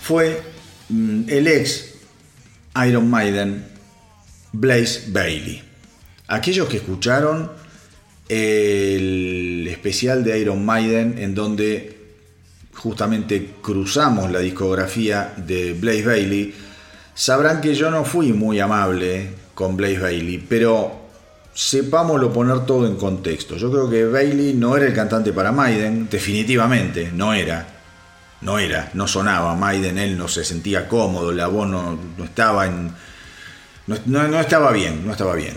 fue 0.00 0.42
mm, 0.88 1.22
el 1.28 1.46
ex 1.46 1.94
Iron 2.86 3.10
Maiden, 3.10 3.66
Blaze 4.52 5.04
Bailey. 5.08 5.62
Aquellos 6.28 6.68
que 6.68 6.78
escucharon 6.78 7.50
el 8.28 9.66
especial 9.68 10.24
de 10.24 10.38
Iron 10.40 10.64
Maiden 10.64 11.18
en 11.18 11.34
donde 11.34 11.96
justamente 12.74 13.54
cruzamos 13.62 14.30
la 14.30 14.40
discografía 14.40 15.34
de 15.36 15.74
Blaze 15.74 16.04
Bailey, 16.04 16.54
sabrán 17.14 17.60
que 17.60 17.74
yo 17.74 17.90
no 17.90 18.04
fui 18.04 18.32
muy 18.32 18.58
amable 18.60 19.45
con 19.56 19.74
Blaze 19.74 19.98
Bailey, 19.98 20.36
pero 20.36 21.08
sepámoslo 21.54 22.30
poner 22.30 22.66
todo 22.66 22.86
en 22.86 22.96
contexto. 22.96 23.56
Yo 23.56 23.72
creo 23.72 23.88
que 23.88 24.04
Bailey 24.04 24.52
no 24.52 24.76
era 24.76 24.84
el 24.86 24.92
cantante 24.92 25.32
para 25.32 25.50
Maiden, 25.50 26.08
definitivamente, 26.10 27.10
no 27.12 27.32
era. 27.32 27.66
No 28.42 28.58
era, 28.58 28.90
no 28.92 29.08
sonaba 29.08 29.56
Maiden, 29.56 29.96
él 29.96 30.18
no 30.18 30.28
se 30.28 30.44
sentía 30.44 30.86
cómodo, 30.86 31.32
la 31.32 31.46
voz 31.46 31.66
no, 31.68 31.98
estaba 32.22 32.66
en. 32.66 32.92
No, 33.86 34.38
estaba 34.38 34.72
bien, 34.72 35.06
no 35.06 35.12
estaba 35.12 35.34
bien. 35.34 35.54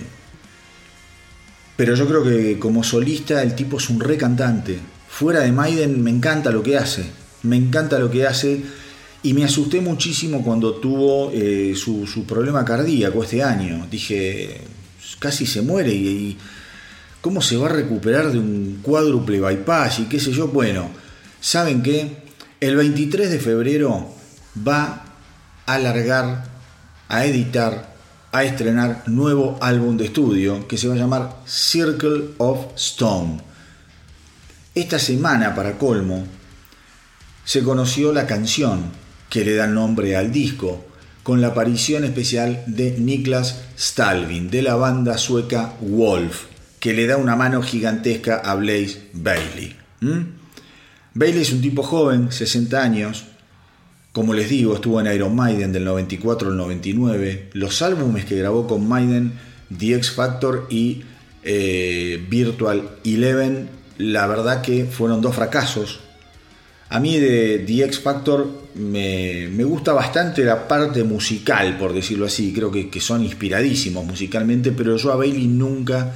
Pero 1.76 1.94
yo 1.96 2.08
creo 2.08 2.24
que 2.24 2.58
como 2.58 2.86
solista 2.86 3.44
el 3.44 3.54
tipo 3.54 3.80
es 3.80 3.90
un 3.90 4.00
re 4.00 4.16
cantante. 4.16 4.80
Fuera 5.10 5.42
de 5.42 5.52
Maiden 5.52 6.02
me 6.02 6.10
encanta 6.10 6.52
lo 6.52 6.64
que 6.64 6.78
hace. 6.78 7.12
Me 7.44 7.58
encanta 7.58 8.00
lo 8.00 8.10
que 8.10 8.26
hace 8.26 8.64
y 9.22 9.34
me 9.34 9.44
asusté 9.44 9.82
muchísimo 9.82 10.44
cuando 10.44 10.76
tuvo 10.76 11.32
eh, 11.34 11.74
su, 11.76 12.24
problema 12.26 12.64
cardíaco 12.64 13.24
este 13.24 13.44
año. 13.44 13.86
Dije, 13.92 14.62
casi 15.20 15.46
se 15.46 15.62
muere 15.62 15.92
y, 15.92 16.38
cómo 17.22 17.42
se 17.42 17.58
va 17.58 17.68
a 17.68 17.74
recuperar 17.74 18.32
de 18.32 18.40
un 18.40 18.80
cuádruple 18.82 19.42
bypass 19.42 20.00
y 20.00 20.04
qué 20.06 20.20
sé 20.20 20.32
yo. 20.32 20.48
Bueno, 20.48 20.90
¿saben 21.42 21.84
qué? 21.84 22.24
El 22.62 22.78
23 22.78 23.30
de 23.30 23.40
febrero 23.40 24.08
va 24.66 25.06
a 25.66 25.78
largar, 25.80 26.46
a 27.10 27.26
editar, 27.26 27.94
a 28.32 28.44
estrenar 28.44 29.04
nuevo 29.08 29.58
álbum 29.62 29.98
de 29.98 30.06
estudio 30.06 30.66
que 30.68 30.78
se 30.78 30.88
va 30.88 30.94
a 30.94 30.98
llamar 30.98 31.42
Circle 31.46 32.36
of 32.38 32.68
Stone. 32.76 33.42
Esta 34.76 34.98
semana, 34.98 35.56
para 35.56 35.78
colmo, 35.78 36.26
se 37.44 37.64
conoció 37.64 38.14
la 38.14 38.26
canción 38.26 39.09
que 39.30 39.46
le 39.46 39.56
da 39.56 39.68
nombre 39.68 40.16
al 40.16 40.32
disco, 40.32 40.86
con 41.24 41.42
la 41.42 41.48
aparición 41.48 42.04
especial 42.04 42.64
de 42.66 42.98
Niklas 42.98 43.62
Stalvin 43.78 44.50
de 44.50 44.62
la 44.62 44.76
banda 44.76 45.18
sueca 45.18 45.76
Wolf, 45.82 46.46
que 46.80 46.94
le 46.94 47.08
da 47.08 47.18
una 47.18 47.36
mano 47.36 47.62
gigantesca 47.62 48.38
a 48.38 48.56
Blaze 48.56 49.10
Bailey. 49.14 49.76
Bailey 51.14 51.42
es 51.42 51.52
un 51.52 51.62
tipo 51.62 51.84
joven, 51.84 52.32
60 52.32 52.82
años, 52.82 53.26
como 54.12 54.34
les 54.34 54.50
digo, 54.50 54.74
estuvo 54.74 55.00
en 55.00 55.14
Iron 55.14 55.36
Maiden 55.36 55.72
del 55.72 55.86
94 55.86 56.50
al 56.50 56.58
99. 56.58 57.50
Los 57.54 57.82
álbumes 57.82 58.26
que 58.26 58.38
grabó 58.38 58.66
con 58.66 58.88
Maiden, 58.88 59.34
The 59.78 59.96
X 59.96 60.12
Factor 60.12 60.66
y 60.70 61.04
eh, 61.44 62.26
Virtual 62.28 62.98
Eleven, 63.06 63.70
la 63.98 64.26
verdad 64.26 64.62
que 64.62 64.86
fueron 64.86 65.22
dos 65.22 65.36
fracasos. 65.36 66.00
A 66.90 67.00
mí 67.00 67.18
de 67.18 67.64
The 67.68 67.86
X 67.86 68.00
Factor 68.00 68.50
me, 68.76 69.64
gusta 69.64 69.94
bastante 69.94 70.44
la 70.44 70.68
parte 70.68 71.04
musical, 71.04 71.78
por 71.78 71.94
decirlo 71.94 72.26
así. 72.26 72.54
Creo 72.54 72.72
que, 72.72 73.00
son 73.00 73.24
inspiradísimos 73.24 74.06
musicalmente, 74.06 74.72
pero 74.72 74.98
yo 74.98 75.12
a 75.12 75.16
Bailey 75.16 75.48
nunca, 75.48 76.14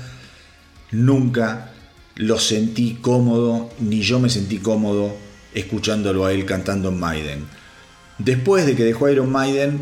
nunca 0.91 1.71
lo 2.15 2.39
sentí 2.39 2.99
cómodo, 3.01 3.69
ni 3.79 4.01
yo 4.01 4.19
me 4.19 4.29
sentí 4.29 4.57
cómodo 4.57 5.15
escuchándolo 5.53 6.25
a 6.25 6.33
él 6.33 6.45
cantando 6.45 6.89
en 6.89 6.99
Maiden. 6.99 7.45
Después 8.17 8.65
de 8.65 8.75
que 8.75 8.83
dejó 8.83 9.09
Iron 9.09 9.31
Maiden, 9.31 9.79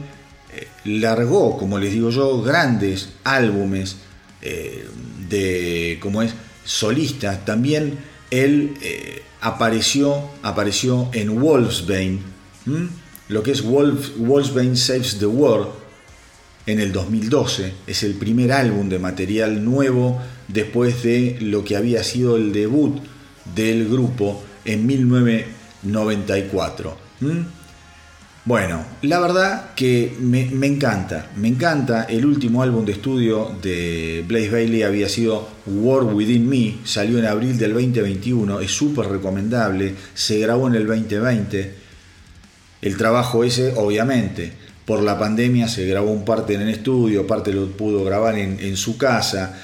eh, 0.54 0.68
largó, 0.86 1.58
como 1.58 1.78
les 1.78 1.92
digo 1.92 2.10
yo, 2.10 2.42
grandes 2.42 3.10
álbumes 3.24 3.98
eh, 4.42 4.86
de, 5.30 5.98
como 6.02 6.22
es, 6.22 6.34
solistas. 6.64 7.46
También 7.46 8.00
él... 8.30 8.74
Eh, 8.82 9.24
apareció, 9.42 10.30
apareció 10.44 11.10
en 11.14 11.42
Wolfsbane, 11.42 12.20
lo 13.30 13.44
que 13.44 13.52
es 13.52 13.62
Wolf, 13.62 14.18
Wolfsbane 14.18 14.76
Saves 14.76 15.18
the 15.20 15.26
World, 15.26 15.82
en 16.66 16.80
el 16.80 16.92
2012. 16.92 17.74
Es 17.88 18.04
el 18.04 18.16
primer 18.16 18.52
álbum 18.52 18.90
de 18.90 19.00
material 19.00 19.64
nuevo 19.64 20.22
después 20.48 21.02
de 21.04 21.38
lo 21.42 21.64
que 21.64 21.76
había 21.76 22.04
sido 22.04 22.36
el 22.36 22.54
debut 22.54 23.00
del 23.56 23.90
grupo 23.90 24.44
en 24.66 24.86
1994. 24.86 26.98
Bueno, 28.44 28.84
la 29.04 29.20
verdad 29.20 29.76
que 29.76 30.18
me, 30.20 30.50
encanta, 30.66 31.30
me 31.36 31.48
encanta. 31.48 32.06
El 32.06 32.26
último 32.26 32.64
álbum 32.64 32.84
de 32.86 32.94
estudio 32.94 33.52
de 33.62 34.26
Blaze 34.28 34.50
Bailey 34.50 34.82
había 34.82 35.08
sido 35.08 35.48
War 35.68 36.06
Within 36.06 36.50
Me, 36.50 36.78
salió 36.84 37.20
en 37.20 37.26
abril 37.26 37.60
del 37.60 37.74
2021, 37.74 38.62
es 38.62 38.72
súper 38.72 39.10
recomendable, 39.10 39.94
se 40.16 40.40
grabó 40.40 40.68
en 40.68 40.76
el 40.76 40.88
2020. 40.88 41.81
El 42.82 42.98
trabajo 42.98 43.44
ese, 43.44 43.74
obviamente, 43.76 44.52
por 44.86 45.02
la 45.02 45.20
pandemia 45.20 45.68
se 45.68 45.86
grabó 45.86 46.12
un 46.12 46.26
parte 46.26 46.56
en 46.56 46.62
el 46.62 46.70
estudio, 46.70 47.28
parte 47.28 47.54
lo 47.54 47.68
pudo 47.68 48.04
grabar 48.04 48.38
en, 48.38 48.60
en 48.60 48.76
su 48.76 48.98
casa. 48.98 49.58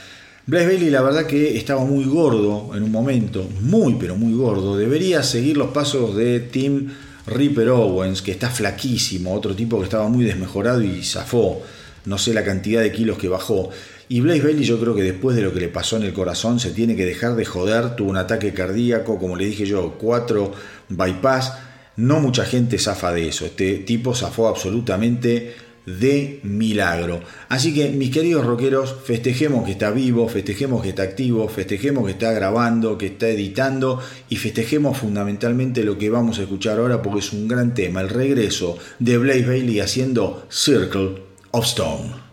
Blaze 0.45 0.67
Bailey 0.67 0.89
la 0.89 1.01
verdad 1.01 1.25
que 1.25 1.57
estaba 1.57 1.83
muy 1.83 2.05
gordo 2.05 2.75
en 2.75 2.83
un 2.83 2.91
momento, 2.91 3.49
muy 3.61 3.95
pero 3.95 4.15
muy 4.15 4.33
gordo. 4.33 4.77
Debería 4.77 5.23
seguir 5.23 5.57
los 5.57 5.71
pasos 5.71 6.15
de 6.15 6.39
Tim 6.39 6.89
Ripper 7.27 7.69
Owens, 7.69 8.21
que 8.21 8.31
está 8.31 8.49
flaquísimo, 8.49 9.33
otro 9.33 9.53
tipo 9.53 9.77
que 9.79 9.83
estaba 9.83 10.07
muy 10.07 10.23
desmejorado 10.23 10.81
y 10.81 11.03
zafó, 11.03 11.61
no 12.05 12.17
sé 12.17 12.33
la 12.33 12.45
cantidad 12.45 12.81
de 12.81 12.93
kilos 12.93 13.17
que 13.17 13.27
bajó. 13.27 13.69
Y 14.07 14.21
Blaze 14.21 14.41
Bailey 14.41 14.63
yo 14.63 14.79
creo 14.79 14.95
que 14.95 15.03
después 15.03 15.35
de 15.35 15.41
lo 15.41 15.53
que 15.53 15.59
le 15.59 15.67
pasó 15.67 15.97
en 15.97 16.03
el 16.03 16.13
corazón 16.13 16.61
se 16.61 16.71
tiene 16.71 16.95
que 16.95 17.05
dejar 17.05 17.35
de 17.35 17.43
joder, 17.43 17.97
tuvo 17.97 18.09
un 18.09 18.17
ataque 18.17 18.53
cardíaco, 18.53 19.19
como 19.19 19.35
le 19.35 19.45
dije 19.45 19.65
yo, 19.65 19.97
cuatro 19.99 20.53
bypass, 20.87 21.51
no 21.97 22.19
mucha 22.19 22.45
gente 22.45 22.79
zafa 22.79 23.11
de 23.11 23.27
eso, 23.27 23.45
este 23.45 23.79
tipo 23.79 24.15
zafó 24.15 24.47
absolutamente 24.47 25.55
de 25.87 26.41
milagro. 26.43 27.21
Así 27.47 27.73
que 27.73 27.89
mis 27.89 28.11
queridos 28.11 28.45
rockeros, 28.45 28.95
festejemos 29.05 29.65
que 29.65 29.71
está 29.71 29.89
vivo, 29.89 30.27
festejemos 30.27 30.83
que 30.83 30.89
está 30.89 31.03
activo, 31.03 31.47
festejemos 31.47 32.05
que 32.05 32.11
está 32.11 32.33
grabando, 32.33 32.97
que 32.97 33.07
está 33.07 33.29
editando 33.29 34.01
y 34.29 34.35
festejemos 34.35 34.97
fundamentalmente 34.97 35.83
lo 35.83 35.97
que 35.97 36.09
vamos 36.09 36.39
a 36.39 36.43
escuchar 36.43 36.77
ahora 36.77 37.01
porque 37.01 37.19
es 37.19 37.31
un 37.31 37.47
gran 37.47 37.73
tema, 37.73 38.01
el 38.01 38.09
regreso 38.09 38.77
de 38.99 39.17
Blaze 39.17 39.47
Bailey 39.47 39.79
haciendo 39.79 40.45
Circle 40.49 41.23
of 41.51 41.65
Stone. 41.65 42.27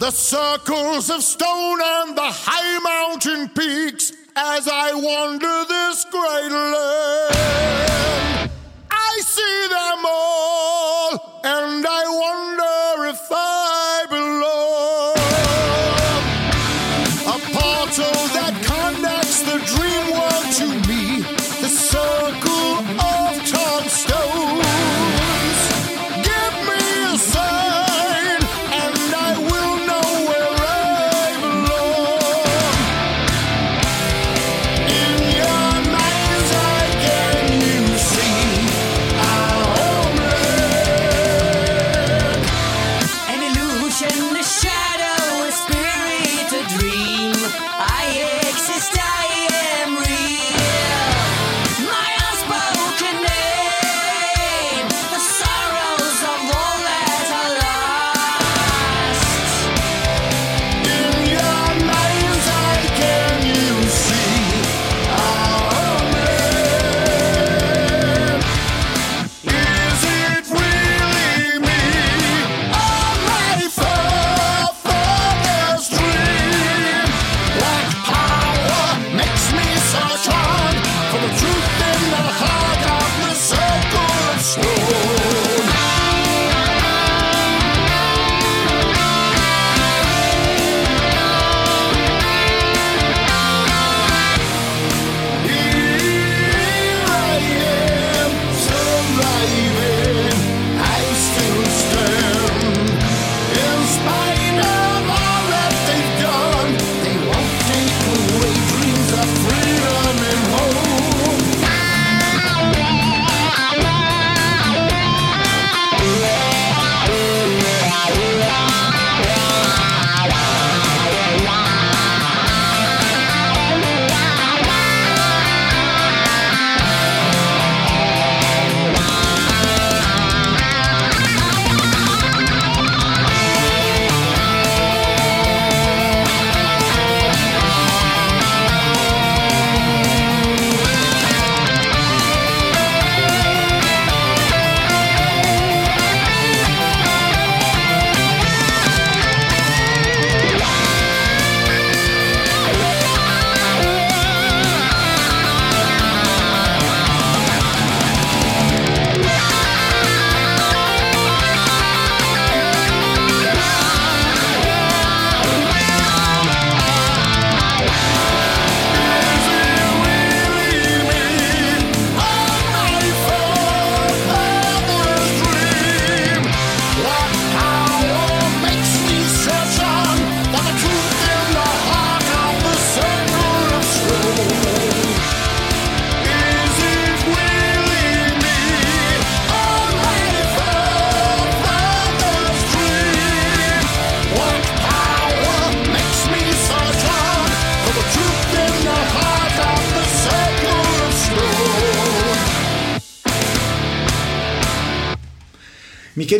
The 0.00 0.10
circles 0.10 1.10
of 1.10 1.22
stone 1.22 1.80
and 1.80 2.16
the 2.16 2.22
high 2.22 2.80
mountain 2.82 3.48
peaks 3.50 4.12
as 4.34 4.66
I 4.66 4.92
wander 4.94 5.64
this 5.68 6.04
great 6.10 6.50
land. 6.50 8.33
I 9.16 9.20
see 9.20 9.68
them 9.68 10.04
all 10.06 11.40
and 11.44 11.86
I 11.86 11.93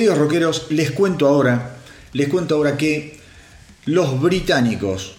queridos 0.05 0.18
rockeros, 0.18 0.66
les 0.68 0.90
cuento 0.90 1.26
ahora, 1.26 1.76
les 2.12 2.28
cuento 2.28 2.56
ahora 2.56 2.76
que 2.76 3.18
los 3.86 4.20
británicos 4.20 5.16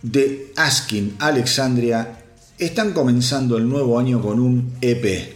de 0.00 0.52
Askin 0.56 1.16
Alexandria 1.18 2.20
están 2.56 2.94
comenzando 2.94 3.58
el 3.58 3.68
nuevo 3.68 3.98
año 3.98 4.22
con 4.22 4.40
un 4.40 4.72
EP. 4.80 5.34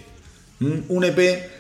¿Mm? 0.61 0.79
Un 0.89 1.05
EP 1.05 1.51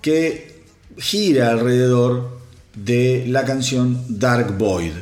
que 0.00 0.62
gira 0.98 1.50
alrededor 1.50 2.38
de 2.76 3.24
la 3.26 3.44
canción 3.44 4.04
Dark 4.08 4.56
Void. 4.56 4.92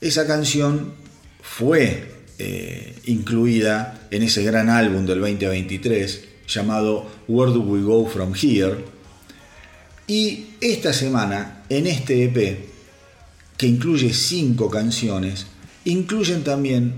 Esa 0.00 0.28
canción 0.28 0.92
fue 1.42 2.08
eh, 2.38 2.94
incluida 3.06 4.06
en 4.12 4.22
ese 4.22 4.44
gran 4.44 4.68
álbum 4.68 5.04
del 5.06 5.18
2023 5.18 6.24
llamado 6.46 7.10
Where 7.26 7.50
Do 7.52 7.62
We 7.62 7.82
Go 7.82 8.06
From 8.06 8.32
Here. 8.40 8.93
Y 10.06 10.46
esta 10.60 10.92
semana, 10.92 11.62
en 11.68 11.86
este 11.86 12.24
EP, 12.24 12.58
que 13.56 13.66
incluye 13.66 14.12
cinco 14.12 14.68
canciones, 14.68 15.46
incluyen 15.84 16.44
también 16.44 16.94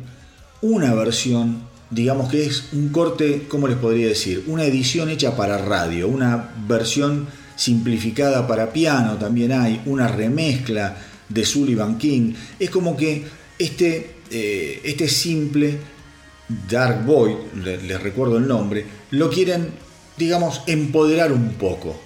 una 0.61 0.95
versión, 0.95 1.63
digamos 1.91 2.31
que 2.31 2.47
es 2.47 2.71
un 2.73 2.89
corte, 2.89 3.47
¿cómo 3.49 3.69
les 3.69 3.77
podría 3.77 4.09
decir? 4.09 4.45
Una 4.47 4.65
edición 4.65 5.09
hecha 5.09 5.37
para 5.37 5.59
radio, 5.59 6.09
una 6.09 6.55
versión 6.67 7.29
simplificada 7.57 8.47
para 8.47 8.73
piano 8.73 9.17
también 9.17 9.53
hay, 9.53 9.81
una 9.87 10.09
remezcla 10.09 10.97
de 11.29 11.45
Sullivan 11.45 11.99
King. 11.99 12.35
Es 12.59 12.71
como 12.71 12.97
que 12.97 13.25
este, 13.59 14.17
eh, 14.31 14.81
este 14.85 15.09
simple 15.09 15.79
Dark 16.69 17.05
Void, 17.05 17.37
les 17.65 18.01
recuerdo 18.01 18.37
el 18.39 18.47
nombre, 18.47 18.85
lo 19.11 19.31
quieren, 19.31 19.71
digamos, 20.17 20.63
empoderar 20.67 21.33
un 21.33 21.55
poco. 21.55 22.01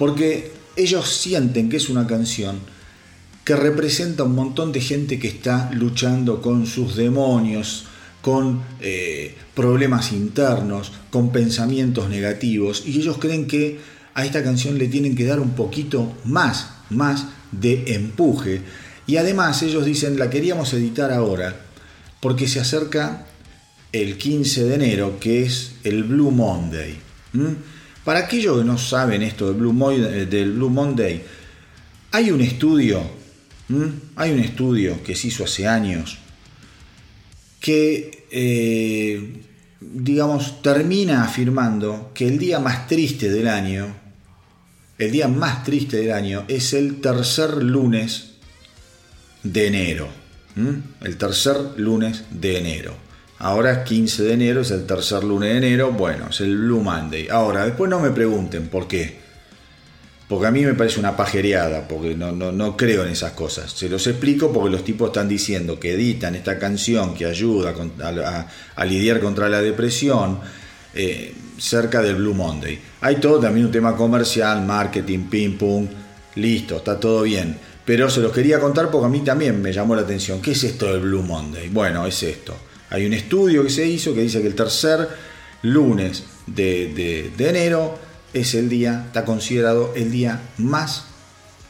Porque 0.00 0.50
ellos 0.76 1.10
sienten 1.10 1.68
que 1.68 1.76
es 1.76 1.90
una 1.90 2.06
canción 2.06 2.58
que 3.44 3.54
representa 3.54 4.24
un 4.24 4.34
montón 4.34 4.72
de 4.72 4.80
gente 4.80 5.18
que 5.18 5.28
está 5.28 5.70
luchando 5.74 6.40
con 6.40 6.66
sus 6.66 6.96
demonios, 6.96 7.84
con 8.22 8.62
eh, 8.80 9.34
problemas 9.54 10.12
internos, 10.12 10.90
con 11.10 11.32
pensamientos 11.32 12.08
negativos, 12.08 12.84
y 12.86 12.98
ellos 12.98 13.18
creen 13.18 13.46
que 13.46 13.78
a 14.14 14.24
esta 14.24 14.42
canción 14.42 14.78
le 14.78 14.88
tienen 14.88 15.14
que 15.14 15.26
dar 15.26 15.38
un 15.38 15.50
poquito 15.50 16.10
más, 16.24 16.70
más 16.88 17.26
de 17.52 17.94
empuje. 17.94 18.62
Y 19.06 19.18
además 19.18 19.62
ellos 19.62 19.84
dicen, 19.84 20.18
la 20.18 20.30
queríamos 20.30 20.72
editar 20.72 21.12
ahora, 21.12 21.60
porque 22.20 22.48
se 22.48 22.58
acerca 22.58 23.26
el 23.92 24.16
15 24.16 24.64
de 24.64 24.74
enero, 24.76 25.20
que 25.20 25.42
es 25.42 25.72
el 25.84 26.04
Blue 26.04 26.30
Monday. 26.30 26.96
Para 28.04 28.20
aquellos 28.20 28.58
que 28.58 28.64
no 28.64 28.78
saben 28.78 29.22
esto 29.22 29.48
del 29.48 29.56
Blue, 29.56 29.72
Monday, 29.72 30.26
del 30.26 30.52
Blue 30.52 30.70
Monday, 30.70 31.22
hay 32.12 32.30
un 32.30 32.40
estudio, 32.40 33.02
hay 34.16 34.32
un 34.32 34.40
estudio 34.40 35.02
que 35.02 35.14
se 35.14 35.28
hizo 35.28 35.44
hace 35.44 35.68
años, 35.68 36.18
que, 37.60 38.26
eh, 38.30 39.42
digamos, 39.80 40.62
termina 40.62 41.24
afirmando 41.24 42.10
que 42.14 42.26
el 42.26 42.38
día 42.38 42.58
más 42.58 42.86
triste 42.86 43.30
del 43.30 43.48
año, 43.48 43.94
el 44.98 45.10
día 45.12 45.28
más 45.28 45.62
triste 45.62 45.98
del 45.98 46.12
año 46.12 46.44
es 46.48 46.72
el 46.72 47.00
tercer 47.00 47.62
lunes 47.62 48.32
de 49.42 49.66
enero. 49.66 50.08
El 51.00 51.16
tercer 51.16 51.56
lunes 51.76 52.24
de 52.30 52.58
enero. 52.58 53.09
Ahora 53.42 53.84
15 53.84 54.24
de 54.24 54.32
enero 54.34 54.60
es 54.60 54.70
el 54.70 54.84
tercer 54.84 55.24
lunes 55.24 55.48
de 55.48 55.56
enero, 55.56 55.92
bueno, 55.92 56.26
es 56.28 56.42
el 56.42 56.58
Blue 56.58 56.82
Monday. 56.82 57.28
Ahora, 57.30 57.64
después 57.64 57.88
no 57.88 57.98
me 57.98 58.10
pregunten 58.10 58.68
por 58.68 58.86
qué. 58.86 59.18
Porque 60.28 60.46
a 60.46 60.50
mí 60.50 60.62
me 60.62 60.74
parece 60.74 61.00
una 61.00 61.16
pajereada, 61.16 61.88
porque 61.88 62.14
no, 62.14 62.32
no, 62.32 62.76
creo 62.76 63.02
en 63.02 63.08
esas 63.08 63.32
cosas. 63.32 63.72
Se 63.72 63.88
los 63.88 64.06
explico 64.06 64.52
porque 64.52 64.70
los 64.70 64.84
tipos 64.84 65.08
están 65.08 65.26
diciendo 65.26 65.80
que 65.80 65.94
editan 65.94 66.34
esta 66.34 66.58
canción 66.58 67.14
que 67.14 67.24
ayuda 67.24 67.74
a, 68.76 68.84
lidiar 68.84 69.20
contra 69.20 69.48
la 69.48 69.62
depresión 69.62 70.38
eh, 70.92 71.34
cerca 71.56 72.02
del 72.02 72.16
Blue 72.16 72.34
Monday. 72.34 72.78
Hay 73.00 73.16
todo 73.16 73.40
también 73.40 73.64
un 73.64 73.72
tema 73.72 73.96
comercial, 73.96 74.66
marketing, 74.66 75.30
ping 75.30 75.56
pong, 75.56 75.86
listo, 76.34 76.76
está 76.76 77.00
todo 77.00 77.22
bien. 77.22 77.56
Pero 77.86 78.10
se 78.10 78.20
los 78.20 78.32
quería 78.32 78.60
contar 78.60 78.90
porque 78.90 79.06
a 79.06 79.08
mí 79.10 79.20
también 79.20 79.62
me 79.62 79.72
llamó 79.72 79.94
la 79.96 80.02
atención. 80.02 80.42
¿Qué 80.42 80.50
es 80.50 80.62
esto 80.62 80.92
del 80.92 81.00
Blue 81.00 81.22
Monday? 81.22 81.70
Bueno, 81.70 82.06
es 82.06 82.22
esto 82.22 82.54
hay 82.90 83.06
un 83.06 83.12
estudio 83.12 83.62
que 83.62 83.70
se 83.70 83.86
hizo 83.86 84.12
que 84.12 84.20
dice 84.20 84.42
que 84.42 84.48
el 84.48 84.54
tercer 84.54 85.08
lunes 85.62 86.24
de, 86.46 87.32
enero 87.38 87.98
es 88.32 88.54
el 88.54 88.68
día, 88.68 89.04
está 89.06 89.24
considerado 89.24 89.92
el 89.94 90.10
día 90.10 90.40
más 90.58 91.04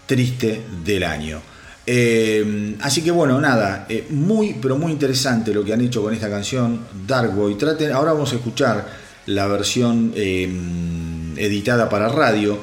triste 0.06 0.62
del 0.84 1.05
año. 1.05 1.40
Eh, 1.86 2.76
así 2.80 3.02
que 3.02 3.10
bueno, 3.10 3.40
nada, 3.40 3.86
eh, 3.88 4.06
muy 4.10 4.56
pero 4.60 4.76
muy 4.76 4.92
interesante 4.92 5.52
lo 5.52 5.64
que 5.64 5.72
han 5.72 5.80
hecho 5.80 6.02
con 6.02 6.14
esta 6.14 6.30
canción, 6.30 6.80
Dark 7.06 7.34
Boy. 7.34 7.56
Traten, 7.56 7.92
ahora 7.92 8.12
vamos 8.12 8.32
a 8.32 8.36
escuchar 8.36 8.86
la 9.26 9.47
versión 9.47 10.12
eh, 10.14 10.48
editada 11.36 11.88
para 11.88 12.09
radio, 12.09 12.59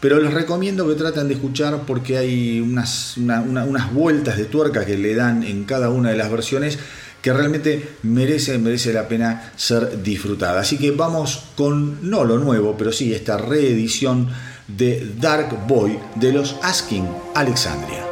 pero 0.00 0.18
les 0.20 0.34
recomiendo 0.34 0.88
que 0.88 0.94
traten 0.94 1.28
de 1.28 1.34
escuchar 1.34 1.82
porque 1.86 2.18
hay 2.18 2.60
unas, 2.60 3.16
unas 3.16 3.92
vueltas 3.92 4.36
de 4.36 4.46
tuerca 4.46 4.84
que 4.84 4.96
le 4.98 5.14
dan 5.14 5.44
en 5.44 5.64
cada 5.64 5.90
una 5.90 6.10
de 6.10 6.16
las 6.16 6.30
versiones 6.30 6.78
que 7.22 7.32
realmente 7.32 7.96
merece, 8.02 8.58
merece 8.58 8.92
la 8.92 9.08
pena 9.08 9.52
ser 9.56 10.02
disfrutada. 10.02 10.60
Así 10.60 10.76
que 10.76 10.90
vamos 10.90 11.44
con, 11.56 12.10
no 12.10 12.24
lo 12.24 12.38
nuevo, 12.38 12.76
pero 12.76 12.92
sí 12.92 13.14
esta 13.14 13.38
reedición 13.38 14.28
de 14.68 15.14
Dark 15.20 15.66
Boy 15.66 15.98
de 16.16 16.32
los 16.32 16.56
Asking 16.62 17.06
Alexandria. 17.34 18.11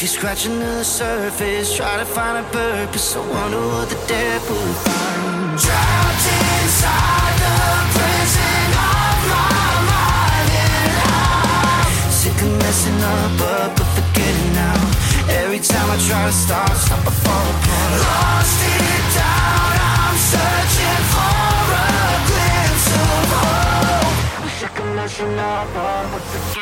If 0.00 0.04
you're 0.04 0.16
scratching 0.16 0.58
the 0.58 0.82
surface, 0.82 1.76
try 1.76 1.98
to 1.98 2.06
find 2.06 2.38
a 2.38 2.48
purpose. 2.48 3.14
I 3.14 3.20
wonder 3.20 3.60
what 3.60 3.86
the 3.90 4.00
depth 4.08 4.48
will 4.48 4.74
find. 4.80 5.60
Trapped 5.60 6.24
inside 6.40 7.36
the 7.44 7.60
prison 7.92 8.68
of 8.80 9.16
my 9.28 9.60
mind, 9.92 10.48
and 10.56 11.04
I'm 11.04 12.12
sick 12.16 12.32
of 12.32 12.48
messing 12.64 12.96
up, 12.96 13.30
but, 13.44 13.76
but 13.76 13.88
forgetting 13.92 14.52
now. 14.56 14.80
Every 15.44 15.60
time 15.60 15.90
I 15.92 15.98
try 16.08 16.24
to 16.24 16.32
start, 16.32 16.72
stop, 16.80 17.04
I 17.04 17.12
fall 17.20 17.44
apart. 17.52 17.92
Lost 18.00 18.56
it 18.72 19.04
down, 19.20 19.72
I'm 19.84 20.16
searching 20.16 21.02
for 21.12 21.60
a 21.76 22.00
glimpse 22.24 22.88
of 23.04 23.36
hope. 23.36 24.16
Sick 24.64 24.76
of 24.80 24.88
messing 24.96 25.36
up, 25.36 25.68
but, 25.76 26.08
but 26.08 26.24
forgetting 26.32 26.59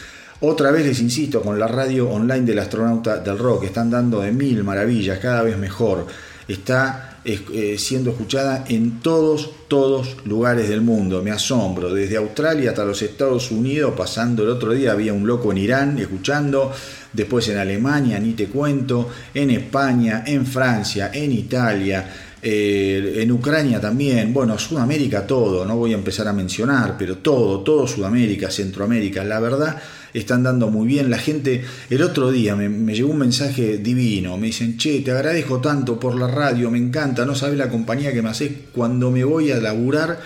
Otra 0.40 0.70
vez 0.70 0.84
les 0.84 1.00
insisto 1.00 1.40
con 1.40 1.58
la 1.58 1.66
radio 1.66 2.10
online 2.10 2.42
del 2.42 2.58
astronauta 2.58 3.16
del 3.18 3.38
rock, 3.38 3.64
están 3.64 3.90
dando 3.90 4.20
de 4.20 4.32
mil 4.32 4.62
maravillas, 4.64 5.18
cada 5.18 5.42
vez 5.42 5.56
mejor. 5.56 6.06
Está 6.46 7.13
eh, 7.26 7.76
siendo 7.78 8.10
escuchada 8.10 8.66
en 8.68 9.00
todos, 9.00 9.50
todos 9.66 10.16
lugares 10.26 10.68
del 10.68 10.82
mundo. 10.82 11.22
Me 11.22 11.30
asombro, 11.30 11.92
desde 11.92 12.18
Australia 12.18 12.70
hasta 12.70 12.84
los 12.84 13.00
Estados 13.00 13.50
Unidos, 13.50 13.94
pasando 13.96 14.42
el 14.42 14.50
otro 14.50 14.72
día 14.72 14.92
había 14.92 15.14
un 15.14 15.26
loco 15.26 15.50
en 15.50 15.58
Irán 15.58 15.98
escuchando, 15.98 16.70
después 17.12 17.48
en 17.48 17.56
Alemania, 17.56 18.18
ni 18.18 18.32
te 18.34 18.48
cuento, 18.48 19.08
en 19.32 19.50
España, 19.50 20.24
en 20.26 20.44
Francia, 20.44 21.10
en 21.14 21.32
Italia. 21.32 22.12
eh, 22.46 23.22
en 23.22 23.32
Ucrania 23.32 23.80
también, 23.80 24.34
bueno, 24.34 24.58
Sudamérica 24.58 25.26
todo, 25.26 25.64
no 25.64 25.78
voy 25.78 25.92
a 25.92 25.96
empezar 25.96 26.28
a 26.28 26.32
mencionar, 26.34 26.94
pero 26.98 27.16
todo, 27.16 27.60
todo 27.60 27.86
Sudamérica, 27.86 28.50
Centroamérica, 28.50 29.24
la 29.24 29.40
verdad 29.40 29.80
están 30.14 30.44
dando 30.44 30.70
muy 30.70 30.86
bien. 30.86 31.10
La 31.10 31.18
gente, 31.18 31.64
el 31.90 32.02
otro 32.02 32.30
día 32.30 32.56
me, 32.56 32.94
llegó 32.94 33.10
un 33.10 33.18
mensaje 33.18 33.78
divino, 33.78 34.38
me 34.38 34.46
dicen, 34.46 34.78
che, 34.78 35.00
te 35.00 35.10
agradezco 35.10 35.60
tanto 35.60 36.00
por 36.00 36.14
la 36.14 36.28
radio, 36.28 36.70
me 36.70 36.78
encanta, 36.78 37.26
no 37.26 37.34
sabes 37.34 37.58
la 37.58 37.68
compañía 37.68 38.12
que 38.12 38.22
me 38.22 38.30
haces 38.30 38.52
cuando 38.72 39.10
me 39.10 39.24
voy 39.24 39.50
a 39.50 39.56
laburar, 39.56 40.20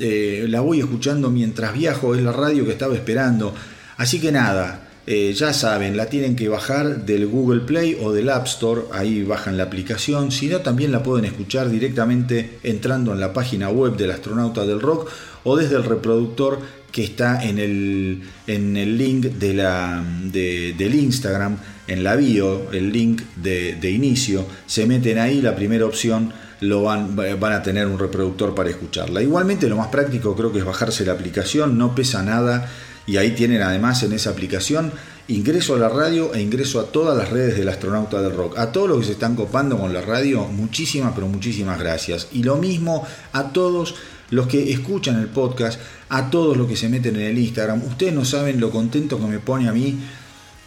eh, 0.00 0.46
la 0.48 0.60
voy 0.60 0.80
escuchando 0.80 1.30
mientras 1.30 1.74
viajo, 1.74 2.14
es 2.14 2.22
la 2.22 2.32
radio 2.32 2.64
que 2.64 2.72
estaba 2.72 2.94
esperando. 2.94 3.54
Así 3.98 4.20
que 4.20 4.32
nada, 4.32 4.88
eh, 5.06 5.32
ya 5.32 5.52
saben, 5.52 5.96
la 5.96 6.06
tienen 6.06 6.36
que 6.36 6.48
bajar 6.48 7.04
del 7.04 7.26
Google 7.26 7.62
Play 7.62 7.96
o 8.00 8.12
del 8.12 8.28
App 8.30 8.46
Store, 8.46 8.82
ahí 8.92 9.22
bajan 9.22 9.56
la 9.56 9.64
aplicación, 9.64 10.30
si 10.30 10.48
no 10.48 10.60
también 10.60 10.92
la 10.92 11.02
pueden 11.02 11.24
escuchar 11.24 11.70
directamente 11.70 12.58
entrando 12.62 13.12
en 13.12 13.20
la 13.20 13.32
página 13.32 13.70
web 13.70 13.96
del 13.96 14.10
astronauta 14.10 14.66
del 14.66 14.80
rock 14.80 15.10
o 15.44 15.56
desde 15.56 15.76
el 15.76 15.84
reproductor 15.84 16.60
que 16.92 17.04
está 17.04 17.42
en 17.44 17.58
el, 17.58 18.22
en 18.46 18.76
el 18.76 18.96
link 18.96 19.26
de 19.26 19.54
la, 19.54 20.02
de- 20.24 20.74
del 20.76 20.94
Instagram, 20.94 21.58
en 21.86 22.02
la 22.04 22.16
bio, 22.16 22.70
el 22.72 22.92
link 22.92 23.22
de, 23.36 23.76
de 23.76 23.90
inicio, 23.90 24.46
se 24.66 24.86
meten 24.86 25.18
ahí, 25.18 25.40
la 25.42 25.54
primera 25.54 25.86
opción 25.86 26.32
lo 26.60 26.82
van, 26.82 27.14
van 27.14 27.52
a 27.52 27.62
tener 27.62 27.86
un 27.86 27.98
reproductor 27.98 28.54
para 28.54 28.70
escucharla. 28.70 29.22
Igualmente 29.22 29.68
lo 29.68 29.76
más 29.76 29.88
práctico 29.88 30.34
creo 30.34 30.52
que 30.52 30.58
es 30.58 30.64
bajarse 30.64 31.04
la 31.04 31.12
aplicación, 31.12 31.78
no 31.78 31.94
pesa 31.94 32.22
nada 32.22 32.68
y 33.06 33.16
ahí 33.16 33.30
tienen 33.30 33.62
además 33.62 34.02
en 34.02 34.12
esa 34.12 34.30
aplicación 34.30 34.92
ingreso 35.28 35.74
a 35.74 35.78
la 35.78 35.88
radio 35.88 36.34
e 36.34 36.40
ingreso 36.40 36.80
a 36.80 36.86
todas 36.86 37.16
las 37.16 37.30
redes 37.30 37.56
del 37.56 37.68
astronauta 37.68 38.20
del 38.22 38.34
rock. 38.34 38.58
A 38.58 38.72
todos 38.72 38.88
los 38.88 38.98
que 39.00 39.04
se 39.06 39.12
están 39.12 39.36
copando 39.36 39.78
con 39.78 39.92
la 39.92 40.00
radio, 40.00 40.44
muchísimas 40.46 41.12
pero 41.14 41.28
muchísimas 41.28 41.78
gracias. 41.78 42.28
Y 42.32 42.42
lo 42.42 42.56
mismo 42.56 43.06
a 43.32 43.52
todos 43.52 43.94
los 44.30 44.46
que 44.46 44.72
escuchan 44.72 45.18
el 45.20 45.26
podcast, 45.28 45.80
a 46.10 46.30
todos 46.30 46.56
los 46.56 46.66
que 46.68 46.76
se 46.76 46.88
meten 46.88 47.16
en 47.16 47.22
el 47.22 47.38
Instagram. 47.38 47.82
Ustedes 47.84 48.12
no 48.14 48.24
saben 48.24 48.60
lo 48.60 48.70
contento 48.70 49.18
que 49.18 49.26
me 49.26 49.38
pone 49.38 49.68
a 49.68 49.72
mí 49.72 49.98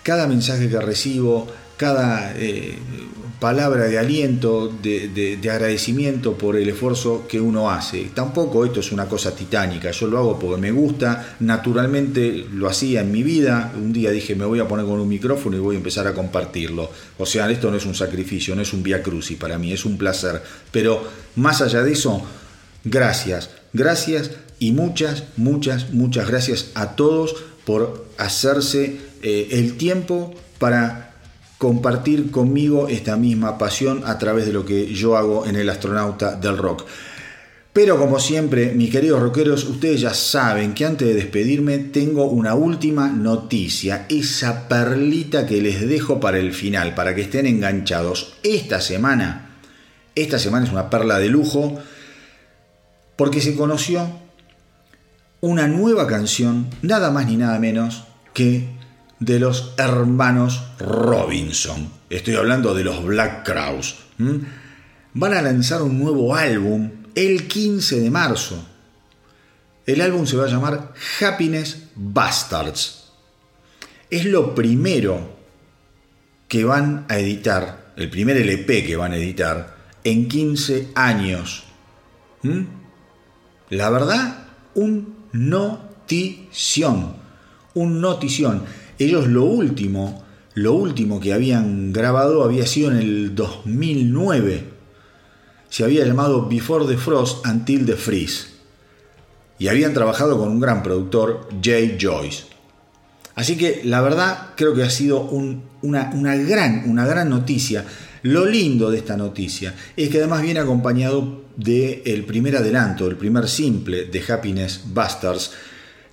cada 0.03 0.27
mensaje 0.27 0.67
que 0.69 0.79
recibo, 0.79 1.47
cada 1.77 2.33
eh, 2.37 2.75
palabra 3.39 3.85
de 3.85 3.97
aliento, 3.97 4.67
de, 4.81 5.07
de- 5.09 5.37
de 5.37 5.49
agradecimiento 5.49 6.37
por 6.37 6.55
el 6.55 6.69
esfuerzo 6.69 7.25
que 7.27 7.39
uno 7.41 7.71
hace. 7.71 8.09
Tampoco 8.13 8.65
esto 8.65 8.79
es 8.81 8.91
una 8.91 9.05
cosa 9.07 9.35
titánica, 9.35 9.89
yo 9.91 10.05
lo 10.07 10.19
hago 10.19 10.37
porque 10.39 10.61
me 10.61 10.71
gusta, 10.71 11.35
naturalmente 11.39 12.45
lo 12.53 12.67
hacía 12.67 13.01
en 13.01 13.11
mi 13.11 13.23
vida, 13.23 13.71
un 13.75 13.93
día 13.93 14.11
dije 14.11 14.35
me 14.35 14.45
voy 14.45 14.59
a 14.59 14.67
poner 14.67 14.85
con 14.85 14.99
un 14.99 15.07
micrófono 15.09 15.57
y 15.57 15.59
voy 15.59 15.75
a 15.75 15.79
empezar 15.79 16.05
a 16.05 16.13
compartirlo. 16.13 16.89
O 17.17 17.25
sea, 17.25 17.49
esto 17.49 17.71
no 17.71 17.77
es 17.77 17.85
un 17.85 17.95
sacrificio, 17.95 18.55
no 18.55 18.61
es 18.61 18.73
un 18.73 18.83
via 18.83 19.01
crucis 19.01 19.37
para 19.37 19.57
mí, 19.57 19.71
es 19.73 19.85
un 19.85 19.97
placer. 19.97 20.41
Pero 20.71 21.03
más 21.37 21.61
allá 21.61 21.81
de 21.81 21.93
eso, 21.93 22.21
gracias, 22.83 23.49
gracias 23.73 24.31
y 24.59 24.71
muchas, 24.71 25.23
muchas, 25.37 25.91
muchas 25.91 26.27
gracias 26.27 26.71
a 26.75 26.95
todos 26.95 27.35
por 27.65 28.07
hacerse 28.17 28.97
eh, 29.23 29.47
el 29.51 29.77
tiempo 29.77 30.33
para 30.57 31.15
compartir 31.57 32.31
conmigo 32.31 32.87
esta 32.87 33.17
misma 33.17 33.57
pasión 33.57 34.01
a 34.05 34.17
través 34.17 34.45
de 34.45 34.53
lo 34.53 34.65
que 34.65 34.93
yo 34.93 35.15
hago 35.15 35.45
en 35.45 35.55
el 35.55 35.69
astronauta 35.69 36.35
del 36.35 36.57
rock. 36.57 36.85
Pero 37.73 37.97
como 37.97 38.19
siempre, 38.19 38.73
mis 38.73 38.89
queridos 38.89 39.21
rockeros, 39.21 39.63
ustedes 39.63 40.01
ya 40.01 40.13
saben 40.13 40.73
que 40.73 40.85
antes 40.85 41.07
de 41.07 41.13
despedirme 41.13 41.77
tengo 41.77 42.25
una 42.25 42.53
última 42.53 43.07
noticia, 43.07 44.07
esa 44.09 44.67
perlita 44.67 45.45
que 45.45 45.61
les 45.61 45.87
dejo 45.87 46.19
para 46.19 46.37
el 46.37 46.51
final, 46.51 46.95
para 46.95 47.15
que 47.15 47.21
estén 47.21 47.45
enganchados. 47.45 48.33
Esta 48.43 48.81
semana, 48.81 49.51
esta 50.15 50.37
semana 50.37 50.65
es 50.65 50.71
una 50.73 50.89
perla 50.89 51.17
de 51.17 51.29
lujo, 51.29 51.79
porque 53.21 53.39
se 53.39 53.53
conoció 53.53 54.09
una 55.41 55.67
nueva 55.67 56.07
canción, 56.07 56.71
nada 56.81 57.11
más 57.11 57.27
ni 57.27 57.37
nada 57.37 57.59
menos 57.59 58.05
que 58.33 58.67
de 59.19 59.39
los 59.39 59.75
hermanos 59.77 60.63
Robinson. 60.79 61.87
Estoy 62.09 62.33
hablando 62.33 62.73
de 62.73 62.83
los 62.83 63.05
Black 63.05 63.45
Crowes. 63.45 63.97
Van 65.13 65.33
a 65.35 65.41
lanzar 65.43 65.83
un 65.83 65.99
nuevo 65.99 66.33
álbum 66.33 66.89
el 67.13 67.47
15 67.47 67.99
de 67.99 68.09
marzo. 68.09 68.67
El 69.85 70.01
álbum 70.01 70.25
se 70.25 70.37
va 70.37 70.45
a 70.45 70.49
llamar 70.49 70.91
Happiness 71.21 71.89
Bastards. 71.93 73.11
Es 74.09 74.25
lo 74.25 74.55
primero 74.55 75.37
que 76.47 76.63
van 76.63 77.05
a 77.07 77.19
editar, 77.19 77.93
el 77.97 78.09
primer 78.09 78.37
LP 78.37 78.83
que 78.83 78.95
van 78.95 79.11
a 79.11 79.17
editar 79.17 79.77
en 80.03 80.27
15 80.27 80.89
años. 80.95 81.65
La 83.71 83.89
verdad, 83.89 84.45
un 84.75 85.15
notición. 85.31 87.13
Un 87.73 88.01
notición. 88.01 88.63
Ellos 88.99 89.27
lo 89.27 89.45
último, 89.45 90.23
lo 90.53 90.73
último 90.73 91.19
que 91.19 91.33
habían 91.33 91.93
grabado 91.93 92.43
había 92.43 92.67
sido 92.67 92.91
en 92.91 92.97
el 92.97 93.33
2009. 93.33 94.65
Se 95.69 95.83
había 95.85 96.05
llamado 96.05 96.47
Before 96.49 96.85
the 96.85 96.97
Frost 96.97 97.45
Until 97.47 97.85
the 97.85 97.95
Freeze. 97.95 98.47
Y 99.57 99.69
habían 99.69 99.93
trabajado 99.93 100.37
con 100.37 100.49
un 100.49 100.59
gran 100.59 100.83
productor, 100.83 101.47
Jay 101.63 101.97
Joyce. 101.99 102.43
Así 103.35 103.55
que 103.57 103.81
la 103.85 104.01
verdad 104.01 104.49
creo 104.57 104.73
que 104.73 104.83
ha 104.83 104.89
sido 104.89 105.21
un- 105.21 105.63
una, 105.81 106.11
una 106.13 106.35
gran, 106.35 106.83
una 106.89 107.05
gran 107.07 107.29
noticia. 107.29 107.85
Lo 108.23 108.45
lindo 108.45 108.91
de 108.91 108.97
esta 108.97 109.15
noticia 109.15 109.73
es 109.95 110.09
que 110.09 110.17
además 110.17 110.41
viene 110.41 110.59
acompañado 110.59 111.40
del 111.55 112.23
primer 112.25 112.57
adelanto, 112.57 113.07
el 113.07 113.15
primer 113.15 113.47
simple 113.47 114.05
de 114.05 114.23
Happiness 114.31 114.81
Bastards, 114.85 115.51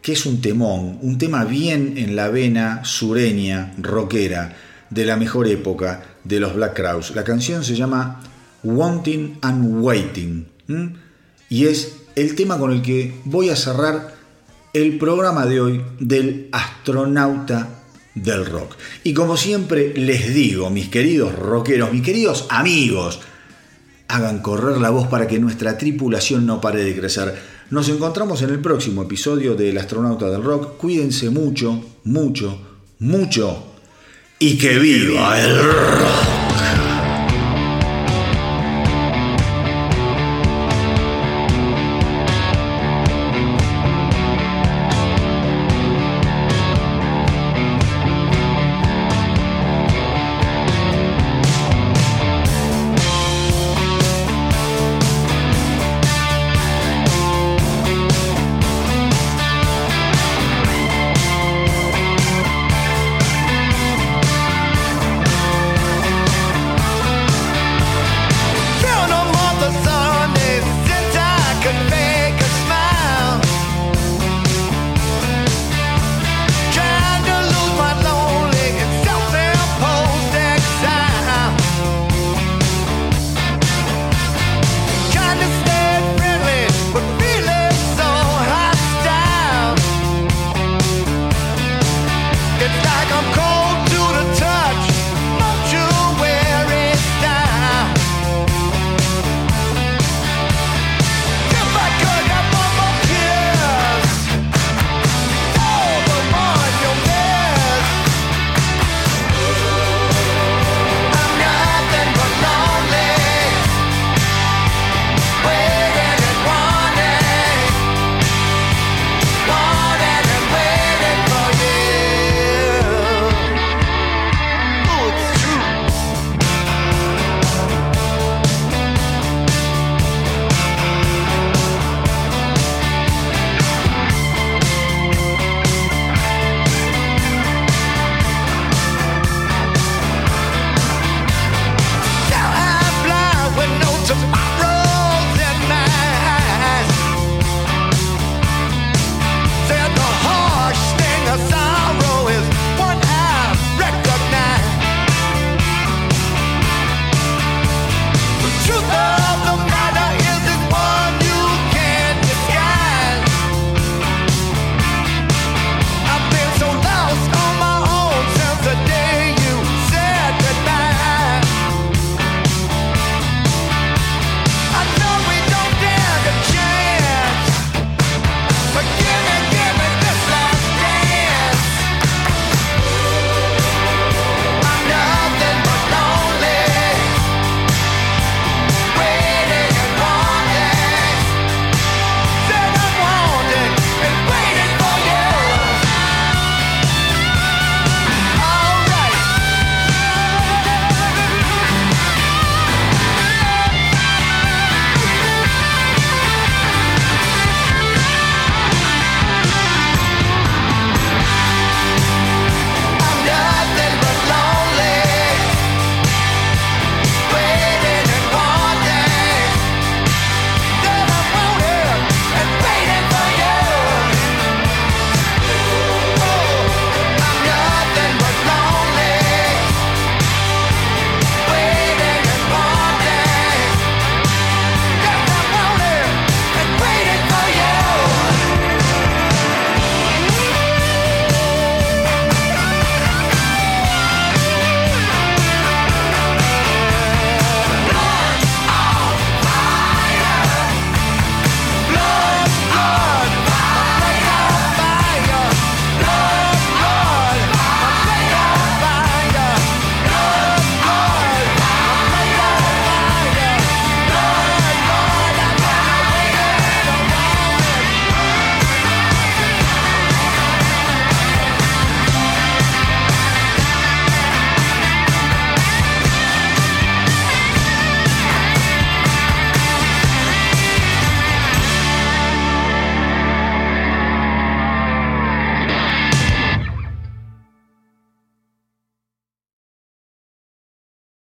que 0.02 0.12
es 0.12 0.26
un 0.26 0.40
temón, 0.40 0.98
un 1.02 1.18
tema 1.18 1.44
bien 1.44 1.98
en 1.98 2.16
la 2.16 2.28
vena 2.28 2.84
sureña, 2.84 3.74
rockera, 3.78 4.56
de 4.90 5.04
la 5.04 5.16
mejor 5.16 5.46
época 5.48 6.02
de 6.24 6.40
los 6.40 6.54
Black 6.54 6.74
Crowes. 6.74 7.14
La 7.14 7.24
canción 7.24 7.64
se 7.64 7.76
llama 7.76 8.20
Wanting 8.62 9.38
and 9.42 9.82
Waiting 9.82 10.46
y 11.48 11.66
es 11.66 11.96
el 12.14 12.34
tema 12.34 12.58
con 12.58 12.72
el 12.72 12.82
que 12.82 13.14
voy 13.24 13.50
a 13.50 13.56
cerrar 13.56 14.14
el 14.72 14.98
programa 14.98 15.46
de 15.46 15.60
hoy 15.60 15.84
del 15.98 16.48
astronauta 16.52 17.68
del 18.14 18.46
rock. 18.46 18.76
Y 19.04 19.14
como 19.14 19.36
siempre 19.36 19.94
les 19.94 20.34
digo, 20.34 20.70
mis 20.70 20.88
queridos 20.88 21.34
rockeros, 21.34 21.92
mis 21.92 22.02
queridos 22.02 22.46
amigos, 22.50 23.20
hagan 24.08 24.40
correr 24.40 24.78
la 24.78 24.90
voz 24.90 25.06
para 25.06 25.26
que 25.26 25.38
nuestra 25.38 25.78
tripulación 25.78 26.46
no 26.46 26.60
pare 26.60 26.82
de 26.82 26.96
crecer. 26.96 27.38
Nos 27.70 27.88
encontramos 27.90 28.42
en 28.42 28.50
el 28.50 28.60
próximo 28.60 29.02
episodio 29.02 29.54
del 29.54 29.76
Astronauta 29.76 30.30
del 30.30 30.42
Rock. 30.42 30.78
Cuídense 30.78 31.28
mucho, 31.30 31.84
mucho, 32.04 32.58
mucho. 32.98 33.64
Y 34.38 34.56
que 34.56 34.78
viva 34.78 35.38
el 35.38 35.58
rock. 35.58 36.47